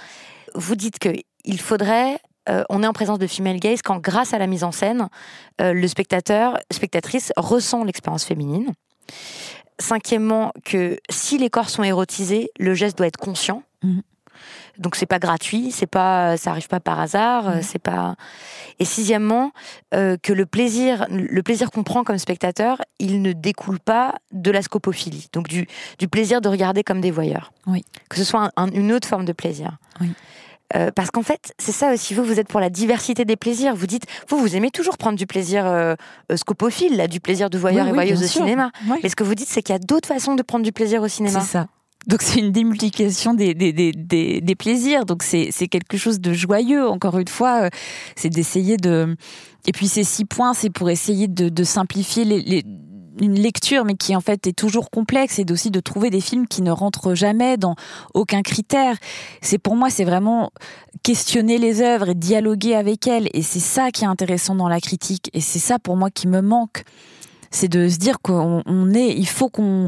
Vous 0.53 0.75
dites 0.75 0.99
que 0.99 1.09
il 1.45 1.61
faudrait 1.61 2.19
euh, 2.49 2.63
on 2.69 2.83
est 2.83 2.87
en 2.87 2.93
présence 2.93 3.19
de 3.19 3.27
female 3.27 3.59
gaze 3.59 3.81
quand, 3.81 3.99
grâce 3.99 4.33
à 4.33 4.37
la 4.37 4.47
mise 4.47 4.63
en 4.63 4.71
scène, 4.71 5.09
euh, 5.61 5.73
le 5.73 5.87
spectateur, 5.87 6.59
spectatrice 6.71 7.31
ressent 7.37 7.83
l'expérience 7.83 8.23
féminine. 8.23 8.73
Cinquièmement, 9.79 10.51
que 10.63 10.97
si 11.09 11.37
les 11.37 11.49
corps 11.49 11.69
sont 11.69 11.83
érotisés, 11.83 12.49
le 12.59 12.73
geste 12.75 12.97
doit 12.97 13.07
être 13.07 13.17
conscient. 13.17 13.63
Mhm. 13.83 14.01
Donc 14.77 14.95
c'est 14.95 15.05
pas 15.05 15.19
gratuit, 15.19 15.71
c'est 15.71 15.87
pas, 15.87 16.37
ça 16.37 16.51
arrive 16.51 16.67
pas 16.67 16.79
par 16.79 16.99
hasard, 16.99 17.49
mmh. 17.49 17.61
c'est 17.61 17.79
pas. 17.79 18.15
Et 18.79 18.85
sixièmement, 18.85 19.51
euh, 19.93 20.17
que 20.21 20.33
le 20.33 20.45
plaisir, 20.45 21.05
le 21.09 21.43
plaisir 21.43 21.71
qu'on 21.71 21.83
prend 21.83 22.03
comme 22.03 22.17
spectateur, 22.17 22.81
il 22.99 23.21
ne 23.21 23.33
découle 23.33 23.79
pas 23.79 24.15
de 24.31 24.51
la 24.51 24.61
scopophilie, 24.61 25.29
donc 25.33 25.47
du, 25.47 25.67
du 25.99 26.07
plaisir 26.07 26.41
de 26.41 26.49
regarder 26.49 26.83
comme 26.83 27.01
des 27.01 27.11
voyeurs. 27.11 27.51
Oui. 27.67 27.83
Que 28.09 28.17
ce 28.17 28.23
soit 28.23 28.51
une 28.57 28.91
autre 28.91 29.07
forme 29.07 29.25
de 29.25 29.33
plaisir. 29.33 29.77
Oui. 30.01 30.11
Euh, 30.75 30.89
parce 30.93 31.11
qu'en 31.11 31.21
fait, 31.21 31.53
c'est 31.59 31.71
ça 31.71 31.93
aussi. 31.93 32.13
Vous, 32.13 32.23
vous 32.23 32.39
êtes 32.39 32.47
pour 32.47 32.59
la 32.59 32.69
diversité 32.69 33.23
des 33.23 33.35
plaisirs. 33.35 33.75
Vous 33.75 33.85
dites, 33.85 34.05
vous, 34.27 34.37
vous 34.37 34.55
aimez 34.55 34.71
toujours 34.71 34.97
prendre 34.97 35.17
du 35.17 35.27
plaisir 35.27 35.65
euh, 35.65 35.95
scopophile, 36.35 36.97
là, 36.97 37.07
du 37.07 37.19
plaisir 37.19 37.49
de 37.49 37.57
voyeur 37.57 37.87
et 37.87 37.91
voyeuse 37.91 38.23
au 38.23 38.27
cinéma. 38.27 38.71
Mais 39.03 39.09
ce 39.09 39.15
que 39.15 39.23
vous 39.23 39.35
dites, 39.35 39.47
c'est 39.47 39.61
qu'il 39.61 39.73
y 39.73 39.75
a 39.75 39.79
d'autres 39.79 40.07
façons 40.07 40.35
de 40.35 40.41
prendre 40.41 40.65
du 40.65 40.71
plaisir 40.71 41.03
au 41.03 41.07
cinéma. 41.07 41.41
C'est 41.41 41.51
ça. 41.51 41.67
Donc 42.07 42.21
c'est 42.21 42.39
une 42.39 42.51
démultiplication 42.51 43.33
des, 43.33 43.53
des, 43.53 43.73
des, 43.73 44.41
des, 44.41 44.55
plaisirs. 44.55 45.05
Donc 45.05 45.23
c'est 45.23 45.67
quelque 45.67 45.97
chose 45.97 46.19
de 46.19 46.33
joyeux. 46.33 46.87
Encore 46.87 47.17
une 47.17 47.27
fois, 47.27 47.63
euh, 47.63 47.69
c'est 48.15 48.29
d'essayer 48.29 48.77
de... 48.77 49.15
Et 49.67 49.71
puis 49.71 49.87
ces 49.87 50.03
six 50.03 50.25
points, 50.25 50.53
c'est 50.53 50.69
pour 50.69 50.89
essayer 50.89 51.27
de, 51.27 51.49
de 51.49 51.63
simplifier 51.63 52.23
les, 52.23 52.41
les 52.41 52.63
une 53.21 53.39
lecture, 53.39 53.85
mais 53.85 53.95
qui 53.95 54.15
en 54.15 54.21
fait 54.21 54.45
est 54.47 54.57
toujours 54.57 54.89
complexe, 54.89 55.39
et 55.39 55.45
aussi 55.49 55.71
de 55.71 55.79
trouver 55.79 56.09
des 56.09 56.21
films 56.21 56.47
qui 56.47 56.61
ne 56.61 56.71
rentrent 56.71 57.15
jamais 57.15 57.57
dans 57.57 57.75
aucun 58.13 58.41
critère. 58.41 58.97
C'est 59.41 59.57
pour 59.57 59.75
moi, 59.75 59.89
c'est 59.89 60.03
vraiment 60.03 60.51
questionner 61.03 61.57
les 61.57 61.81
œuvres 61.81 62.09
et 62.09 62.15
dialoguer 62.15 62.75
avec 62.75 63.07
elles, 63.07 63.29
et 63.33 63.41
c'est 63.41 63.59
ça 63.59 63.91
qui 63.91 64.03
est 64.03 64.07
intéressant 64.07 64.55
dans 64.55 64.67
la 64.67 64.79
critique, 64.79 65.29
et 65.33 65.41
c'est 65.41 65.59
ça 65.59 65.79
pour 65.79 65.95
moi 65.95 66.09
qui 66.09 66.27
me 66.27 66.41
manque. 66.41 66.83
C'est 67.51 67.69
de 67.69 67.87
se 67.87 67.97
dire 67.97 68.19
qu'on 68.21 68.93
est, 68.93 69.15
il 69.15 69.27
faut 69.27 69.49
qu'on 69.49 69.87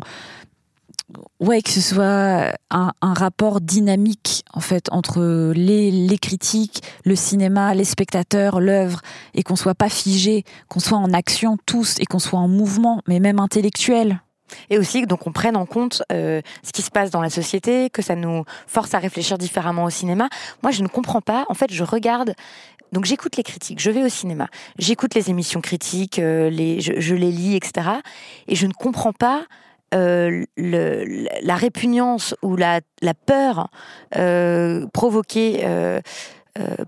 ouais, 1.39 1.61
que 1.61 1.69
ce 1.69 1.81
soit 1.81 2.53
un, 2.69 2.93
rapport 3.01 3.61
dynamique 3.61 4.43
en 4.53 4.59
fait 4.59 4.91
entre 4.91 5.53
les, 5.55 5.91
les 5.91 6.17
critiques, 6.17 6.83
le 7.05 7.15
cinéma, 7.15 7.73
les 7.73 7.83
spectateurs, 7.83 8.59
l'œuvre, 8.59 9.01
et 9.33 9.43
qu'on 9.43 9.55
soit 9.55 9.75
pas 9.75 9.89
figé, 9.89 10.43
qu'on 10.67 10.79
soit 10.79 10.97
en 10.97 11.13
action 11.13 11.57
tous 11.65 11.95
et 11.99 12.05
qu'on 12.05 12.19
soit 12.19 12.39
en 12.39 12.47
mouvement, 12.47 13.01
mais 13.07 13.19
même 13.19 13.39
intellectuel. 13.39 14.21
Et 14.69 14.77
aussi 14.77 15.05
donc 15.05 15.27
on 15.27 15.31
prenne 15.31 15.57
en 15.57 15.65
compte 15.65 16.03
euh, 16.11 16.41
ce 16.63 16.71
qui 16.71 16.81
se 16.81 16.91
passe 16.91 17.11
dans 17.11 17.21
la 17.21 17.29
société, 17.29 17.89
que 17.89 18.01
ça 18.01 18.15
nous 18.15 18.43
force 18.65 18.93
à 18.93 18.99
réfléchir 18.99 19.37
différemment 19.37 19.83
au 19.83 19.89
cinéma. 19.89 20.29
Moi, 20.63 20.71
je 20.71 20.83
ne 20.83 20.87
comprends 20.87 21.21
pas. 21.21 21.45
En 21.49 21.53
fait, 21.53 21.71
je 21.71 21.83
regarde 21.83 22.33
donc 22.93 23.03
j'écoute 23.03 23.35
les 23.35 23.43
critiques, 23.43 23.81
je 23.81 23.91
vais 23.91 24.01
au 24.01 24.07
cinéma, 24.07 24.47
j'écoute 24.79 25.13
les 25.13 25.29
émissions 25.29 25.59
critiques, 25.59 26.19
euh, 26.19 26.49
les, 26.49 26.79
je, 26.79 26.93
je, 26.99 27.15
les 27.15 27.31
lis, 27.31 27.57
etc. 27.57 27.89
Et 28.47 28.55
je 28.55 28.65
ne 28.65 28.71
comprends 28.71 29.11
pas 29.11 29.43
euh, 29.93 30.43
la 30.57 31.55
répugnance 31.55 32.35
ou 32.41 32.57
la, 32.57 32.81
la 33.01 33.13
peur 33.13 33.69
euh, 34.17 34.85
provoquée 34.87 35.61
euh, 35.63 36.01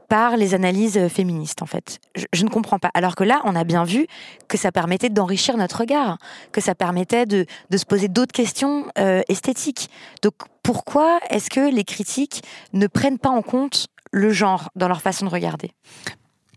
par 0.10 0.36
les 0.36 0.54
analyses 0.54 1.08
féministes, 1.08 1.62
en 1.62 1.66
fait. 1.66 2.00
Je, 2.34 2.43
ne 2.43 2.50
comprends 2.50 2.80
pas. 2.80 2.89
Alors 2.93 3.16
que 3.16 3.24
là, 3.24 3.41
on 3.45 3.56
a 3.56 3.64
bien 3.64 3.84
vu 3.84 4.08
que 4.47 4.58
ça 4.58 4.72
permettait 4.72 5.10
d'enrichir 5.10 5.56
notre 5.58 5.82
regard, 5.82 6.18
que 6.52 6.60
ça 6.60 6.76
permettait 6.76 7.26
de, 7.26 7.45
de 7.70 7.78
se 7.78 7.86
poser 7.86 8.08
d'autres 8.08 8.34
questions 8.34 8.88
esthétiques. 9.30 9.89
Donc 10.24 10.34
pourquoi 10.64 11.20
est-ce 11.30 11.52
que 11.52 11.72
les 11.72 11.84
critiques 11.84 12.43
ne 12.74 12.88
prennent 12.88 13.20
pas 13.20 13.30
en 13.30 13.43
compte 13.43 13.88
le 14.12 14.32
genre 14.32 14.72
dans 14.76 14.88
leur 14.88 15.02
façon 15.02 15.26
de 15.26 15.30
regarder? 15.30 15.72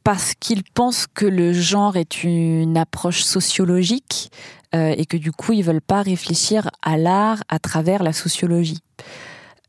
Parce 0.05 0.35
qu'ils 0.35 0.65
pensent 0.65 1.07
que 1.07 1.27
le 1.27 1.53
genre 1.53 1.97
est 1.97 2.25
une 2.25 2.77
approche 2.77 3.23
sociologique 3.23 4.31
euh, 4.75 4.95
et 4.97 5.07
que 5.07 5.17
du 5.17 5.33
coup 5.33 5.53
ils 5.53 5.63
veulent 5.63 5.81
pas 5.81 6.03
réfléchir 6.03 6.71
à 6.83 6.97
l'art 6.97 7.43
à 7.49 7.59
travers 7.59 8.03
la 8.03 8.13
sociologie. 8.13 8.81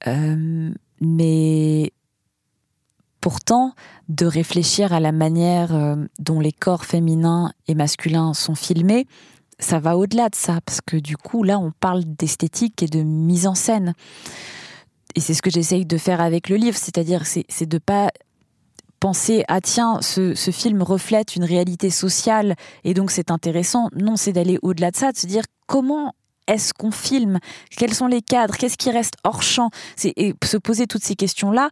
Euh, 0.07 0.71
mais 1.01 1.91
pourtant, 3.21 3.73
de 4.09 4.25
réfléchir 4.25 4.91
à 4.91 4.99
la 4.99 5.11
manière 5.11 5.73
euh, 5.73 5.95
dont 6.19 6.39
les 6.39 6.51
corps 6.51 6.85
féminins 6.85 7.53
et 7.67 7.75
masculins 7.75 8.33
sont 8.33 8.55
filmés, 8.55 9.07
ça 9.59 9.79
va 9.79 9.97
au-delà 9.97 10.29
de 10.29 10.35
ça, 10.35 10.59
parce 10.65 10.81
que 10.81 10.97
du 10.97 11.15
coup, 11.15 11.43
là, 11.43 11.57
on 11.57 11.71
parle 11.71 12.03
d'esthétique 12.05 12.83
et 12.83 12.87
de 12.87 13.01
mise 13.01 13.47
en 13.47 13.55
scène. 13.55 13.93
Et 15.15 15.21
c'est 15.21 15.33
ce 15.33 15.41
que 15.41 15.49
j'essaye 15.49 15.85
de 15.85 15.97
faire 15.97 16.19
avec 16.21 16.49
le 16.49 16.57
livre, 16.57 16.77
c'est-à-dire 16.77 17.25
c'est 17.25 17.65
de 17.65 17.77
pas 17.77 18.09
penser 19.03 19.43
ah 19.49 19.59
tiens 19.59 19.99
ce, 20.01 20.33
film 20.33 20.81
reflète 20.81 21.35
une 21.35 21.43
réalité 21.43 21.89
sociale 21.89 22.55
et 22.85 22.93
donc 22.93 23.11
c'est 23.11 23.31
intéressant. 23.31 23.89
Non, 23.93 24.15
c'est 24.15 24.31
d'aller 24.31 24.59
au-delà 24.61 24.91
de 24.91 24.95
ça, 24.95 25.11
de 25.11 25.17
se 25.17 25.27
dire 25.27 25.43
comment 25.67 26.15
est-ce 26.47 26.73
qu'on 26.73 26.91
filme? 26.91 27.39
Quels 27.69 27.93
sont 27.93 28.07
les 28.07 28.21
cadres? 28.21 28.55
Qu'est-ce 28.55 28.77
qui 28.77 28.91
reste 28.91 29.15
hors 29.25 29.43
champ? 29.43 29.71
Et 30.05 30.33
se 30.41 30.55
poser 30.55 30.87
toutes 30.87 31.03
ces 31.03 31.15
questions-là, 31.15 31.69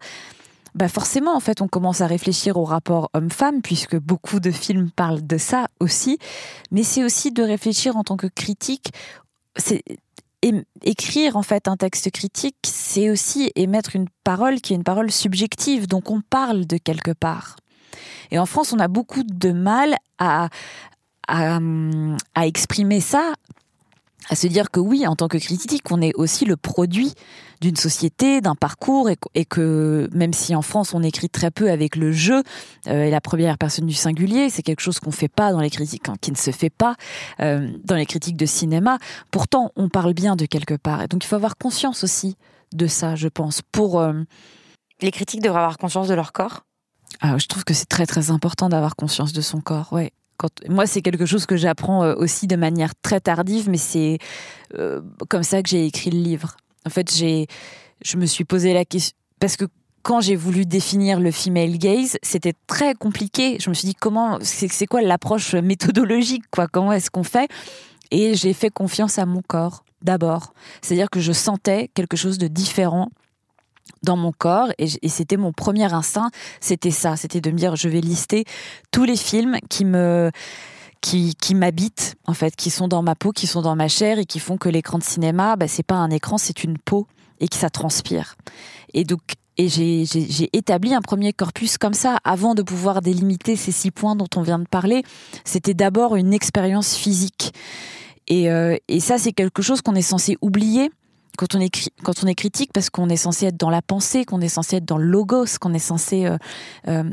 bah 0.75 0.89
forcément, 0.89 1.33
en 1.33 1.39
fait, 1.39 1.61
on 1.61 1.69
commence 1.69 2.01
à 2.01 2.07
réfléchir 2.07 2.57
au 2.57 2.65
rapport 2.65 3.09
homme-femme, 3.13 3.61
puisque 3.61 3.97
beaucoup 3.97 4.41
de 4.41 4.51
films 4.51 4.91
parlent 4.93 5.25
de 5.25 5.37
ça 5.37 5.67
aussi. 5.79 6.17
Mais 6.69 6.83
c'est 6.83 7.05
aussi 7.05 7.31
de 7.31 7.43
réfléchir 7.43 7.95
en 7.95 8.03
tant 8.03 8.17
que 8.17 8.27
critique. 8.27 8.91
Écrire 10.83 11.37
en 11.37 11.43
fait 11.43 11.67
un 11.67 11.77
texte 11.77 12.11
critique, 12.11 12.55
c'est 12.63 13.09
aussi 13.09 13.51
émettre 13.55 13.95
une 13.95 14.07
parole 14.23 14.59
qui 14.61 14.73
est 14.73 14.75
une 14.75 14.83
parole 14.83 15.11
subjective, 15.11 15.87
donc 15.87 16.09
on 16.09 16.21
parle 16.21 16.65
de 16.65 16.77
quelque 16.77 17.11
part. 17.11 17.57
Et 18.31 18.39
en 18.39 18.45
France, 18.45 18.73
on 18.73 18.79
a 18.79 18.87
beaucoup 18.87 19.23
de 19.23 19.51
mal 19.51 19.95
à, 20.17 20.49
à, 21.27 21.59
à 22.35 22.47
exprimer 22.47 23.01
ça 23.01 23.33
à 24.29 24.35
se 24.35 24.47
dire 24.47 24.71
que 24.71 24.79
oui, 24.79 25.07
en 25.07 25.15
tant 25.15 25.27
que 25.27 25.37
critique, 25.37 25.91
on 25.91 26.01
est 26.01 26.13
aussi 26.15 26.45
le 26.45 26.55
produit 26.55 27.13
d'une 27.59 27.75
société, 27.75 28.41
d'un 28.41 28.55
parcours, 28.55 29.09
et, 29.09 29.45
que 29.45 30.09
même 30.13 30.33
si 30.33 30.55
en 30.55 30.61
France 30.61 30.93
on 30.93 31.03
écrit 31.03 31.29
très 31.29 31.51
peu 31.51 31.69
avec 31.69 31.95
le 31.95 32.11
jeu 32.11 32.43
euh, 32.87 33.03
et 33.03 33.11
la 33.11 33.21
première 33.21 33.57
personne 33.57 33.85
du 33.85 33.93
singulier, 33.93 34.49
c'est 34.49 34.63
quelque 34.63 34.79
chose 34.79 34.99
qu'on 34.99 35.11
fait 35.11 35.27
pas 35.27 35.51
dans 35.51 35.61
les 35.61 35.69
critiques, 35.69 36.09
hein, 36.09 36.15
qui 36.21 36.31
ne 36.31 36.37
se 36.37 36.51
fait 36.51 36.71
pas 36.71 36.95
euh, 37.39 37.71
dans 37.83 37.95
les 37.95 38.05
critiques 38.05 38.37
de 38.37 38.45
cinéma. 38.47 38.97
Pourtant, 39.29 39.71
on 39.75 39.89
parle 39.89 40.13
bien 40.13 40.35
de 40.35 40.45
quelque 40.45 40.73
part, 40.73 41.03
et 41.03 41.07
donc 41.07 41.23
il 41.23 41.27
faut 41.27 41.35
avoir 41.35 41.57
conscience 41.57 42.03
aussi 42.03 42.35
de 42.73 42.87
ça, 42.87 43.15
je 43.15 43.27
pense. 43.27 43.61
Pour 43.71 43.99
euh, 43.99 44.13
les 45.01 45.11
critiques 45.11 45.41
devraient 45.41 45.59
avoir 45.59 45.77
conscience 45.77 46.07
de 46.07 46.15
leur 46.15 46.31
corps? 46.31 46.61
Ah, 47.19 47.37
je 47.37 47.45
trouve 47.45 47.63
que 47.63 47.73
c'est 47.73 47.89
très 47.89 48.05
très 48.05 48.31
important 48.31 48.69
d'avoir 48.69 48.95
conscience 48.95 49.33
de 49.33 49.41
son 49.41 49.61
corps, 49.61 49.93
ouais 49.93 50.13
moi, 50.69 50.85
c'est 50.85 51.01
quelque 51.01 51.25
chose 51.25 51.45
que 51.45 51.55
j'apprends 51.55 52.03
euh, 52.03 52.15
aussi 52.15 52.47
de 52.47 52.55
manière 52.55 52.93
très 53.01 53.19
tardive, 53.19 53.69
mais 53.69 53.77
c'est 53.77 54.17
euh, 54.77 55.01
comme 55.29 55.43
ça 55.43 55.61
que 55.61 55.69
j'ai 55.69 55.85
écrit 55.85 56.11
le 56.11 56.19
livre. 56.19 56.57
En 56.85 56.89
fait, 56.89 57.13
j'ai, 57.13 57.47
je 58.03 58.17
me 58.17 58.25
suis 58.25 58.45
posé 58.45 58.73
la 58.73 58.85
question 58.85 59.15
parce 59.39 59.57
que 59.57 59.65
quand 60.03 60.21
j'ai 60.21 60.35
voulu 60.35 60.65
définir 60.65 61.19
le 61.19 61.31
female 61.31 61.77
gaze, 61.77 62.17
c'était 62.23 62.53
très 62.67 62.95
compliqué. 62.95 63.57
Je 63.59 63.69
me 63.69 63.75
suis 63.75 63.87
dit 63.87 63.95
comment, 63.95 64.39
c'est 64.41 64.87
quoi 64.87 65.01
l'approche 65.01 65.53
méthodologique, 65.53 66.43
quoi? 66.49 66.67
Comment 66.67 66.91
est-ce 66.91 67.11
qu'on 67.11 67.23
fait? 67.23 67.49
Et 68.09 68.35
j'ai 68.35 68.53
fait 68.53 68.69
confiance 68.69 69.19
à 69.19 69.25
mon 69.25 69.41
corps 69.41 69.83
d'abord. 70.01 70.53
C'est-à-dire 70.81 71.09
que 71.09 71.19
je 71.19 71.31
sentais 71.31 71.89
quelque 71.93 72.17
chose 72.17 72.37
de 72.37 72.47
différent 72.47 73.09
dans 74.03 74.17
mon 74.17 74.31
corps 74.31 74.71
et, 74.77 74.87
c'était 75.09 75.37
mon 75.37 75.51
premier 75.51 75.91
instinct, 75.93 76.29
c'était 76.59 76.91
ça, 76.91 77.15
c'était 77.15 77.41
de 77.41 77.51
me 77.51 77.57
dire 77.57 77.75
je 77.75 77.89
vais 77.89 78.01
lister 78.01 78.45
tous 78.91 79.03
les 79.03 79.15
films 79.15 79.57
qui 79.69 79.85
me 79.85 80.31
qui, 81.01 81.35
qui 81.35 81.55
m'habitent 81.55 82.15
en 82.27 82.33
fait, 82.33 82.55
qui 82.55 82.69
sont 82.69 82.87
dans 82.87 83.01
ma 83.01 83.15
peau, 83.15 83.31
qui 83.31 83.47
sont 83.47 83.61
dans 83.61 83.75
ma 83.75 83.87
chair 83.87 84.19
et 84.19 84.25
qui 84.25 84.39
font 84.39 84.57
que 84.57 84.69
l'écran 84.69 84.99
de 84.99 85.03
cinéma, 85.03 85.55
bah, 85.55 85.67
c'est 85.67 85.83
pas 85.83 85.95
un 85.95 86.11
écran, 86.11 86.37
c'est 86.37 86.63
une 86.63 86.77
peau 86.77 87.07
et 87.39 87.47
que 87.47 87.55
ça 87.55 87.69
transpire. 87.69 88.35
Et 88.93 89.03
donc 89.03 89.21
et 89.57 89.67
j'ai 89.67 90.49
établi 90.53 90.93
un 90.93 91.01
premier 91.01 91.33
corpus 91.33 91.77
comme 91.77 91.93
ça 91.93 92.17
avant 92.23 92.55
de 92.55 92.63
pouvoir 92.63 93.01
délimiter 93.01 93.55
ces 93.55 93.71
six 93.71 93.91
points 93.91 94.15
dont 94.15 94.29
on 94.35 94.41
vient 94.41 94.57
de 94.57 94.67
parler. 94.67 95.03
C'était 95.43 95.73
d'abord 95.73 96.15
une 96.15 96.33
expérience 96.33 96.95
physique. 96.95 97.53
Et, 98.27 98.49
euh, 98.49 98.77
et 98.87 98.99
ça, 98.99 99.17
c'est 99.17 99.33
quelque 99.33 99.61
chose 99.61 99.81
qu'on 99.81 99.93
est 99.93 100.01
censé 100.01 100.37
oublier 100.41 100.89
quand 101.37 101.55
on 101.55 101.59
est, 101.59 102.35
critique, 102.35 102.71
parce 102.73 102.89
qu'on 102.89 103.09
est 103.09 103.17
censé 103.17 103.47
être 103.47 103.57
dans 103.57 103.69
la 103.69 103.81
pensée, 103.81 104.25
qu'on 104.25 104.41
est 104.41 104.49
censé 104.49 104.77
être 104.77 104.85
dans 104.85 104.97
le 104.97 105.05
logos, 105.05 105.57
qu'on 105.59 105.73
est 105.73 105.79
censé 105.79 106.25
euh, 106.25 106.37
euh, 106.87 107.03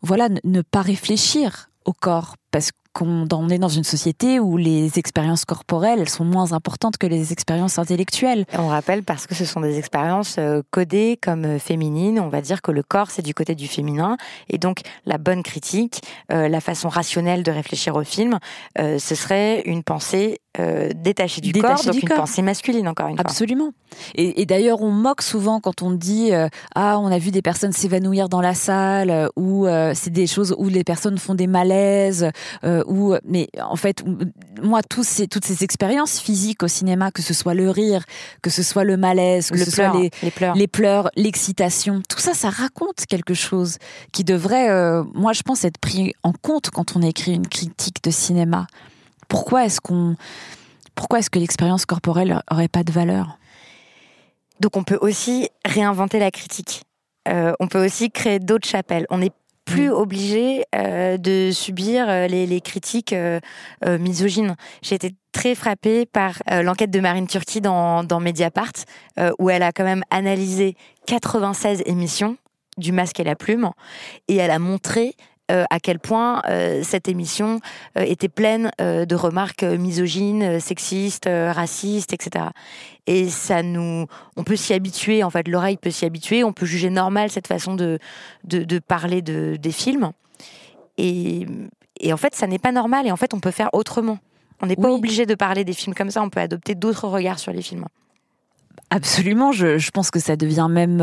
voilà, 0.00 0.28
ne 0.44 0.62
pas 0.62 0.82
réfléchir 0.82 1.70
au 1.84 1.92
corps, 1.92 2.36
parce 2.50 2.70
qu'on 2.92 3.48
est 3.48 3.58
dans 3.58 3.68
une 3.68 3.84
société 3.84 4.40
où 4.40 4.56
les 4.56 4.98
expériences 4.98 5.44
corporelles 5.44 6.00
elles 6.00 6.08
sont 6.08 6.24
moins 6.24 6.52
importantes 6.52 6.98
que 6.98 7.06
les 7.06 7.32
expériences 7.32 7.78
intellectuelles. 7.78 8.44
On 8.58 8.68
rappelle 8.68 9.02
parce 9.02 9.26
que 9.26 9.34
ce 9.34 9.44
sont 9.44 9.60
des 9.60 9.78
expériences 9.78 10.36
euh, 10.38 10.62
codées 10.70 11.18
comme 11.20 11.58
féminines, 11.58 12.20
on 12.20 12.28
va 12.28 12.40
dire 12.40 12.62
que 12.62 12.70
le 12.70 12.82
corps 12.82 13.10
c'est 13.10 13.22
du 13.22 13.34
côté 13.34 13.54
du 13.54 13.68
féminin 13.68 14.16
et 14.48 14.58
donc 14.58 14.80
la 15.06 15.18
bonne 15.18 15.42
critique, 15.42 16.02
la 16.28 16.60
façon 16.60 16.88
rationnelle 16.88 17.42
de 17.42 17.50
réfléchir 17.50 17.94
au 17.96 18.04
film, 18.04 18.38
ce 18.76 19.14
serait 19.14 19.62
une 19.62 19.82
pensée 19.82 20.40
euh, 20.60 20.90
détaché 20.94 21.40
du 21.40 21.50
corps, 21.54 21.82
donc 21.82 22.02
une 22.02 22.08
pensée 22.10 22.42
masculine 22.42 22.86
encore 22.86 23.08
une 23.08 23.16
fois. 23.16 23.24
Absolument. 23.24 23.72
Et, 24.14 24.44
d'ailleurs, 24.44 24.82
on 24.82 24.90
moque 24.90 25.22
souvent 25.22 25.60
quand 25.60 25.80
on 25.80 25.92
dit 25.92 26.34
euh, 26.34 26.48
ah 26.74 26.98
on 26.98 27.06
a 27.06 27.16
vu 27.16 27.30
des 27.30 27.40
personnes 27.40 27.72
s'évanouir 27.72 28.28
dans 28.28 28.42
la 28.42 28.52
salle 28.52 29.08
euh, 29.10 29.28
ou 29.36 29.66
c'est 29.94 30.12
des 30.12 30.26
choses 30.26 30.54
où 30.58 30.68
les 30.68 30.84
personnes 30.84 31.16
font 31.16 31.34
des 31.34 31.46
malaises 31.46 32.28
ou 32.86 33.14
mais 33.24 33.48
en 33.60 33.76
fait 33.76 34.04
moi 34.62 34.82
tous 34.82 35.04
ces, 35.04 35.28
toutes 35.28 35.44
ces 35.44 35.64
expériences 35.64 36.18
physiques 36.18 36.62
au 36.62 36.68
cinéma, 36.68 37.10
que 37.10 37.22
ce 37.22 37.34
soit 37.34 37.54
le 37.54 37.70
rire, 37.70 38.04
que 38.42 38.50
ce 38.50 38.62
soit 38.62 38.84
le 38.84 38.96
malaise, 38.96 39.50
que 39.50 39.58
ce 39.58 39.70
soit 39.70 39.92
les, 39.94 40.10
les 40.22 40.30
pleurs, 40.30 40.54
les 40.54 40.66
pleurs, 40.66 41.10
l'excitation, 41.16 42.02
tout 42.08 42.18
ça, 42.18 42.34
ça 42.34 42.50
raconte 42.50 43.06
quelque 43.08 43.34
chose 43.34 43.78
qui 44.12 44.24
devrait, 44.24 44.68
moi 45.14 45.32
je 45.32 45.42
pense, 45.42 45.64
être 45.64 45.78
pris 45.78 46.14
en 46.22 46.32
compte 46.32 46.70
quand 46.70 46.96
on 46.96 47.02
écrit 47.02 47.34
une 47.34 47.46
critique 47.46 48.02
de 48.02 48.10
cinéma 48.10 48.66
pourquoi 49.32 49.64
est-ce 49.64 49.80
qu'on, 49.80 50.14
pourquoi 50.94 51.20
est-ce 51.20 51.30
que 51.30 51.38
l'expérience 51.38 51.86
corporelle 51.86 52.42
aurait 52.50 52.68
pas 52.68 52.84
de 52.84 52.92
valeur? 52.92 53.38
Donc 54.60 54.76
on 54.76 54.84
peut 54.84 54.98
aussi 55.00 55.48
réinventer 55.64 56.18
la 56.18 56.30
critique. 56.30 56.82
Euh, 57.28 57.54
on 57.58 57.66
peut 57.66 57.82
aussi 57.82 58.10
créer 58.10 58.40
d'autres 58.40 58.68
chapelles. 58.68 59.06
On 59.08 59.18
n'est 59.18 59.32
plus 59.64 59.88
mm. 59.88 59.92
obligé 59.92 60.64
euh, 60.74 61.16
de 61.16 61.50
subir 61.52 62.08
euh, 62.08 62.26
les, 62.26 62.60
critiques 62.60 63.14
misogynes. 63.84 64.56
J'ai 64.82 64.94
été 64.94 65.14
très 65.32 65.54
frappée 65.54 66.06
par 66.06 66.42
l'enquête 66.62 66.90
de 66.90 67.00
Marine 67.00 67.26
Turki 67.26 67.60
dans, 67.60 68.04
dans 68.04 68.20
Mediapart, 68.20 68.72
où 69.38 69.50
elle 69.50 69.62
a 69.62 69.72
quand 69.72 69.84
même 69.84 70.04
analysé 70.10 70.76
96 71.06 71.82
émissions 71.86 72.36
du 72.78 72.92
masque 72.92 73.20
et 73.20 73.24
la 73.24 73.36
plume, 73.36 73.70
et 74.28 74.36
elle 74.36 74.50
a 74.50 74.58
montré 74.58 75.14
euh, 75.50 75.64
à 75.70 75.80
quel 75.80 75.98
point 75.98 76.40
euh, 76.48 76.82
cette 76.84 77.08
émission 77.08 77.60
euh, 77.98 78.02
était 78.02 78.28
pleine 78.28 78.70
de 78.78 79.14
remarques 79.14 79.64
misogynes, 79.64 80.60
sexistes, 80.60 81.28
racistes, 81.28 82.12
etc. 82.12 82.46
Et 83.06 83.28
ça 83.28 83.62
nous, 83.62 84.06
on 84.36 84.44
peut 84.44 84.56
s'y 84.56 84.72
habituer. 84.72 85.24
En 85.24 85.30
fait, 85.30 85.48
l'oreille 85.48 85.76
peut 85.76 85.90
s'y 85.90 86.04
habituer. 86.04 86.44
On 86.44 86.52
peut 86.52 86.66
juger 86.66 86.90
normal 86.90 87.30
cette 87.30 87.48
façon 87.48 87.74
de 87.74 87.98
de, 88.44 88.78
parler 88.78 89.20
de, 89.22 89.56
des 89.56 89.72
films. 89.72 90.12
Et, 90.96 91.46
et 92.00 92.12
en 92.12 92.16
fait, 92.16 92.34
ça 92.34 92.46
n'est 92.46 92.58
pas 92.58 92.72
normal. 92.72 93.06
Et 93.06 93.12
en 93.12 93.16
fait, 93.16 93.34
on 93.34 93.40
peut 93.40 93.50
faire 93.50 93.70
autrement. 93.72 94.18
On 94.60 94.66
n'est 94.66 94.76
pas 94.76 94.90
obligé 94.90 95.26
de 95.26 95.34
parler 95.34 95.64
des 95.64 95.72
films 95.72 95.94
comme 95.94 96.10
ça. 96.10 96.22
On 96.22 96.30
peut 96.30 96.40
adopter 96.40 96.74
d'autres 96.74 97.08
regards 97.08 97.40
sur 97.40 97.52
les 97.52 97.62
films. 97.62 97.86
Absolument, 98.94 99.52
je, 99.52 99.90
pense 99.90 100.10
que 100.10 100.20
ça 100.20 100.36
devient 100.36 100.68
même 100.70 101.00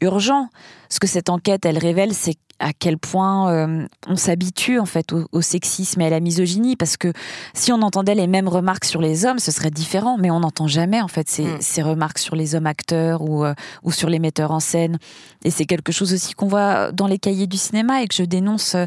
urgent. 0.00 0.48
Ce 0.88 0.98
que 0.98 1.06
cette 1.06 1.30
enquête, 1.30 1.64
elle 1.64 1.78
révèle, 1.78 2.14
c'est 2.14 2.36
à 2.62 2.72
quel 2.72 2.96
point 2.96 3.50
euh, 3.50 3.86
on 4.06 4.16
s'habitue 4.16 4.78
en 4.78 4.86
fait 4.86 5.12
au, 5.12 5.40
sexisme 5.40 6.00
et 6.00 6.06
à 6.06 6.10
la 6.10 6.20
misogynie 6.20 6.76
parce 6.76 6.96
que 6.96 7.12
si 7.54 7.72
on 7.72 7.82
entendait 7.82 8.14
les 8.14 8.28
mêmes 8.28 8.48
remarques 8.48 8.84
sur 8.84 9.00
les 9.00 9.26
hommes, 9.26 9.40
ce 9.40 9.50
serait 9.50 9.70
différent, 9.70 10.16
mais 10.16 10.30
on 10.30 10.40
n'entend 10.40 10.68
jamais 10.68 11.00
en 11.00 11.08
fait 11.08 11.28
ces, 11.28 11.44
mm. 11.44 11.84
remarques 11.84 12.18
sur 12.18 12.36
les 12.36 12.54
hommes 12.54 12.66
acteurs 12.66 13.22
ou, 13.22 13.44
euh, 13.44 13.54
ou 13.82 13.90
sur 13.90 14.08
les 14.08 14.20
metteurs 14.20 14.52
en 14.52 14.60
scène. 14.60 14.98
Et 15.44 15.50
c'est 15.50 15.66
quelque 15.66 15.92
chose 15.92 16.12
aussi 16.12 16.34
qu'on 16.34 16.46
voit 16.46 16.92
dans 16.92 17.08
les 17.08 17.18
cahiers 17.18 17.48
du 17.48 17.56
cinéma 17.56 18.02
et 18.02 18.06
que 18.06 18.14
je 18.14 18.22
dénonce 18.22 18.76
euh, 18.76 18.86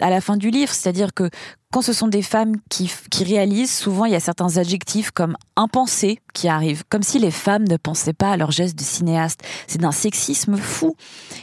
à 0.00 0.10
la 0.10 0.20
fin 0.20 0.36
du 0.36 0.50
livre, 0.50 0.72
c'est-à-dire 0.72 1.12
que 1.12 1.28
quand 1.72 1.82
ce 1.82 1.94
sont 1.94 2.06
des 2.06 2.22
femmes 2.22 2.56
qui, 2.68 2.92
qui, 3.10 3.24
réalisent, 3.24 3.72
souvent 3.72 4.04
il 4.04 4.12
y 4.12 4.14
a 4.14 4.20
certains 4.20 4.58
adjectifs 4.58 5.10
comme 5.10 5.36
impensé 5.56 6.18
qui 6.34 6.46
arrivent, 6.46 6.84
comme 6.88 7.02
si 7.02 7.18
les 7.18 7.30
femmes 7.30 7.66
ne 7.66 7.78
pensaient 7.78 8.12
pas 8.12 8.30
à 8.32 8.36
leurs 8.36 8.52
gestes 8.52 8.78
de 8.78 8.84
cinéaste. 8.84 9.42
C'est 9.66 9.80
d'un 9.80 9.90
sexisme 9.90 10.56
fou. 10.58 10.94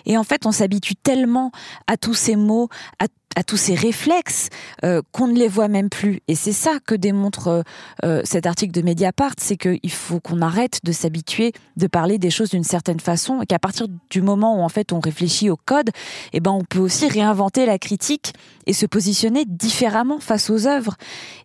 Et 0.05 0.17
en 0.17 0.23
fait, 0.23 0.45
on 0.45 0.51
s'habitue 0.51 0.95
tellement 0.95 1.51
à 1.88 1.97
tous 1.97 2.13
ces 2.13 2.36
mots, 2.36 2.69
à 2.99 3.07
à 3.36 3.43
tous 3.43 3.57
ces 3.57 3.75
réflexes 3.75 4.49
euh, 4.84 5.01
qu'on 5.11 5.27
ne 5.27 5.38
les 5.38 5.47
voit 5.47 5.67
même 5.67 5.89
plus. 5.89 6.21
Et 6.27 6.36
c'est 6.36 6.53
ça 6.53 6.80
que 6.86 6.95
démontre 6.95 7.47
euh, 7.47 7.61
euh, 8.03 8.21
cet 8.23 8.45
article 8.45 8.73
de 8.73 8.82
Mediapart, 8.82 9.34
c'est 9.38 9.57
qu'il 9.57 9.91
faut 9.91 10.19
qu'on 10.19 10.41
arrête 10.41 10.80
de 10.84 10.91
s'habituer 10.91 11.53
de 11.77 11.88
parler 11.88 12.17
des 12.17 12.32
choses 12.32 12.49
d'une 12.49 12.63
certaine 12.63 12.99
façon, 12.99 13.41
et 13.41 13.45
qu'à 13.45 13.59
partir 13.59 13.88
du 14.09 14.21
moment 14.21 14.59
où 14.59 14.63
en 14.63 14.69
fait 14.69 14.93
on 14.93 14.99
réfléchit 14.99 15.49
au 15.49 15.57
code, 15.57 15.91
eh 16.34 16.39
ben 16.39 16.51
on 16.51 16.63
peut 16.63 16.80
aussi 16.80 17.07
réinventer 17.07 17.65
la 17.65 17.77
critique 17.77 18.34
et 18.65 18.73
se 18.73 18.86
positionner 18.86 19.45
différemment 19.45 20.19
face 20.19 20.49
aux 20.49 20.67
œuvres. 20.67 20.95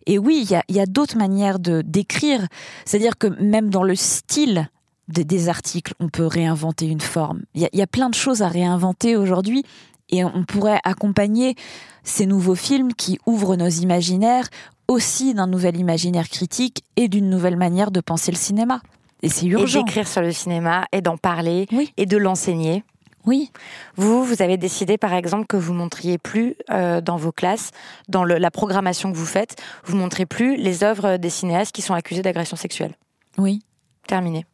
Et 0.05 0.17
oui, 0.17 0.41
il 0.43 0.51
y 0.51 0.55
a, 0.55 0.63
y 0.69 0.79
a 0.79 0.85
d'autres 0.85 1.17
manières 1.17 1.59
de 1.59 1.81
d'écrire, 1.81 2.47
c'est-à-dire 2.85 3.17
que 3.17 3.27
même 3.27 3.69
dans 3.69 3.83
le 3.83 3.95
style 3.95 4.69
des, 5.07 5.49
articles, 5.49 5.93
on 5.99 6.09
peut 6.09 6.25
réinventer 6.25 6.87
une 6.87 7.01
forme. 7.01 7.43
Il 7.53 7.61
y, 7.61 7.77
y, 7.77 7.81
a 7.81 7.87
plein 7.87 8.09
de 8.09 8.15
choses 8.15 8.41
à 8.41 8.47
réinventer 8.47 9.15
aujourd'hui 9.15 9.63
et 10.09 10.23
on 10.23 10.43
pourrait 10.43 10.79
accompagner 10.83 11.55
ces 12.03 12.25
nouveaux 12.25 12.55
films 12.55 12.93
qui 12.93 13.19
ouvrent 13.25 13.55
nos 13.55 13.67
imaginaires 13.67 14.47
aussi 14.87 15.33
d'un 15.33 15.47
nouvel 15.47 15.77
imaginaire 15.77 16.29
critique 16.29 16.83
et 16.95 17.07
d'une 17.07 17.29
nouvelle 17.29 17.57
manière 17.57 17.91
de 17.91 18.01
penser 18.01 18.31
le 18.31 18.37
cinéma. 18.37 18.81
Et 19.23 19.29
c'est 19.29 19.47
urgent. 19.47 19.79
Et 19.79 19.83
d'écrire 19.83 20.07
sur 20.07 20.21
le 20.21 20.31
cinéma 20.31 20.85
et 20.91 21.01
d'en 21.01 21.17
parler 21.17 21.67
et 21.97 22.05
de 22.05 22.17
l'enseigner. 22.17 22.83
Oui. 23.25 23.51
Vous, 23.95 24.23
vous 24.23 24.43
avez 24.43 24.57
décidé, 24.57 24.99
par 24.99 25.13
exemple, 25.13 25.47
que 25.47 25.57
vous 25.57 25.73
montriez 25.73 26.19
plus 26.19 26.55
euh, 26.69 27.01
dans 27.01 27.17
vos 27.17 27.31
classes, 27.31 27.71
dans 28.07 28.23
la 28.23 28.51
programmation 28.51 29.11
que 29.11 29.17
vous 29.17 29.25
faites, 29.25 29.55
vous 29.83 29.97
montrez 29.97 30.27
plus 30.27 30.57
les 30.57 30.83
œuvres 30.83 31.17
des 31.17 31.31
cinéastes 31.31 31.73
qui 31.73 31.81
sont 31.81 31.95
accusés 31.95 32.21
d'agression 32.21 32.55
sexuelle. 32.55 32.93
Oui. 33.39 33.63
Terminé. 34.07 34.45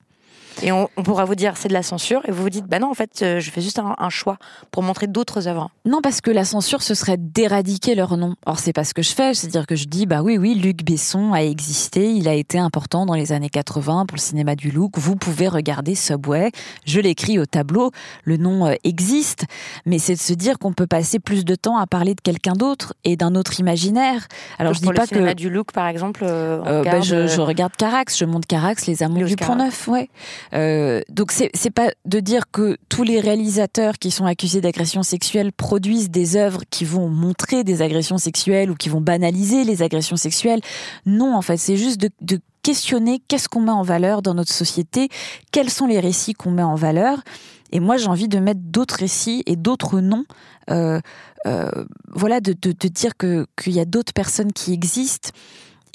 Et 0.63 0.71
on, 0.71 0.87
pourra 1.03 1.25
vous 1.25 1.35
dire 1.35 1.57
c'est 1.57 1.67
de 1.67 1.73
la 1.73 1.83
censure, 1.83 2.21
et 2.27 2.31
vous 2.31 2.43
vous 2.43 2.49
dites 2.49 2.65
bah 2.65 2.79
non, 2.79 2.89
en 2.89 2.93
fait, 2.93 3.21
euh, 3.21 3.39
je 3.39 3.49
fais 3.49 3.61
juste 3.61 3.79
un, 3.79 4.09
choix 4.09 4.37
pour 4.71 4.83
montrer 4.83 5.07
d'autres 5.07 5.47
œuvres. 5.47 5.69
Non, 5.85 6.01
parce 6.01 6.21
que 6.21 6.31
la 6.31 6.45
censure, 6.45 6.81
ce 6.81 6.93
serait 6.93 7.17
d'éradiquer 7.17 7.95
leur 7.95 8.17
nom. 8.17 8.35
Or, 8.45 8.59
c'est 8.59 8.73
pas 8.73 8.83
ce 8.83 8.93
que 8.93 9.01
je 9.01 9.13
fais, 9.13 9.33
c'est-à-dire 9.33 9.65
que 9.65 9.75
je 9.75 9.85
dis 9.85 10.05
bah 10.05 10.21
oui, 10.21 10.37
oui, 10.37 10.55
Luc 10.55 10.83
Besson 10.83 11.33
a 11.33 11.41
existé, 11.41 12.11
il 12.11 12.27
a 12.27 12.33
été 12.33 12.59
important 12.59 13.05
dans 13.05 13.13
les 13.13 13.31
années 13.31 13.49
80 13.49 14.05
pour 14.05 14.15
le 14.15 14.21
cinéma 14.21 14.55
du 14.55 14.71
look. 14.71 14.97
Vous 14.97 15.15
pouvez 15.15 15.47
regarder 15.47 15.95
Subway, 15.95 16.51
je 16.85 16.99
l'écris 16.99 17.39
au 17.39 17.45
tableau, 17.45 17.91
le 18.23 18.37
nom 18.37 18.67
euh, 18.67 18.75
existe, 18.83 19.45
mais 19.85 19.97
c'est 19.97 20.13
de 20.15 20.19
se 20.19 20.33
dire 20.33 20.59
qu'on 20.59 20.73
peut 20.73 20.87
passer 20.87 21.19
plus 21.19 21.45
de 21.45 21.55
temps 21.55 21.77
à 21.77 21.87
parler 21.87 22.13
de 22.13 22.21
quelqu'un 22.21 22.53
d'autre 22.53 22.93
et 23.03 23.15
d'un 23.15 23.35
autre 23.35 23.59
imaginaire. 23.59 24.27
Alors, 24.59 24.73
je 24.73 24.79
dis 24.81 24.87
pas 24.87 25.03
le 25.03 25.07
cinéma 25.07 25.33
du 25.33 25.49
look, 25.49 25.71
par 25.71 25.87
exemple. 25.87 26.23
Euh, 26.23 26.83
bah, 26.83 27.01
je, 27.01 27.27
je, 27.27 27.41
regarde 27.41 27.75
Carax, 27.75 28.17
je 28.17 28.25
monte 28.25 28.45
Carax, 28.45 28.85
les 28.87 29.03
Amours 29.03 29.25
du 29.25 29.35
Pont 29.35 29.55
Neuf, 29.55 29.87
ouais. 29.87 30.09
Euh, 30.53 31.01
donc 31.09 31.31
c'est 31.31 31.69
pas 31.69 31.91
de 32.05 32.19
dire 32.19 32.51
que 32.51 32.77
tous 32.89 33.03
les 33.03 33.19
réalisateurs 33.19 33.97
qui 33.97 34.11
sont 34.11 34.25
accusés 34.25 34.61
d'agression 34.61 35.03
sexuelle 35.03 35.51
produisent 35.53 36.09
des 36.09 36.35
œuvres 36.35 36.61
qui 36.69 36.85
vont 36.85 37.07
montrer 37.07 37.63
des 37.63 37.81
agressions 37.81 38.17
sexuelles 38.17 38.69
ou 38.69 38.75
qui 38.75 38.89
vont 38.89 39.01
banaliser 39.01 39.63
les 39.63 39.81
agressions 39.81 40.17
sexuelles. 40.17 40.61
Non, 41.05 41.35
en 41.35 41.41
fait, 41.41 41.57
c'est 41.57 41.77
juste 41.77 41.99
de, 41.99 42.39
questionner 42.63 43.23
qu'est-ce 43.27 43.49
qu'on 43.49 43.61
met 43.61 43.71
en 43.71 43.81
valeur 43.81 44.21
dans 44.21 44.35
notre 44.35 44.53
société, 44.53 45.09
quels 45.51 45.71
sont 45.71 45.87
les 45.87 45.99
récits 45.99 46.33
qu'on 46.33 46.51
met 46.51 46.61
en 46.61 46.75
valeur. 46.75 47.23
Et 47.71 47.79
moi, 47.79 47.97
j'ai 47.97 48.05
envie 48.05 48.27
de 48.27 48.37
mettre 48.37 48.59
d'autres 48.63 48.97
récits 48.97 49.41
et 49.47 49.55
d'autres 49.55 49.99
noms. 49.99 50.25
Euh, 50.69 50.99
euh, 51.47 51.71
voilà, 52.07 52.39
de, 52.39 52.53
de, 52.53 52.71
de 52.71 52.87
dire 52.87 53.13
qu'il 53.17 53.73
y 53.73 53.79
a 53.79 53.85
d'autres 53.85 54.13
personnes 54.13 54.53
qui 54.53 54.73
existent 54.73 55.31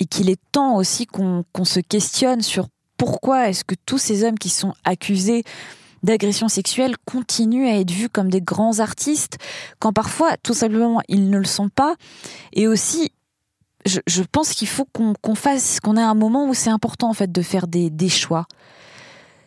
et 0.01 0.07
qu'il 0.07 0.29
est 0.29 0.41
temps 0.51 0.75
aussi 0.75 1.07
qu'on 1.07 1.45
se 1.65 1.79
questionne 1.79 2.43
sur 2.43 2.67
pourquoi 2.97 3.49
est-ce 3.49 3.65
que 3.65 3.75
tous 3.87 3.99
ces 3.99 4.25
hommes 4.25 4.39
qui 4.39 4.49
sont 4.49 4.73
accusés 4.85 5.45
d'agression 6.03 6.49
sexuelle 6.49 6.95
continuent 7.05 7.69
à 7.69 7.79
être 7.81 7.91
vus 7.91 8.09
comme 8.09 8.31
des 8.31 8.41
grands 8.41 8.79
artistes 8.79 9.39
quand 9.79 9.93
parfois 9.93 10.37
tout 10.43 10.55
simplement 10.55 11.01
ils 11.09 11.31
ne 11.31 11.39
le 11.39 11.45
sont 11.45 11.69
pas? 11.69 11.95
Et 12.53 12.69
aussi 12.69 13.13
je, 13.85 14.23
pense 14.23 14.53
qu'il 14.53 14.67
faut 14.67 14.87
qu'on 15.21 15.35
fasse 15.37 15.79
qu'on 15.79 15.97
ait 15.97 16.03
un 16.03 16.15
moment 16.15 16.49
où 16.49 16.55
c'est 16.55 16.71
important 16.71 17.09
en 17.09 17.15
fait 17.15 17.31
de 17.31 17.43
faire 17.43 17.69
des, 17.69 17.89
des 17.89 18.09
choix 18.09 18.47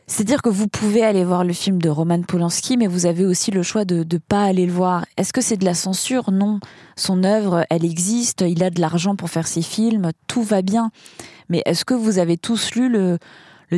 c'est-à-dire 0.10 0.42
que 0.42 0.50
vous 0.50 0.68
pouvez 0.68 1.04
aller 1.04 1.24
voir 1.24 1.44
le 1.44 1.54
film 1.54 1.80
de 1.80 1.88
Roman 1.88 2.24
Polanski, 2.24 2.78
mais 2.78 2.88
vous 2.88 3.06
avez 3.06 3.26
aussi 3.26 3.52
le 3.52 3.62
choix 3.62 3.86
de 3.86 3.98
ne 3.98 4.18
pas 4.18 4.44
aller 4.44 4.66
le 4.66 4.72
voir. 4.72 5.06
Est-ce 5.18 5.32
que 5.32 5.40
c'est 5.40 5.56
de 5.56 5.66
la 5.66 5.76
censure? 5.76 6.32
Non. 6.32 6.60
Son 6.96 7.24
œuvre, 7.24 7.64
elle 7.70 7.86
existe, 7.86 8.42
il 8.42 8.64
a 8.64 8.72
de 8.72 8.82
l'argent 8.82 9.16
pour 9.16 9.30
faire 9.30 9.48
ses 9.48 9.62
films, 9.62 10.10
tout 10.26 10.42
va 10.42 10.64
bien. 10.64 10.90
Mais 11.50 11.62
est-ce 11.66 11.86
que 11.86 11.94
vous 11.94 12.20
avez 12.20 12.38
tous 12.38 12.76
lu 12.76 12.90
le, 12.90 13.18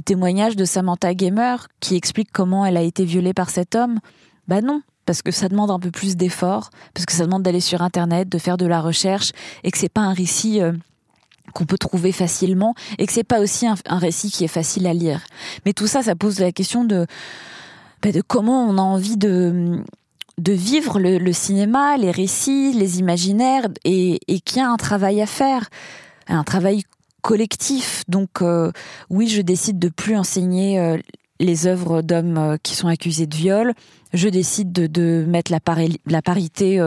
témoignage 0.06 0.56
de 0.56 0.66
Samantha 0.66 1.14
Gamer 1.14 1.68
qui 1.80 1.96
explique 1.96 2.30
comment 2.32 2.66
elle 2.66 2.78
a 2.78 2.82
été 2.82 3.04
violée 3.06 3.34
par 3.34 3.50
cet 3.50 3.76
homme? 3.76 4.00
Bah 4.48 4.62
non, 4.62 4.82
parce 5.06 5.22
que 5.22 5.32
ça 5.32 5.50
demande 5.50 5.72
un 5.72 5.80
peu 5.80 5.92
plus 5.92 6.16
d'efforts, 6.16 6.70
parce 6.94 7.06
que 7.06 7.14
ça 7.14 7.26
demande 7.26 7.44
d'aller 7.44 7.60
sur 7.60 7.82
Internet, 7.82 8.30
de 8.30 8.38
faire 8.38 8.58
de 8.58 8.66
la 8.66 8.82
recherche, 8.82 9.32
et 9.64 9.72
que 9.72 9.78
c'est 9.78 9.90
pas 9.90 10.02
un 10.02 10.14
récit 10.14 10.62
euh, 10.62 10.74
qu'on 11.54 11.66
peut 11.66 11.78
trouver 11.78 12.12
facilement, 12.12 12.76
et 12.98 13.06
que 13.06 13.14
c'est 13.14 13.24
pas 13.24 13.40
aussi 13.40 13.68
un, 13.68 13.98
récit 13.98 14.32
qui 14.32 14.44
est 14.44 14.50
facile 14.50 14.88
à 14.88 14.94
lire. 14.94 15.22
Mais 15.66 15.74
tout 15.74 15.88
ça, 15.88 16.04
ça 16.04 16.16
pose 16.16 16.40
la 16.40 16.52
question 16.52 16.86
de, 16.86 17.06
bah, 18.02 18.10
comment 18.28 18.66
on 18.66 18.78
a 18.78 18.82
envie 18.82 19.18
de 19.18 19.82
de 20.38 20.54
vivre 20.54 20.98
le, 21.00 21.34
cinéma, 21.34 21.98
les 21.98 22.10
récits, 22.10 22.74
les 22.74 23.00
imaginaires, 23.00 23.68
et, 23.84 24.20
et 24.28 24.40
qu'il 24.40 24.58
y 24.58 24.62
a 24.62 24.70
un 24.70 24.78
travail 24.78 25.22
à 25.22 25.28
faire, 25.28 25.70
un 26.28 26.44
travail 26.44 26.84
collectif. 27.22 28.04
Donc 28.08 28.42
euh, 28.42 28.72
oui, 29.10 29.28
je 29.28 29.42
décide 29.42 29.80
de 29.80 29.90
plus 29.90 30.18
enseigner 30.18 30.80
euh, 30.80 30.98
les 31.40 31.68
œuvres 31.68 32.02
d'hommes 32.02 32.38
euh, 32.38 32.58
qui 32.62 32.76
sont 32.76 32.88
accusés 32.88 33.28
de 33.28 33.36
viol. 33.36 33.74
Je 34.14 34.28
décide 34.28 34.72
de, 34.72 35.26
mettre 35.26 35.54
la, 35.54 35.62
parité 36.22 36.86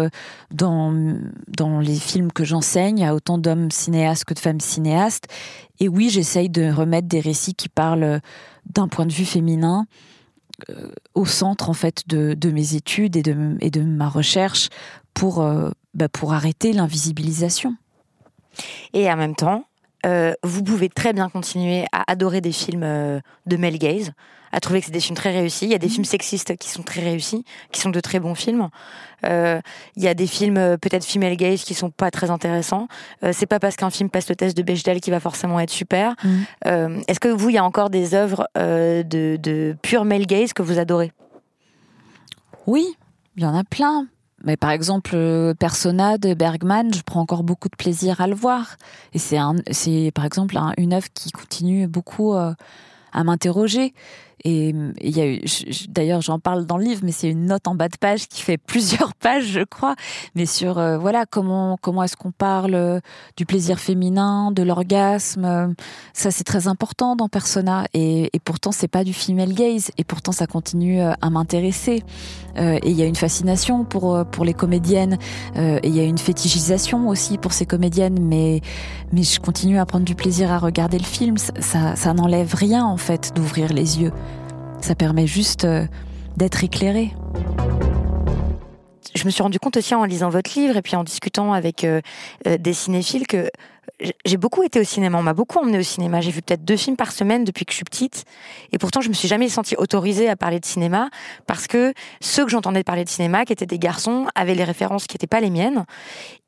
dans, 0.50 1.16
dans 1.56 1.80
les 1.80 1.94
films 1.94 2.30
que 2.30 2.44
j'enseigne, 2.44 3.02
à 3.02 3.14
autant 3.14 3.38
d'hommes 3.38 3.70
cinéastes 3.70 4.26
que 4.26 4.34
de 4.34 4.38
femmes 4.38 4.60
cinéastes. 4.60 5.24
Et 5.80 5.88
oui, 5.88 6.10
j'essaye 6.10 6.50
de 6.50 6.70
remettre 6.70 7.08
des 7.08 7.20
récits 7.20 7.54
qui 7.54 7.70
parlent 7.70 8.20
d'un 8.66 8.88
point 8.88 9.06
de 9.06 9.12
vue 9.12 9.24
féminin 9.24 9.86
au 11.14 11.24
centre 11.24 11.70
en 11.70 11.72
fait 11.72 12.06
de, 12.08 12.50
mes 12.50 12.74
études 12.74 13.16
et 13.16 13.22
de, 13.22 13.56
et 13.60 13.70
de 13.70 13.80
ma 13.80 14.10
recherche 14.10 14.68
pour, 15.14 15.42
bah, 15.94 16.10
pour 16.10 16.34
arrêter 16.34 16.74
l'invisibilisation. 16.74 17.74
Et 18.92 19.10
en 19.10 19.16
même 19.16 19.34
temps, 19.34 19.64
euh, 20.04 20.34
vous 20.42 20.62
pouvez 20.62 20.88
très 20.88 21.12
bien 21.12 21.28
continuer 21.28 21.84
à 21.92 22.10
adorer 22.10 22.40
des 22.40 22.52
films 22.52 22.82
euh, 22.84 23.20
de 23.46 23.56
male 23.56 23.78
gaze, 23.78 24.12
à 24.52 24.60
trouver 24.60 24.80
que 24.80 24.86
c'est 24.86 24.92
des 24.92 25.00
films 25.00 25.16
très 25.16 25.32
réussis. 25.32 25.64
Il 25.64 25.70
y 25.70 25.74
a 25.74 25.78
des 25.78 25.86
mhm. 25.86 25.92
films 25.92 26.04
sexistes 26.04 26.56
qui 26.56 26.68
sont 26.68 26.82
très 26.82 27.00
réussis, 27.02 27.44
qui 27.72 27.80
sont 27.80 27.90
de 27.90 28.00
très 28.00 28.20
bons 28.20 28.34
films. 28.34 28.68
Euh, 29.24 29.60
il 29.96 30.02
y 30.02 30.08
a 30.08 30.14
des 30.14 30.26
films 30.26 30.76
peut-être 30.78 31.04
female 31.04 31.36
gaze 31.36 31.64
qui 31.64 31.74
sont 31.74 31.90
pas 31.90 32.10
très 32.10 32.30
intéressants. 32.30 32.88
c'est 33.32 33.46
pas 33.46 33.58
parce 33.58 33.76
qu'un 33.76 33.90
film 33.90 34.10
passe 34.10 34.28
le 34.28 34.36
test 34.36 34.56
de 34.56 34.62
Bechdel 34.62 35.00
qu'il 35.00 35.12
va 35.12 35.20
forcément 35.20 35.58
être 35.60 35.70
super. 35.70 36.14
Mhm. 36.24 37.02
Est-ce 37.08 37.20
que 37.20 37.28
vous, 37.28 37.48
il 37.48 37.54
y 37.54 37.58
a 37.58 37.64
encore 37.64 37.90
des 37.90 38.14
œuvres 38.14 38.48
de, 38.56 39.36
de 39.36 39.76
pure 39.82 40.04
male 40.04 40.26
gaze 40.26 40.52
que 40.52 40.62
vous 40.62 40.78
adorez? 40.78 41.12
Oui, 42.66 42.86
il 43.36 43.42
y 43.42 43.46
en 43.46 43.56
a 43.56 43.64
plein. 43.64 44.06
Mais 44.44 44.56
par 44.56 44.70
exemple, 44.70 45.12
euh, 45.14 45.54
Persona 45.54 46.18
de 46.18 46.34
Bergman, 46.34 46.92
je 46.92 47.02
prends 47.02 47.20
encore 47.20 47.42
beaucoup 47.42 47.68
de 47.68 47.76
plaisir 47.76 48.20
à 48.20 48.26
le 48.26 48.34
voir. 48.34 48.76
Et 49.14 49.18
c'est, 49.18 49.38
par 50.14 50.24
exemple 50.24 50.56
une 50.76 50.92
œuvre 50.92 51.08
qui 51.14 51.30
continue 51.30 51.86
beaucoup 51.86 52.34
euh, 52.34 52.52
à 53.12 53.24
m'interroger. 53.24 53.94
Et 54.46 54.74
il 55.00 55.16
y 55.16 55.22
a 55.22 55.26
eu, 55.26 55.40
d'ailleurs, 55.88 56.20
j'en 56.20 56.38
parle 56.38 56.66
dans 56.66 56.76
le 56.76 56.84
livre, 56.84 57.00
mais 57.02 57.12
c'est 57.12 57.30
une 57.30 57.46
note 57.46 57.66
en 57.66 57.74
bas 57.74 57.88
de 57.88 57.96
page 57.96 58.28
qui 58.28 58.42
fait 58.42 58.58
plusieurs 58.66 59.14
pages, 59.14 59.46
je 59.46 59.64
crois, 59.64 59.96
mais 60.34 60.44
sur 60.44 60.78
euh, 60.78 60.98
voilà 60.98 61.24
comment 61.24 61.78
comment 61.80 62.02
est-ce 62.02 62.16
qu'on 62.16 62.30
parle 62.30 62.74
euh, 62.74 63.00
du 63.38 63.46
plaisir 63.46 63.80
féminin, 63.80 64.52
de 64.52 64.62
l'orgasme. 64.62 65.74
Ça, 66.12 66.30
c'est 66.30 66.44
très 66.44 66.68
important 66.68 67.16
dans 67.16 67.28
Persona, 67.28 67.86
et, 67.94 68.28
et 68.34 68.38
pourtant 68.38 68.70
c'est 68.70 68.88
pas 68.88 69.02
du 69.02 69.14
female 69.14 69.54
gaze, 69.54 69.90
et 69.96 70.04
pourtant 70.04 70.32
ça 70.32 70.46
continue 70.46 71.00
euh, 71.00 71.12
à 71.22 71.30
m'intéresser. 71.30 72.02
et 72.56 72.90
il 72.90 72.96
y 72.96 73.02
a 73.02 73.06
une 73.06 73.16
fascination 73.16 73.84
pour 73.84 74.24
pour 74.30 74.44
les 74.44 74.54
comédiennes, 74.54 75.18
et 75.56 75.88
il 75.88 75.96
y 75.96 76.00
a 76.00 76.04
une 76.04 76.18
fétichisation 76.18 77.08
aussi 77.08 77.38
pour 77.38 77.52
ces 77.52 77.64
comédiennes, 77.64 78.18
mais 78.20 78.60
mais 79.10 79.22
je 79.22 79.40
continue 79.40 79.78
à 79.78 79.86
prendre 79.86 80.04
du 80.04 80.14
plaisir 80.14 80.52
à 80.52 80.58
regarder 80.58 80.98
le 80.98 81.04
film. 81.04 81.38
Ça, 81.38 81.96
ça 81.96 82.12
n'enlève 82.12 82.54
rien 82.54 82.84
en 82.84 82.98
fait 82.98 83.32
d'ouvrir 83.34 83.72
les 83.72 84.02
yeux. 84.02 84.12
Ça 84.84 84.94
permet 84.94 85.26
juste 85.26 85.64
euh, 85.64 85.86
d'être 86.36 86.62
éclairé. 86.62 87.10
Je 89.14 89.24
me 89.24 89.30
suis 89.30 89.42
rendu 89.42 89.58
compte 89.58 89.78
aussi 89.78 89.94
en 89.94 90.04
lisant 90.04 90.28
votre 90.28 90.60
livre 90.60 90.76
et 90.76 90.82
puis 90.82 90.94
en 90.94 91.04
discutant 91.04 91.54
avec 91.54 91.84
euh, 91.84 92.02
euh, 92.46 92.58
des 92.58 92.74
cinéphiles 92.74 93.26
que 93.26 93.48
j'ai 94.24 94.36
beaucoup 94.36 94.62
été 94.62 94.80
au 94.80 94.84
cinéma, 94.84 95.18
on 95.18 95.22
m'a 95.22 95.34
beaucoup 95.34 95.58
emmené 95.58 95.78
au 95.78 95.82
cinéma. 95.82 96.20
J'ai 96.20 96.30
vu 96.30 96.42
peut-être 96.42 96.64
deux 96.64 96.76
films 96.76 96.96
par 96.96 97.12
semaine 97.12 97.44
depuis 97.44 97.64
que 97.64 97.72
je 97.72 97.76
suis 97.76 97.84
petite. 97.84 98.24
Et 98.72 98.78
pourtant, 98.78 99.00
je 99.00 99.08
me 99.08 99.14
suis 99.14 99.28
jamais 99.28 99.48
sentie 99.48 99.76
autorisée 99.76 100.28
à 100.28 100.36
parler 100.36 100.60
de 100.60 100.64
cinéma 100.64 101.10
parce 101.46 101.66
que 101.66 101.92
ceux 102.20 102.44
que 102.44 102.50
j'entendais 102.50 102.82
parler 102.82 103.04
de 103.04 103.08
cinéma, 103.08 103.44
qui 103.44 103.52
étaient 103.52 103.66
des 103.66 103.78
garçons, 103.78 104.26
avaient 104.34 104.54
les 104.54 104.64
références 104.64 105.06
qui 105.06 105.14
n'étaient 105.14 105.26
pas 105.26 105.40
les 105.40 105.50
miennes. 105.50 105.84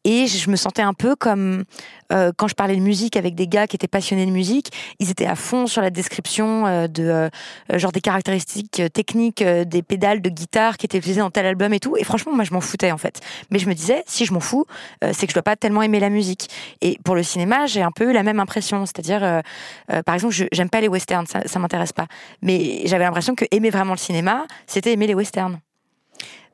Et 0.06 0.28
je 0.28 0.50
me 0.50 0.54
sentais 0.54 0.82
un 0.82 0.94
peu 0.94 1.16
comme 1.16 1.64
euh, 2.12 2.30
quand 2.36 2.46
je 2.46 2.54
parlais 2.54 2.76
de 2.76 2.80
musique 2.80 3.16
avec 3.16 3.34
des 3.34 3.48
gars 3.48 3.66
qui 3.66 3.74
étaient 3.74 3.88
passionnés 3.88 4.24
de 4.24 4.30
musique, 4.30 4.70
ils 5.00 5.10
étaient 5.10 5.26
à 5.26 5.34
fond 5.34 5.66
sur 5.66 5.82
la 5.82 5.90
description 5.90 6.64
euh, 6.64 6.86
de 6.86 7.02
euh, 7.02 7.28
genre 7.74 7.90
des 7.90 8.00
caractéristiques 8.00 8.82
techniques 8.94 9.42
des 9.42 9.82
pédales 9.82 10.22
de 10.22 10.30
guitare 10.30 10.76
qui 10.76 10.86
étaient 10.86 10.98
utilisées 10.98 11.22
dans 11.22 11.32
tel 11.32 11.44
album 11.44 11.72
et 11.72 11.80
tout. 11.80 11.96
Et 11.96 12.04
franchement, 12.04 12.32
moi, 12.32 12.44
je 12.44 12.54
m'en 12.54 12.60
foutais 12.60 12.92
en 12.92 12.98
fait. 12.98 13.20
Mais 13.50 13.58
je 13.58 13.68
me 13.68 13.74
disais, 13.74 14.04
si 14.06 14.26
je 14.26 14.32
m'en 14.32 14.38
fous, 14.38 14.64
c'est 15.02 15.26
que 15.26 15.30
je 15.30 15.34
dois 15.34 15.42
pas 15.42 15.56
tellement 15.56 15.82
aimer 15.82 15.98
la 15.98 16.10
musique. 16.10 16.48
Et 16.82 17.00
pour 17.02 17.16
le 17.16 17.24
cinéma, 17.26 17.66
j'ai 17.66 17.82
un 17.82 17.90
peu 17.90 18.10
eu 18.10 18.12
la 18.12 18.22
même 18.22 18.40
impression. 18.40 18.86
C'est-à-dire, 18.86 19.42
par 20.04 20.14
exemple, 20.14 20.34
j'aime 20.50 20.70
pas 20.70 20.80
les 20.80 20.88
westerns, 20.88 21.26
ça, 21.26 21.46
ça 21.46 21.58
m'intéresse 21.58 21.92
pas. 21.92 22.06
Mais 22.40 22.82
j'avais 22.86 23.04
l'impression 23.04 23.34
que 23.34 23.44
aimer 23.50 23.70
vraiment 23.70 23.92
le 23.92 23.98
cinéma, 23.98 24.46
c'était 24.66 24.92
aimer 24.92 25.06
les 25.06 25.14
westerns. 25.14 25.60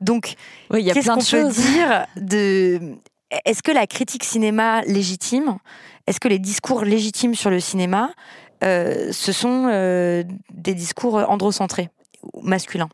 Donc, 0.01 0.35
oui, 0.71 0.85
qu'est-ce 0.93 1.09
qu'on 1.09 1.25
peut 1.25 1.53
dire 1.53 2.07
de 2.17 2.99
est-ce 3.45 3.63
que 3.63 3.73
la 3.73 3.87
critique 3.87 4.25
cinéma 4.25 4.83
légitime, 4.83 5.57
est-ce 6.07 6.21
que 6.21 6.29
les 6.29 6.39
discours 6.39 6.85
légitimes 6.85 7.35
sur 7.35 7.51
le 7.51 7.61
cinéma, 7.61 8.11
euh, 8.63 9.11
ce 9.13 9.33
sont 9.33 9.69
euh, 9.71 10.23
des 10.53 10.75
discours 10.75 11.17
androcentrés, 11.29 11.89
masculins? 12.43 12.91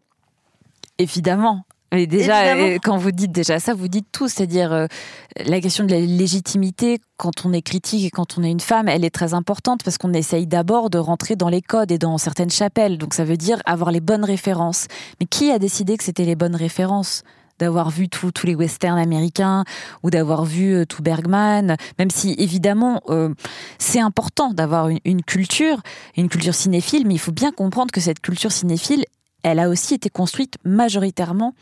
Évidemment. 0.99 1.65
Mais 1.93 2.07
déjà, 2.07 2.55
euh, 2.55 2.79
quand 2.83 2.99
vous 2.99 3.13
dites 3.13 3.33
déjà 3.33 3.59
ça, 3.61 3.73
vous 3.75 3.89
dites 3.89 4.09
tout, 4.13 4.29
c'est-à-dire 4.29 4.89
la 5.37 5.61
question 5.61 5.85
de 5.85 5.91
la 5.91 6.01
légitimité 6.01 7.01
quand 7.17 7.45
on 7.45 7.53
est 7.53 7.63
critique 7.63 8.05
et 8.05 8.11
quand 8.11 8.39
on 8.39 8.43
est 8.43 8.51
une 8.51 8.61
femme, 8.61 8.89
elle 8.89 9.05
est 9.05 9.11
très 9.11 9.35
importante 9.35 9.83
parce 9.85 9.99
qu'on 9.99 10.13
essaye 10.13 10.47
d'abord 10.47 10.91
de 10.91 10.99
rentrer 10.99 11.37
dans 11.37 11.49
les 11.49 11.63
codes 11.63 11.91
et 11.91 11.99
dans 11.99 12.17
certaines 12.17 12.51
chapelles. 12.51 12.97
Donc 12.97 13.15
ça 13.15 13.25
veut 13.25 13.37
dire 13.37 13.61
avoir 13.67 13.91
les 13.91 14.01
bonnes 14.01 14.25
références. 14.25 14.87
Mais 15.21 15.27
qui 15.27 15.51
a 15.51 15.59
décidé 15.59 15.97
que 15.97 16.05
c'était 16.05 16.25
les 16.25 16.37
bonnes 16.37 16.57
références? 16.57 17.23
D'avoir 17.59 17.91
vu 17.91 18.09
tous 18.09 18.31
les 18.45 18.55
westerns 18.55 19.01
américains 19.01 19.65
ou 20.05 20.11
d'avoir 20.11 20.45
vu 20.45 20.77
euh, 20.77 20.87
tout 20.87 21.03
Bergman, 21.03 21.77
même 21.99 22.09
si 22.09 22.37
évidemment 22.39 23.03
euh, 23.09 23.35
c'est 23.81 23.99
important 23.99 24.53
d'avoir 24.53 24.91
une, 25.05 25.23
culture, 25.23 25.81
une 26.17 26.29
culture 26.29 26.55
cinéphile, 26.55 27.05
mais 27.05 27.15
il 27.15 27.19
faut 27.19 27.33
bien 27.33 27.51
comprendre 27.51 27.91
que 27.91 28.01
cette 28.01 28.21
culture 28.21 28.53
cinéphile, 28.53 29.05
elle 29.43 29.59
a 29.59 29.69
aussi 29.69 29.95
été 29.95 30.09
construite 30.09 30.55
majoritairement 30.65 31.53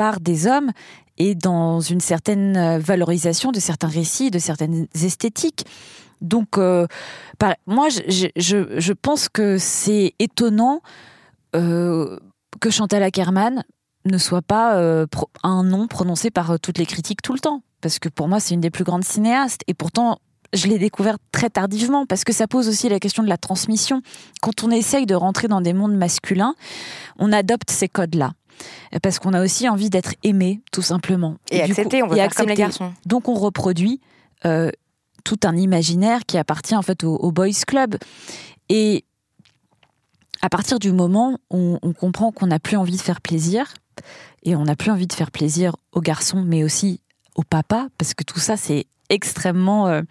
par 0.00 0.18
des 0.18 0.46
hommes 0.46 0.70
et 1.18 1.34
dans 1.34 1.80
une 1.80 2.00
certaine 2.00 2.56
euh, 2.56 2.78
valorisation 2.78 3.52
de 3.52 3.60
certains 3.60 3.88
récits, 3.88 4.30
de 4.30 4.38
certaines 4.38 4.86
esthétiques. 4.94 5.66
Donc, 6.22 6.56
moi, 6.56 7.88
je, 7.88 8.92
pense 8.92 9.28
que 9.28 9.58
c'est 9.58 10.14
étonnant 10.18 10.82
que 11.52 12.70
Chantal 12.70 13.02
Ackerman 13.02 13.64
ne 14.04 14.18
soit 14.18 14.42
pas 14.42 14.76
euh, 14.76 15.06
un 15.42 15.62
nom 15.62 15.86
prononcé 15.86 16.30
par 16.30 16.52
euh, 16.52 16.56
toutes 16.58 16.78
les 16.78 16.86
critiques 16.86 17.22
tout 17.22 17.32
le 17.32 17.38
temps. 17.38 17.62
Parce 17.80 17.98
que 17.98 18.08
pour 18.08 18.28
moi, 18.28 18.40
c'est 18.40 18.54
une 18.54 18.60
des 18.60 18.70
plus 18.70 18.84
grandes 18.84 19.04
cinéastes. 19.04 19.62
Et 19.66 19.74
pourtant, 19.74 20.18
je 20.52 20.66
l'ai 20.66 20.78
découvert 20.78 21.16
très 21.32 21.48
tardivement, 21.50 22.06
parce 22.06 22.24
que 22.24 22.32
ça 22.32 22.46
pose 22.46 22.68
aussi 22.68 22.88
la 22.88 22.98
question 22.98 23.22
de 23.22 23.28
la 23.28 23.38
transmission. 23.38 24.02
Quand 24.42 24.64
on 24.64 24.70
essaye 24.70 25.06
de 25.06 25.14
rentrer 25.14 25.48
dans 25.48 25.60
des 25.60 25.72
mondes 25.72 25.94
masculins, 25.94 26.54
on 27.18 27.32
adopte 27.32 27.70
ces 27.70 27.88
codes-là. 27.88 28.32
Parce 29.02 29.18
qu'on 29.18 29.32
a 29.32 29.42
aussi 29.42 29.68
envie 29.68 29.90
d'être 29.90 30.14
aimé, 30.22 30.60
tout 30.72 30.82
simplement. 30.82 31.36
Et, 31.50 31.62
accepté, 31.62 32.02
on 32.02 32.08
veut 32.08 32.16
faire 32.16 32.34
comme 32.34 32.48
les 32.48 32.54
garçons. 32.54 32.92
Donc 33.06 33.28
on 33.28 33.34
reproduit 33.34 34.00
euh, 34.44 34.70
tout 35.24 35.38
un 35.44 35.56
imaginaire 35.56 36.24
qui 36.26 36.38
appartient 36.38 36.76
en 36.76 36.82
fait 36.82 37.04
au, 37.04 37.16
au 37.16 37.32
boys 37.32 37.48
club. 37.66 37.96
Et 38.68 39.04
à 40.42 40.48
partir 40.48 40.78
du 40.78 40.92
moment 40.92 41.38
où 41.50 41.78
on 41.82 41.92
comprend 41.92 42.32
qu'on 42.32 42.46
n'a 42.46 42.58
plus 42.58 42.76
envie 42.76 42.96
de 42.96 43.02
faire 43.02 43.20
plaisir, 43.20 43.74
et 44.42 44.56
on 44.56 44.64
n'a 44.64 44.76
plus 44.76 44.90
envie 44.90 45.06
de 45.06 45.12
faire 45.12 45.30
plaisir 45.30 45.76
aux 45.92 46.00
garçons, 46.00 46.42
mais 46.42 46.64
aussi 46.64 47.00
aux 47.34 47.42
papas, 47.42 47.88
parce 47.98 48.14
que 48.14 48.24
tout 48.24 48.38
ça, 48.40 48.56
c'est 48.56 48.86
extrêmement... 49.08 49.88
Euh, 49.88 50.02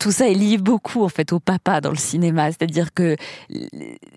tout 0.00 0.10
ça 0.10 0.28
est 0.28 0.34
lié 0.34 0.56
beaucoup 0.56 1.04
en 1.04 1.08
fait 1.08 1.32
au 1.32 1.38
papa 1.38 1.80
dans 1.80 1.90
le 1.90 1.96
cinéma, 1.96 2.46
c'est-à-dire 2.46 2.94
que 2.94 3.14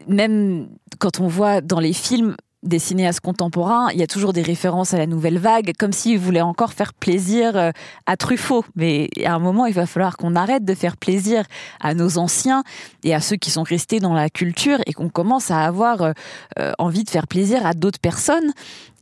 même 0.07 0.69
quand 0.99 1.19
on 1.19 1.27
voit 1.27 1.59
dans 1.59 1.81
les 1.81 1.91
films 1.91 2.37
des 2.65 2.79
cinéastes 2.79 3.21
contemporains, 3.21 3.89
il 3.93 3.99
y 3.99 4.03
a 4.03 4.07
toujours 4.07 4.33
des 4.33 4.41
références 4.41 4.93
à 4.93 4.97
la 4.97 5.05
nouvelle 5.05 5.37
vague, 5.37 5.71
comme 5.77 5.93
s'ils 5.93 6.19
voulaient 6.19 6.41
encore 6.41 6.73
faire 6.73 6.93
plaisir 6.93 7.55
euh, 7.55 7.71
à 8.05 8.17
Truffaut. 8.17 8.65
Mais 8.75 9.09
à 9.23 9.33
un 9.33 9.39
moment, 9.39 9.65
il 9.65 9.73
va 9.73 9.85
falloir 9.85 10.17
qu'on 10.17 10.35
arrête 10.35 10.65
de 10.65 10.73
faire 10.73 10.97
plaisir 10.97 11.43
à 11.79 11.93
nos 11.93 12.17
anciens 12.17 12.63
et 13.03 13.13
à 13.13 13.21
ceux 13.21 13.35
qui 13.35 13.51
sont 13.51 13.63
restés 13.63 13.99
dans 13.99 14.13
la 14.13 14.29
culture 14.29 14.79
et 14.85 14.93
qu'on 14.93 15.09
commence 15.09 15.51
à 15.51 15.61
avoir 15.61 16.01
euh, 16.01 16.11
euh, 16.59 16.71
envie 16.79 17.03
de 17.03 17.09
faire 17.09 17.27
plaisir 17.27 17.65
à 17.65 17.73
d'autres 17.73 17.99
personnes. 17.99 18.51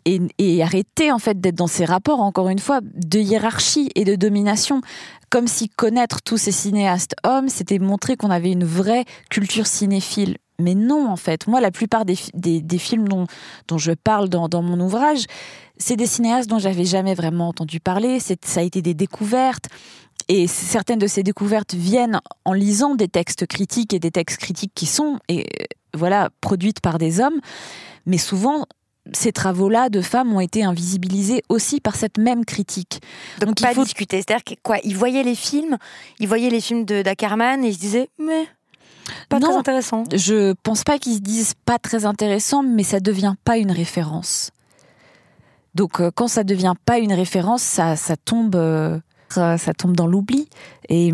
Et, 0.06 0.20
et, 0.38 0.62
arrêter 0.62 1.14
en 1.14 1.18
fait 1.18 1.40
d'être 1.40 1.56
dans 1.56 1.68
ces 1.68 1.86
rapports 1.86 2.20
encore 2.20 2.50
une 2.50 2.60
fois 2.60 2.82
de 2.82 3.20
hiérarchie 3.20 3.90
et 3.96 4.04
de 4.04 4.16
domination 4.16 4.82
comme 5.30 5.48
si 5.48 5.70
connaître 5.70 6.22
tous 6.22 6.36
ces 6.36 6.52
cinéastes 6.52 7.16
hommes 7.24 7.48
c'était 7.48 7.80
montrer 7.80 8.18
qu'on 8.18 8.30
avait 8.30 8.52
une 8.52 8.66
vraie 8.66 9.06
culture 9.30 9.66
cinéphile 9.66 10.36
mais 10.60 10.76
non, 10.76 11.10
en 11.10 11.16
fait. 11.16 11.48
Moi, 11.48 11.62
la 11.62 11.72
plupart 11.72 12.06
des, 12.06 12.16
films 12.16 13.08
dont, 13.08 13.28
je 13.78 13.92
parle 13.92 14.30
dans, 14.30 14.62
mon 14.62 14.80
ouvrage, 14.80 15.26
c'est 15.78 15.96
des 15.96 16.06
cinéastes 16.06 16.50
dont 16.50 16.60
j'avais 16.60 16.86
jamais 16.86 17.16
vraiment 17.16 17.50
entendu 17.50 17.80
parler. 17.80 18.20
Ça 18.20 18.60
a 18.60 18.64
été 18.64 18.82
des 18.82 18.94
découvertes. 18.94 19.68
Et 20.30 20.48
certaines 20.48 21.00
de 21.00 21.08
ces 21.08 21.24
découvertes 21.24 21.74
viennent 21.74 22.22
en 22.46 22.54
lisant 22.54 22.96
des 22.96 23.10
textes 23.10 23.46
critiques 23.46 23.94
et 23.94 24.00
des 24.00 24.12
textes 24.12 24.40
critiques 24.40 24.72
qui 24.74 24.86
sont, 24.86 25.20
et, 25.28 25.42
euh, 25.42 25.66
voilà, 25.94 26.30
produites 26.40 26.80
par 26.80 26.98
des 26.98 27.20
hommes. 27.20 27.42
Mais 28.06 28.18
souvent, 28.18 28.66
ces 29.12 29.34
travaux-là 29.34 29.90
de 29.90 30.02
femmes 30.02 30.34
ont 30.34 30.40
été 30.40 30.64
invisibilisés 30.64 31.44
aussi 31.50 31.82
par 31.82 31.96
cette 31.96 32.18
même 32.18 32.46
critique. 32.46 33.02
Donc, 33.42 33.60
pas 33.60 33.72
il 33.72 33.76
faut 33.76 33.84
discuter. 33.84 34.18
C'est-à-dire 34.18 34.58
quoi 34.64 34.78
Ils 34.84 34.96
voyaient 34.96 35.24
les 35.24 35.36
films, 35.36 35.78
ils 36.20 36.28
voyaient 36.28 36.50
les 36.50 36.62
films 36.62 36.86
de 36.86 37.02
d'Ackerman 37.02 37.66
et 37.66 37.70
ils 37.70 37.74
se 37.74 37.80
disaient 37.80 38.10
mais 38.18 38.48
pas 39.30 39.40
très 39.40 39.56
intéressant. 39.56 40.04
Je 40.14 40.54
pense 40.64 40.84
pas 40.84 41.00
qu'ils 41.00 41.16
se 41.16 41.20
disent 41.20 41.54
pas 41.66 41.80
très 41.80 42.06
intéressant, 42.06 42.64
mais 42.64 42.84
ça 42.84 43.00
devient 43.00 43.36
pas 43.44 43.58
une 43.58 43.72
référence. 43.72 44.52
Donc 45.76 46.00
euh, 46.00 46.12
quand 46.14 46.28
ça 46.28 46.44
devient 46.44 46.76
pas 46.86 47.00
une 47.00 47.14
référence, 47.14 47.62
ça, 47.62 47.96
ça 47.96 48.16
tombe, 48.16 48.56
euh, 48.56 49.00
ça, 49.30 49.58
tombe 49.78 49.96
dans 49.96 50.08
l'oubli. 50.08 50.48
Et, 50.90 51.12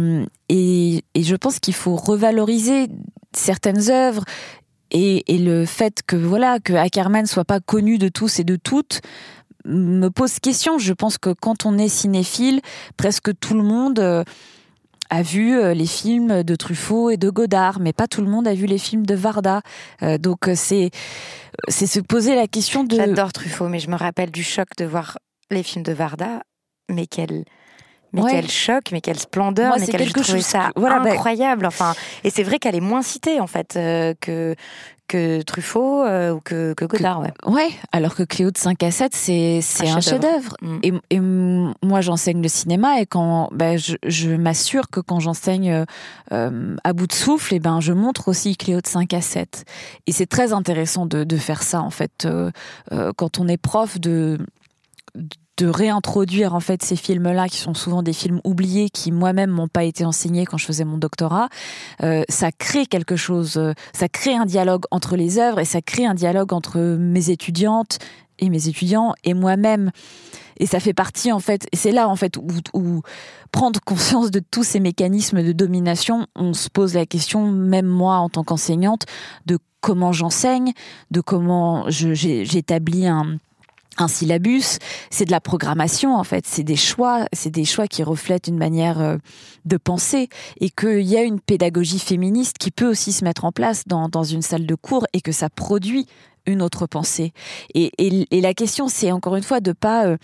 et, 0.50 1.04
et, 1.14 1.24
je 1.24 1.36
pense 1.36 1.60
qu'il 1.60 1.74
faut 1.74 1.96
revaloriser 1.96 2.88
certaines 3.34 3.90
œuvres 3.90 4.24
et, 4.92 5.34
et, 5.34 5.38
le 5.38 5.66
fait 5.66 6.02
que 6.06 6.16
voilà 6.16 6.60
que 6.60 6.74
Ackerman 6.74 7.26
soit 7.26 7.46
pas 7.46 7.60
connu 7.60 7.98
de 7.98 8.10
tous 8.10 8.40
et 8.40 8.44
de 8.44 8.56
toutes 8.56 9.02
me 9.66 10.10
pose 10.10 10.40
question. 10.40 10.78
Je 10.78 10.94
pense 10.94 11.18
que 11.18 11.32
quand 11.32 11.66
on 11.66 11.78
est 11.78 11.90
cinéphile, 11.90 12.62
presque 12.98 13.38
tout 13.40 13.54
le 13.54 13.64
monde 13.64 14.00
euh, 14.00 14.24
a 15.10 15.22
vu 15.22 15.58
euh, 15.58 15.74
les 15.74 15.88
films 15.88 16.44
de 16.44 16.56
Truffaut 16.56 17.10
et 17.10 17.18
de 17.18 17.30
Godard, 17.30 17.80
mais 17.80 17.94
pas 17.94 18.08
tout 18.08 18.22
le 18.22 18.30
monde 18.30 18.48
a 18.48 18.54
vu 18.54 18.66
les 18.66 18.78
films 18.78 19.06
de 19.06 19.16
Varda. 19.16 19.62
Euh, 20.04 20.18
donc 20.18 20.48
euh, 20.48 20.54
c'est 20.56 20.92
c'est 21.68 21.88
se 21.88 22.00
poser 22.00 22.36
la 22.36 22.48
question 22.48 22.84
de. 22.84 22.96
J'adore 22.96 23.34
Truffaut, 23.34 23.68
mais 23.68 23.80
je 23.80 23.90
me 23.90 23.96
rappelle 23.96 24.32
du 24.32 24.44
choc 24.44 24.68
de 24.78 24.86
voir 24.86 25.18
les 25.50 25.64
films 25.64 25.84
de 25.84 25.94
Varda, 25.94 26.42
mais 26.90 27.08
quel 27.08 27.46
mais 28.12 28.24
quel 28.28 28.50
choc, 28.50 28.86
mais 28.92 29.02
quelle 29.02 29.20
splendeur, 29.20 29.76
mais 29.80 29.86
quel 29.86 30.08
je 30.08 30.14
trouvais 30.14 30.42
ça 30.42 30.72
voilà, 30.76 31.00
bah 31.00 31.12
incroyable. 31.12 31.68
Enfin, 31.68 31.94
et 32.24 32.32
c'est 32.32 32.42
vrai 32.42 32.58
qu'elle 32.58 32.76
est 32.76 32.80
moins 32.80 33.04
citée 33.04 33.40
en 33.40 33.46
fait 33.46 33.74
que 34.20 34.56
que 35.10 35.42
Truffaut 35.42 36.04
euh, 36.04 36.32
ou 36.32 36.40
que, 36.40 36.74
Godard, 36.80 37.22
ouais. 37.22 37.34
Ouais, 37.46 37.70
alors 37.92 38.16
que 38.16 38.24
Cléo 38.24 38.52
de 38.52 38.58
5 38.58 38.82
à 38.84 38.92
7, 38.92 39.14
c'est 39.14 39.60
un, 39.82 40.00
chef-d'œuvre. 40.00 40.56
Mm. 40.62 41.00
Et, 41.10 41.20
moi, 41.20 42.00
j'enseigne 42.00 42.42
le 42.42 42.48
cinéma 42.48 43.02
et 43.02 43.06
quand 43.06 43.50
ben, 43.52 43.78
je, 43.78 44.36
m'assure 44.36 44.90
que 44.90 45.00
quand 45.02 45.20
j'enseigne 45.20 45.86
euh, 46.32 46.76
à 46.84 46.94
bout 46.94 47.08
de 47.08 47.14
souffle, 47.14 47.54
et 47.54 47.58
eh 47.58 47.60
ben, 47.60 47.82
je 47.82 47.92
montre 47.92 48.30
aussi 48.30 48.56
Cléo 48.56 48.80
de 48.80 48.88
5 48.88 49.14
à 49.14 49.22
7. 49.22 49.66
Et 50.08 50.12
c'est 50.12 50.28
très 50.28 50.54
intéressant 50.54 51.06
de, 51.06 51.24
de, 51.24 51.38
faire 51.38 51.64
ça, 51.64 51.82
en 51.82 51.90
fait, 51.90 52.28
quand 53.18 53.40
on 53.40 53.48
est 53.48 53.58
prof, 53.58 54.00
de 54.00 54.38
de 55.60 55.68
réintroduire 55.68 56.56
en 56.56 56.62
fait 56.62 56.84
ces 56.84 56.96
films-là 56.96 57.50
qui 57.50 57.58
sont 57.58 57.74
souvent 57.74 58.02
des 58.02 58.14
films 58.14 58.40
oubliés 58.46 58.90
qui 58.90 59.12
moi-même 59.12 59.50
m'ont 59.50 59.68
pas 59.68 59.84
été 59.84 60.06
enseignés 60.06 60.46
quand 60.46 60.58
je 60.58 60.66
faisais 60.66 60.86
mon 60.86 60.98
doctorat, 60.98 61.50
euh, 62.02 62.24
ça 62.30 62.52
crée 62.54 62.86
quelque 62.86 63.18
chose, 63.18 63.58
euh, 63.58 63.74
ça 63.94 64.08
crée 64.08 64.36
un 64.36 64.46
dialogue 64.46 64.86
entre 64.90 65.18
les 65.18 65.38
œuvres 65.38 65.60
et 65.60 65.66
ça 65.66 65.82
crée 65.82 66.06
un 66.06 66.14
dialogue 66.14 66.54
entre 66.54 66.80
mes 66.80 67.30
étudiantes 67.30 68.00
et 68.40 68.50
mes 68.50 68.70
étudiants 68.70 69.14
et 69.26 69.34
moi-même. 69.34 69.92
Et 70.62 70.66
ça 70.66 70.80
fait 70.80 70.94
partie 70.94 71.32
en 71.32 71.40
fait, 71.40 71.68
et 71.74 71.76
c'est 71.76 71.92
là 71.92 72.08
en 72.08 72.16
fait 72.16 72.38
où, 72.38 72.48
où, 72.74 73.02
prendre 73.52 73.80
conscience 73.82 74.32
de 74.32 74.40
tous 74.40 74.64
ces 74.64 74.80
mécanismes 74.80 75.44
de 75.44 75.52
domination, 75.52 76.28
on 76.36 76.54
se 76.54 76.70
pose 76.70 76.94
la 76.94 77.06
question, 77.06 77.52
même 77.52 77.86
moi 77.86 78.18
en 78.18 78.30
tant 78.30 78.44
qu'enseignante, 78.44 79.06
de 79.46 79.58
comment 79.82 80.12
j'enseigne, 80.12 80.74
de 81.12 81.22
comment 81.22 81.86
j'établis 81.90 83.08
un 83.08 83.38
un 84.02 84.08
syllabus, 84.08 84.78
c'est 85.10 85.26
de 85.26 85.32
la 85.32 85.42
programmation 85.42 86.16
en 86.16 86.24
fait, 86.24 86.46
c'est 86.48 86.64
des 86.64 86.76
choix, 86.76 87.26
c'est 87.34 87.50
des 87.50 87.66
choix 87.66 87.88
qui 87.88 88.04
reflètent 88.04 88.48
une 88.48 88.58
manière 88.58 89.00
euh, 89.02 89.18
de 89.66 89.78
penser 89.78 90.30
et 90.60 90.70
qu'il 90.70 91.02
y 91.02 91.18
a 91.18 91.24
une 91.24 91.40
pédagogie 91.40 92.00
féministe 92.00 92.58
qui 92.58 92.72
peut 92.72 92.88
aussi 92.88 93.12
se 93.12 93.24
mettre 93.24 93.46
en 93.46 93.52
place 93.52 93.84
dans, 93.88 94.10
dans 94.10 94.24
une 94.24 94.42
salle 94.42 94.66
de 94.66 94.76
cours 94.76 95.06
et 95.14 95.22
que 95.22 95.32
ça 95.32 95.50
produit 95.50 96.08
une 96.46 96.62
autre 96.62 96.88
pensée. 96.88 97.34
Et, 97.74 97.92
et, 97.98 98.42
la 98.42 98.54
question, 98.54 98.88
c'est 98.88 99.12
encore 99.12 99.36
une 99.36 99.44
fois 99.44 99.60
de 99.60 99.72
pas 99.72 100.06
euh, 100.06 100.18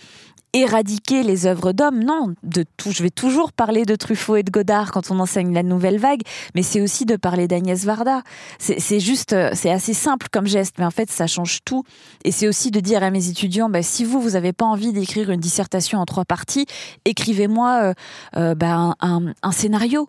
éradiquer 0.52 1.22
les 1.22 1.46
œuvres 1.46 1.72
d'hommes. 1.72 2.02
Non, 2.02 2.34
de 2.42 2.64
tout, 2.76 2.90
je 2.90 3.02
vais 3.02 3.10
toujours 3.10 3.52
parler 3.52 3.84
de 3.84 3.94
Truffaut 3.94 4.36
et 4.36 4.42
de 4.42 4.50
Godard 4.50 4.92
quand 4.92 5.10
on 5.10 5.18
enseigne 5.18 5.52
la 5.52 5.62
nouvelle 5.62 5.98
vague, 5.98 6.22
mais 6.54 6.62
c'est 6.62 6.80
aussi 6.80 7.04
de 7.04 7.16
parler 7.16 7.48
d'Agnès 7.48 7.84
Varda. 7.84 8.22
C'est 8.58 9.00
juste, 9.00 9.32
euh, 9.32 9.50
c'est 9.54 9.70
assez 9.70 9.94
simple 9.94 10.28
comme 10.30 10.46
geste, 10.46 10.76
mais 10.78 10.84
en 10.84 10.90
fait, 10.90 11.10
ça 11.10 11.26
change 11.26 11.60
tout. 11.64 11.84
Et 12.24 12.32
c'est 12.32 12.48
aussi 12.48 12.70
de 12.70 12.80
dire 12.80 13.02
à 13.02 13.10
mes 13.10 13.28
étudiants, 13.28 13.68
bah, 13.68 13.82
si 13.82 14.04
vous, 14.04 14.20
vous 14.20 14.30
n'avez 14.30 14.52
pas 14.52 14.66
envie 14.66 14.92
d'écrire 14.92 15.30
une 15.30 15.40
dissertation 15.40 15.98
en 15.98 16.06
trois 16.06 16.24
parties, 16.24 16.66
écrivez-moi 17.04 17.80
euh, 17.82 17.94
euh, 18.36 18.54
bah, 18.54 18.94
un, 19.00 19.32
un, 19.42 19.52
scénario 19.52 20.08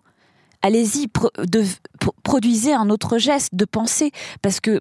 allez-y, 0.62 1.06
produisez 2.24 2.72
un 2.74 2.90
autre 2.90 3.18
geste 3.18 3.54
de 3.54 3.64
pensée, 3.64 4.10
parce 4.42 4.60
que 4.60 4.80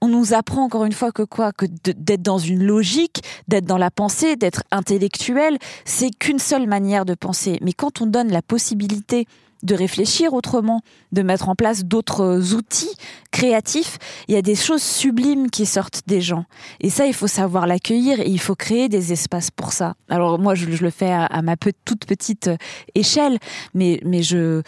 on 0.00 0.08
nous 0.08 0.34
apprend 0.34 0.64
encore 0.64 0.84
une 0.84 0.92
fois 0.92 1.12
que 1.12 1.22
quoi? 1.22 1.52
Que 1.52 1.66
d'être 1.66 2.22
dans 2.22 2.38
une 2.38 2.64
logique, 2.64 3.22
d'être 3.48 3.66
dans 3.66 3.78
la 3.78 3.90
pensée, 3.90 4.36
d'être 4.36 4.62
intellectuel, 4.70 5.58
c'est 5.84 6.10
qu'une 6.10 6.38
seule 6.38 6.66
manière 6.66 7.04
de 7.04 7.14
penser. 7.14 7.58
Mais 7.62 7.72
quand 7.72 8.00
on 8.00 8.06
donne 8.06 8.30
la 8.30 8.42
possibilité 8.42 9.26
de 9.62 9.74
réfléchir 9.74 10.32
autrement, 10.32 10.80
de 11.12 11.22
mettre 11.22 11.50
en 11.50 11.54
place 11.54 11.84
d'autres 11.84 12.54
outils 12.54 12.94
créatifs, 13.30 13.98
il 14.28 14.34
y 14.34 14.38
a 14.38 14.42
des 14.42 14.54
choses 14.54 14.82
sublimes 14.82 15.50
qui 15.50 15.66
sortent 15.66 16.02
des 16.06 16.22
gens. 16.22 16.44
Et 16.80 16.88
ça, 16.88 17.06
il 17.06 17.12
faut 17.12 17.26
savoir 17.26 17.66
l'accueillir 17.66 18.20
et 18.20 18.28
il 18.28 18.40
faut 18.40 18.54
créer 18.54 18.88
des 18.88 19.12
espaces 19.12 19.50
pour 19.50 19.72
ça. 19.72 19.94
Alors 20.08 20.38
moi, 20.38 20.54
je, 20.54 20.66
le 20.66 20.90
fais 20.90 21.12
à, 21.12 21.42
ma 21.42 21.56
toute 21.56 22.06
petite 22.06 22.50
échelle, 22.94 23.38
mais, 23.74 24.00
je 24.22 24.62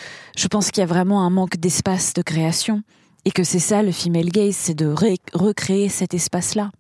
pense 0.51 0.70
qu'il 0.70 0.83
y 0.83 0.85
a 0.85 0.87
vraiment 0.87 1.24
un 1.24 1.30
manque 1.30 1.57
d'espace 1.57 2.12
de 2.12 2.22
création. 2.22 2.83
Et 3.24 3.30
que 3.30 3.44
c'est 3.44 3.60
ça 3.60 3.82
le 3.82 3.92
female 3.92 4.30
gaze, 4.30 4.56
c'est 4.56 4.74
de 4.74 4.86
recréer 4.86 5.88
cet 5.88 6.12
espace-là. 6.12 6.70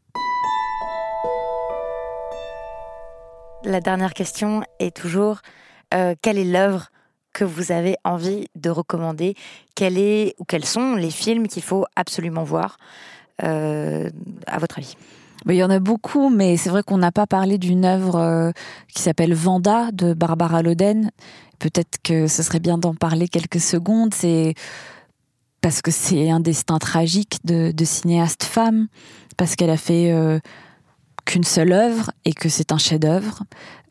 La 3.64 3.80
dernière 3.80 4.12
question 4.12 4.64
est 4.80 4.96
toujours 4.96 5.40
euh, 5.94 6.16
quelle 6.20 6.38
est 6.38 6.44
l'œuvre 6.44 6.90
que 7.32 7.44
vous 7.44 7.70
avez 7.70 7.96
envie 8.04 8.48
de 8.56 8.70
recommander? 8.70 9.36
Quel 9.76 9.98
est 9.98 10.34
ou 10.40 10.44
quels 10.44 10.64
sont 10.64 10.96
les 10.96 11.12
films 11.12 11.46
qu'il 11.46 11.62
faut 11.62 11.84
absolument 11.94 12.42
voir 12.42 12.76
euh, 13.44 14.10
à 14.46 14.58
votre 14.58 14.78
avis? 14.78 14.96
Il 15.48 15.54
y 15.54 15.62
en 15.62 15.70
a 15.70 15.78
beaucoup, 15.78 16.28
mais 16.28 16.56
c'est 16.56 16.70
vrai 16.70 16.82
qu'on 16.82 16.98
n'a 16.98 17.12
pas 17.12 17.26
parlé 17.26 17.56
d'une 17.56 17.84
œuvre 17.84 18.16
euh, 18.16 18.50
qui 18.88 19.00
s'appelle 19.00 19.34
Vanda 19.34 19.90
de 19.92 20.12
Barbara 20.12 20.62
Loden. 20.62 21.10
Peut-être 21.60 21.98
que 22.02 22.26
ce 22.26 22.42
serait 22.42 22.60
bien 22.60 22.78
d'en 22.78 22.94
parler 22.94 23.28
quelques 23.28 23.60
secondes. 23.60 24.12
C'est 24.12 24.54
parce 25.62 25.80
que 25.80 25.90
c'est 25.90 26.30
un 26.30 26.40
destin 26.40 26.78
tragique 26.78 27.38
de, 27.44 27.72
cinéaste 27.84 28.42
femme, 28.42 28.88
parce 29.38 29.56
qu'elle 29.56 29.70
a 29.70 29.78
fait 29.78 30.12
euh, 30.12 30.38
qu'une 31.24 31.44
seule 31.44 31.72
œuvre 31.72 32.10
et 32.24 32.34
que 32.34 32.50
c'est 32.50 32.72
un 32.72 32.78
chef-d'œuvre, 32.78 33.44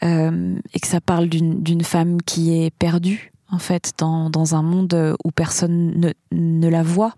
euh, 0.03 0.55
et 0.73 0.79
que 0.79 0.87
ça 0.87 1.01
parle 1.01 1.27
d'une 1.27 1.83
femme 1.83 2.21
qui 2.21 2.53
est 2.61 2.71
perdue, 2.71 3.31
en 3.49 3.57
fait, 3.57 3.93
dans, 3.97 4.29
dans 4.29 4.53
un 4.53 4.61
monde 4.61 5.15
où 5.23 5.31
personne 5.31 5.93
ne, 5.97 6.11
ne 6.31 6.67
la 6.67 6.83
voit. 6.83 7.15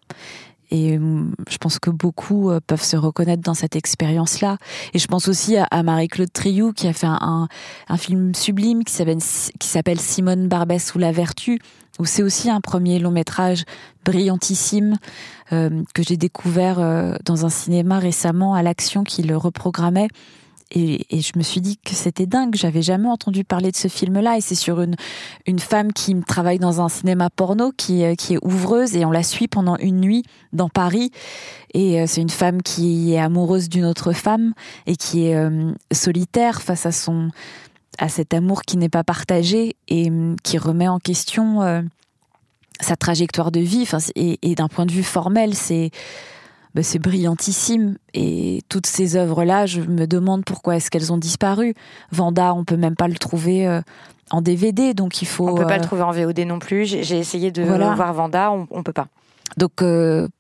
Et 0.74 0.98
euh, 0.98 1.24
je 1.48 1.58
pense 1.58 1.80
que 1.80 1.92
beaucoup 1.92 2.52
peuvent 2.68 2.84
se 2.84 2.98
reconnaître 2.98 3.44
dans 3.44 3.54
cette 3.54 3.76
expérience-là. 3.76 4.58
Et 4.94 5.00
je 5.00 5.08
pense 5.08 5.28
aussi 5.28 5.56
à, 5.56 5.84
Marie-Claude 5.84 6.34
Triou 6.34 6.74
qui 6.74 6.88
a 6.88 6.94
fait 6.94 7.08
un, 7.08 7.48
un 7.88 7.98
film 7.98 8.34
sublime 8.34 8.84
qui 8.84 8.94
s'appelle 9.68 10.00
Simone 10.00 10.48
Barbès 10.48 10.96
ou 10.96 10.98
la 10.98 11.12
vertu, 11.12 11.60
où 12.00 12.06
c'est 12.06 12.24
aussi 12.24 12.50
un 12.50 12.62
premier 12.62 13.00
long 13.00 13.12
métrage 13.12 13.64
brillantissime 14.04 14.98
euh, 15.52 15.84
que 15.94 16.04
j'ai 16.04 16.18
découvert 16.18 16.80
euh, 16.80 17.16
dans 17.26 17.46
un 17.46 17.50
cinéma 17.50 18.00
récemment 18.00 18.56
à 18.56 18.64
l'Action 18.64 19.04
qui 19.04 19.24
le 19.24 19.38
reprogrammait. 19.38 20.08
Et, 20.74 21.06
je 21.12 21.38
me 21.38 21.44
suis 21.44 21.62
dit 21.62 21.78
que 21.78 21.94
c'était 21.94 22.26
dingue, 22.26 22.56
j'avais 22.56 22.82
jamais 22.82 23.08
entendu 23.08 23.44
parler 23.44 23.72
de 23.72 23.78
ce 23.78 23.88
film-là. 23.88 24.38
Et 24.38 24.42
c'est 24.42 24.56
sur 24.56 24.82
une, 24.82 24.96
une 25.46 25.60
femme 25.60 25.94
qui 25.94 26.20
travaille 26.22 26.60
dans 26.60 26.82
un 26.82 26.90
cinéma 26.90 27.30
porno, 27.30 27.72
qui, 27.72 28.04
euh, 28.04 28.16
qui 28.16 28.34
est 28.34 28.40
ouvreuse, 28.44 28.96
et 28.96 29.06
on 29.06 29.12
la 29.12 29.24
suit 29.24 29.48
pendant 29.48 29.78
une 29.78 30.00
nuit 30.00 30.24
dans 30.52 30.70
Paris. 30.70 31.12
Et 31.74 32.06
c'est 32.06 32.22
une 32.22 32.30
femme 32.30 32.62
qui 32.62 33.14
est 33.14 33.20
amoureuse 33.20 33.68
d'une 33.68 33.86
autre 33.86 34.14
femme 34.14 34.54
et 34.86 34.96
qui 34.96 35.26
est 35.26 35.50
solitaire 35.92 36.62
face 36.62 36.86
à 36.86 36.92
son 36.92 37.32
à 37.98 38.10
cet 38.10 38.34
amour 38.34 38.64
qui 38.64 38.78
n'est 38.78 38.90
pas 38.90 39.04
partagé 39.04 39.76
et 39.88 40.10
hum, 40.10 40.36
qui 40.44 40.58
remet 40.58 40.88
en 40.88 41.00
question 41.00 41.62
euh, 41.62 41.82
sa 42.80 42.96
trajectoire 42.96 43.52
de 43.52 43.60
vie. 43.60 43.88
et, 44.16 44.56
d'un 44.56 44.68
point 44.68 44.86
de 44.86 44.92
vue 44.92 45.04
formel, 45.04 45.54
c'est 45.54 45.92
bah, 46.76 46.84
c'est 46.84 47.00
brillantissime. 47.00 47.98
Et 48.14 48.62
toutes 48.70 48.88
ces 48.88 49.16
œuvres-là, 49.16 49.66
je 49.66 49.82
me 49.82 50.08
demande 50.08 50.46
pourquoi 50.46 50.76
est-ce 50.76 50.90
qu'elles 50.90 51.12
ont 51.14 51.18
disparu. 51.18 51.74
Vanda, 52.12 52.54
on 52.54 52.64
peut 52.64 52.78
même 52.78 52.96
pas 52.96 53.08
le 53.08 53.16
trouver 53.16 53.68
euh, 53.68 53.82
en 54.32 54.42
DVD, 54.42 54.94
donc 54.94 55.22
il 55.22 55.28
faut. 55.28 55.50
On 55.50 55.56
peut 55.56 55.66
pas 55.66 55.78
le 55.78 55.84
euh, 55.84 55.88
trouver 55.88 56.02
en 56.02 56.12
VOD 56.12 56.40
non 56.40 56.60
plus. 56.60 56.86
J'ai 56.86 57.18
essayé 57.18 57.52
de 57.52 57.64
voir 57.64 58.14
Vanda, 58.14 58.52
on, 58.52 58.68
on 58.72 58.84
peut 58.84 58.94
pas. 58.94 59.08
Donc 59.58 59.84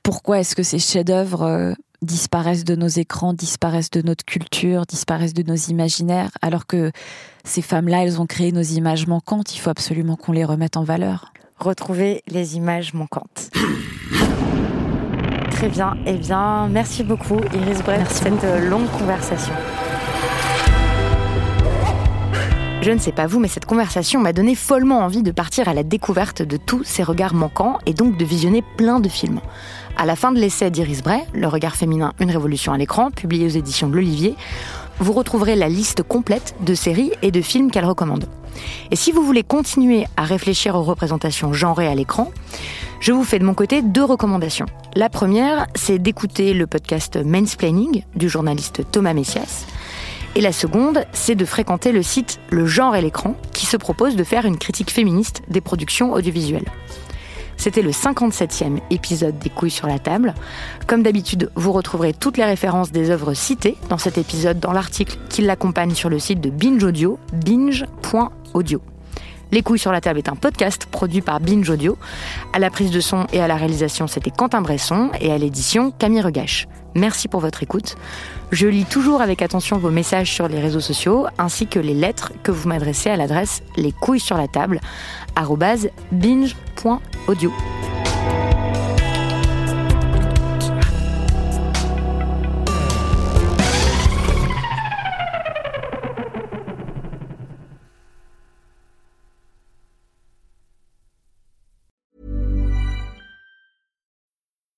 pourquoi 0.01 0.39
est-ce 0.39 0.55
que 0.55 0.63
ces 0.63 0.79
chefs-d'œuvre 0.79 1.75
disparaissent 2.03 2.65
de 2.65 2.75
nos 2.75 2.87
écrans, 2.87 3.33
disparaissent 3.33 3.91
de 3.91 4.01
notre 4.01 4.25
culture, 4.25 4.85
disparaissent 4.85 5.33
de 5.33 5.43
nos 5.43 5.55
imaginaires, 5.55 6.29
alors 6.41 6.67
que 6.67 6.91
ces 7.43 7.61
femmes-là, 7.61 8.03
elles 8.03 8.21
ont 8.21 8.25
créé 8.25 8.51
nos 8.51 8.61
images 8.61 9.07
manquantes, 9.07 9.55
il 9.55 9.59
faut 9.59 9.69
absolument 9.69 10.15
qu'on 10.15 10.31
les 10.31 10.45
remette 10.45 10.77
en 10.77 10.83
valeur. 10.83 11.33
Retrouver 11.59 12.23
les 12.27 12.55
images 12.57 12.93
manquantes. 12.93 13.49
Très 15.53 15.69
bien, 15.69 15.95
eh 16.05 16.13
bien, 16.13 16.67
merci 16.69 17.03
beaucoup 17.03 17.39
Iris 17.53 17.81
Brett 17.83 18.03
pour 18.03 18.11
cette 18.11 18.69
longue 18.69 18.89
conversation. 18.97 19.53
Je 22.81 22.91
ne 22.91 22.99
sais 22.99 23.13
pas 23.13 23.27
vous, 23.27 23.39
mais 23.39 23.47
cette 23.47 23.65
conversation 23.65 24.19
m'a 24.19 24.33
donné 24.33 24.55
follement 24.55 24.99
envie 24.99 25.23
de 25.23 25.31
partir 25.31 25.69
à 25.69 25.73
la 25.73 25.83
découverte 25.83 26.41
de 26.41 26.57
tous 26.57 26.83
ces 26.83 27.01
regards 27.01 27.33
manquants 27.33 27.77
et 27.85 27.93
donc 27.93 28.17
de 28.17 28.25
visionner 28.25 28.61
plein 28.75 28.99
de 28.99 29.07
films. 29.07 29.39
À 29.95 30.05
la 30.05 30.15
fin 30.15 30.31
de 30.31 30.39
l'essai 30.39 30.71
d'Iris 30.71 31.01
Bray, 31.03 31.21
Le 31.33 31.47
regard 31.47 31.75
féminin, 31.75 32.13
une 32.19 32.31
révolution 32.31 32.73
à 32.73 32.77
l'écran, 32.77 33.11
publié 33.11 33.45
aux 33.45 33.49
éditions 33.49 33.87
de 33.87 33.93
l'Olivier, 33.93 34.35
vous 34.99 35.13
retrouverez 35.13 35.55
la 35.55 35.69
liste 35.69 36.03
complète 36.03 36.55
de 36.61 36.73
séries 36.73 37.11
et 37.21 37.31
de 37.31 37.41
films 37.41 37.71
qu'elle 37.71 37.85
recommande. 37.85 38.25
Et 38.91 38.95
si 38.95 39.11
vous 39.11 39.23
voulez 39.23 39.43
continuer 39.43 40.05
à 40.17 40.23
réfléchir 40.23 40.75
aux 40.75 40.83
représentations 40.83 41.53
genrées 41.53 41.87
à 41.87 41.95
l'écran, 41.95 42.31
je 42.99 43.11
vous 43.11 43.23
fais 43.23 43.39
de 43.39 43.45
mon 43.45 43.53
côté 43.53 43.81
deux 43.81 44.03
recommandations. 44.03 44.65
La 44.95 45.09
première, 45.09 45.67
c'est 45.75 45.99
d'écouter 45.99 46.53
le 46.53 46.67
podcast 46.67 47.17
Mansplaining 47.23 48.03
du 48.15 48.29
journaliste 48.29 48.81
Thomas 48.91 49.13
Messias. 49.13 49.65
Et 50.35 50.41
la 50.41 50.51
seconde, 50.51 51.05
c'est 51.13 51.35
de 51.35 51.45
fréquenter 51.45 51.91
le 51.91 52.01
site 52.01 52.39
Le 52.49 52.65
genre 52.65 52.95
et 52.95 53.01
l'écran, 53.01 53.35
qui 53.51 53.67
se 53.67 53.77
propose 53.77 54.15
de 54.15 54.23
faire 54.23 54.45
une 54.45 54.57
critique 54.57 54.89
féministe 54.89 55.43
des 55.49 55.61
productions 55.61 56.13
audiovisuelles. 56.13 56.71
C'était 57.63 57.81
le 57.81 57.91
57e 57.91 58.81
épisode 58.89 59.39
des 59.39 59.49
couilles 59.49 59.71
sur 59.71 59.87
la 59.87 59.97
table. 59.97 60.33
Comme 60.85 61.01
d'habitude, 61.01 61.49
vous 61.55 61.71
retrouverez 61.71 62.11
toutes 62.11 62.35
les 62.35 62.43
références 62.43 62.91
des 62.91 63.09
œuvres 63.09 63.33
citées 63.33 63.77
dans 63.87 63.97
cet 63.97 64.17
épisode 64.17 64.59
dans 64.59 64.73
l'article 64.73 65.17
qui 65.29 65.43
l'accompagne 65.43 65.95
sur 65.95 66.09
le 66.09 66.19
site 66.19 66.41
de 66.41 66.49
Binge 66.49 66.83
Audio, 66.83 67.17
binge.audio. 67.31 68.81
Les 69.53 69.61
couilles 69.61 69.77
sur 69.77 69.91
la 69.91 70.01
table 70.01 70.17
est 70.17 70.29
un 70.29 70.35
podcast 70.35 70.87
produit 70.87 71.21
par 71.21 71.39
Binge 71.39 71.69
Audio. 71.69 71.95
À 72.53 72.59
la 72.59 72.71
prise 72.71 72.89
de 72.89 72.99
son 72.99 73.27
et 73.31 73.39
à 73.39 73.47
la 73.47 73.55
réalisation, 73.55 74.07
c'était 74.07 74.31
Quentin 74.31 74.63
Bresson 74.63 75.11
et 75.21 75.31
à 75.31 75.37
l'édition 75.37 75.91
Camille 75.91 76.21
Regache. 76.21 76.67
Merci 76.95 77.27
pour 77.27 77.39
votre 77.39 77.61
écoute. 77.61 77.95
Je 78.51 78.65
lis 78.65 78.85
toujours 78.85 79.21
avec 79.21 79.43
attention 79.43 79.77
vos 79.77 79.91
messages 79.91 80.33
sur 80.33 80.47
les 80.47 80.59
réseaux 80.59 80.79
sociaux 80.79 81.27
ainsi 81.37 81.67
que 81.67 81.77
les 81.77 81.93
lettres 81.93 82.31
que 82.41 82.49
vous 82.49 82.67
m'adressez 82.67 83.11
à 83.11 83.15
l'adresse 83.15 83.61
les 83.77 83.91
couilles 83.91 84.19
sur 84.19 84.37
la 84.37 84.47
table 84.47 84.81
binge.audio. 86.11 87.53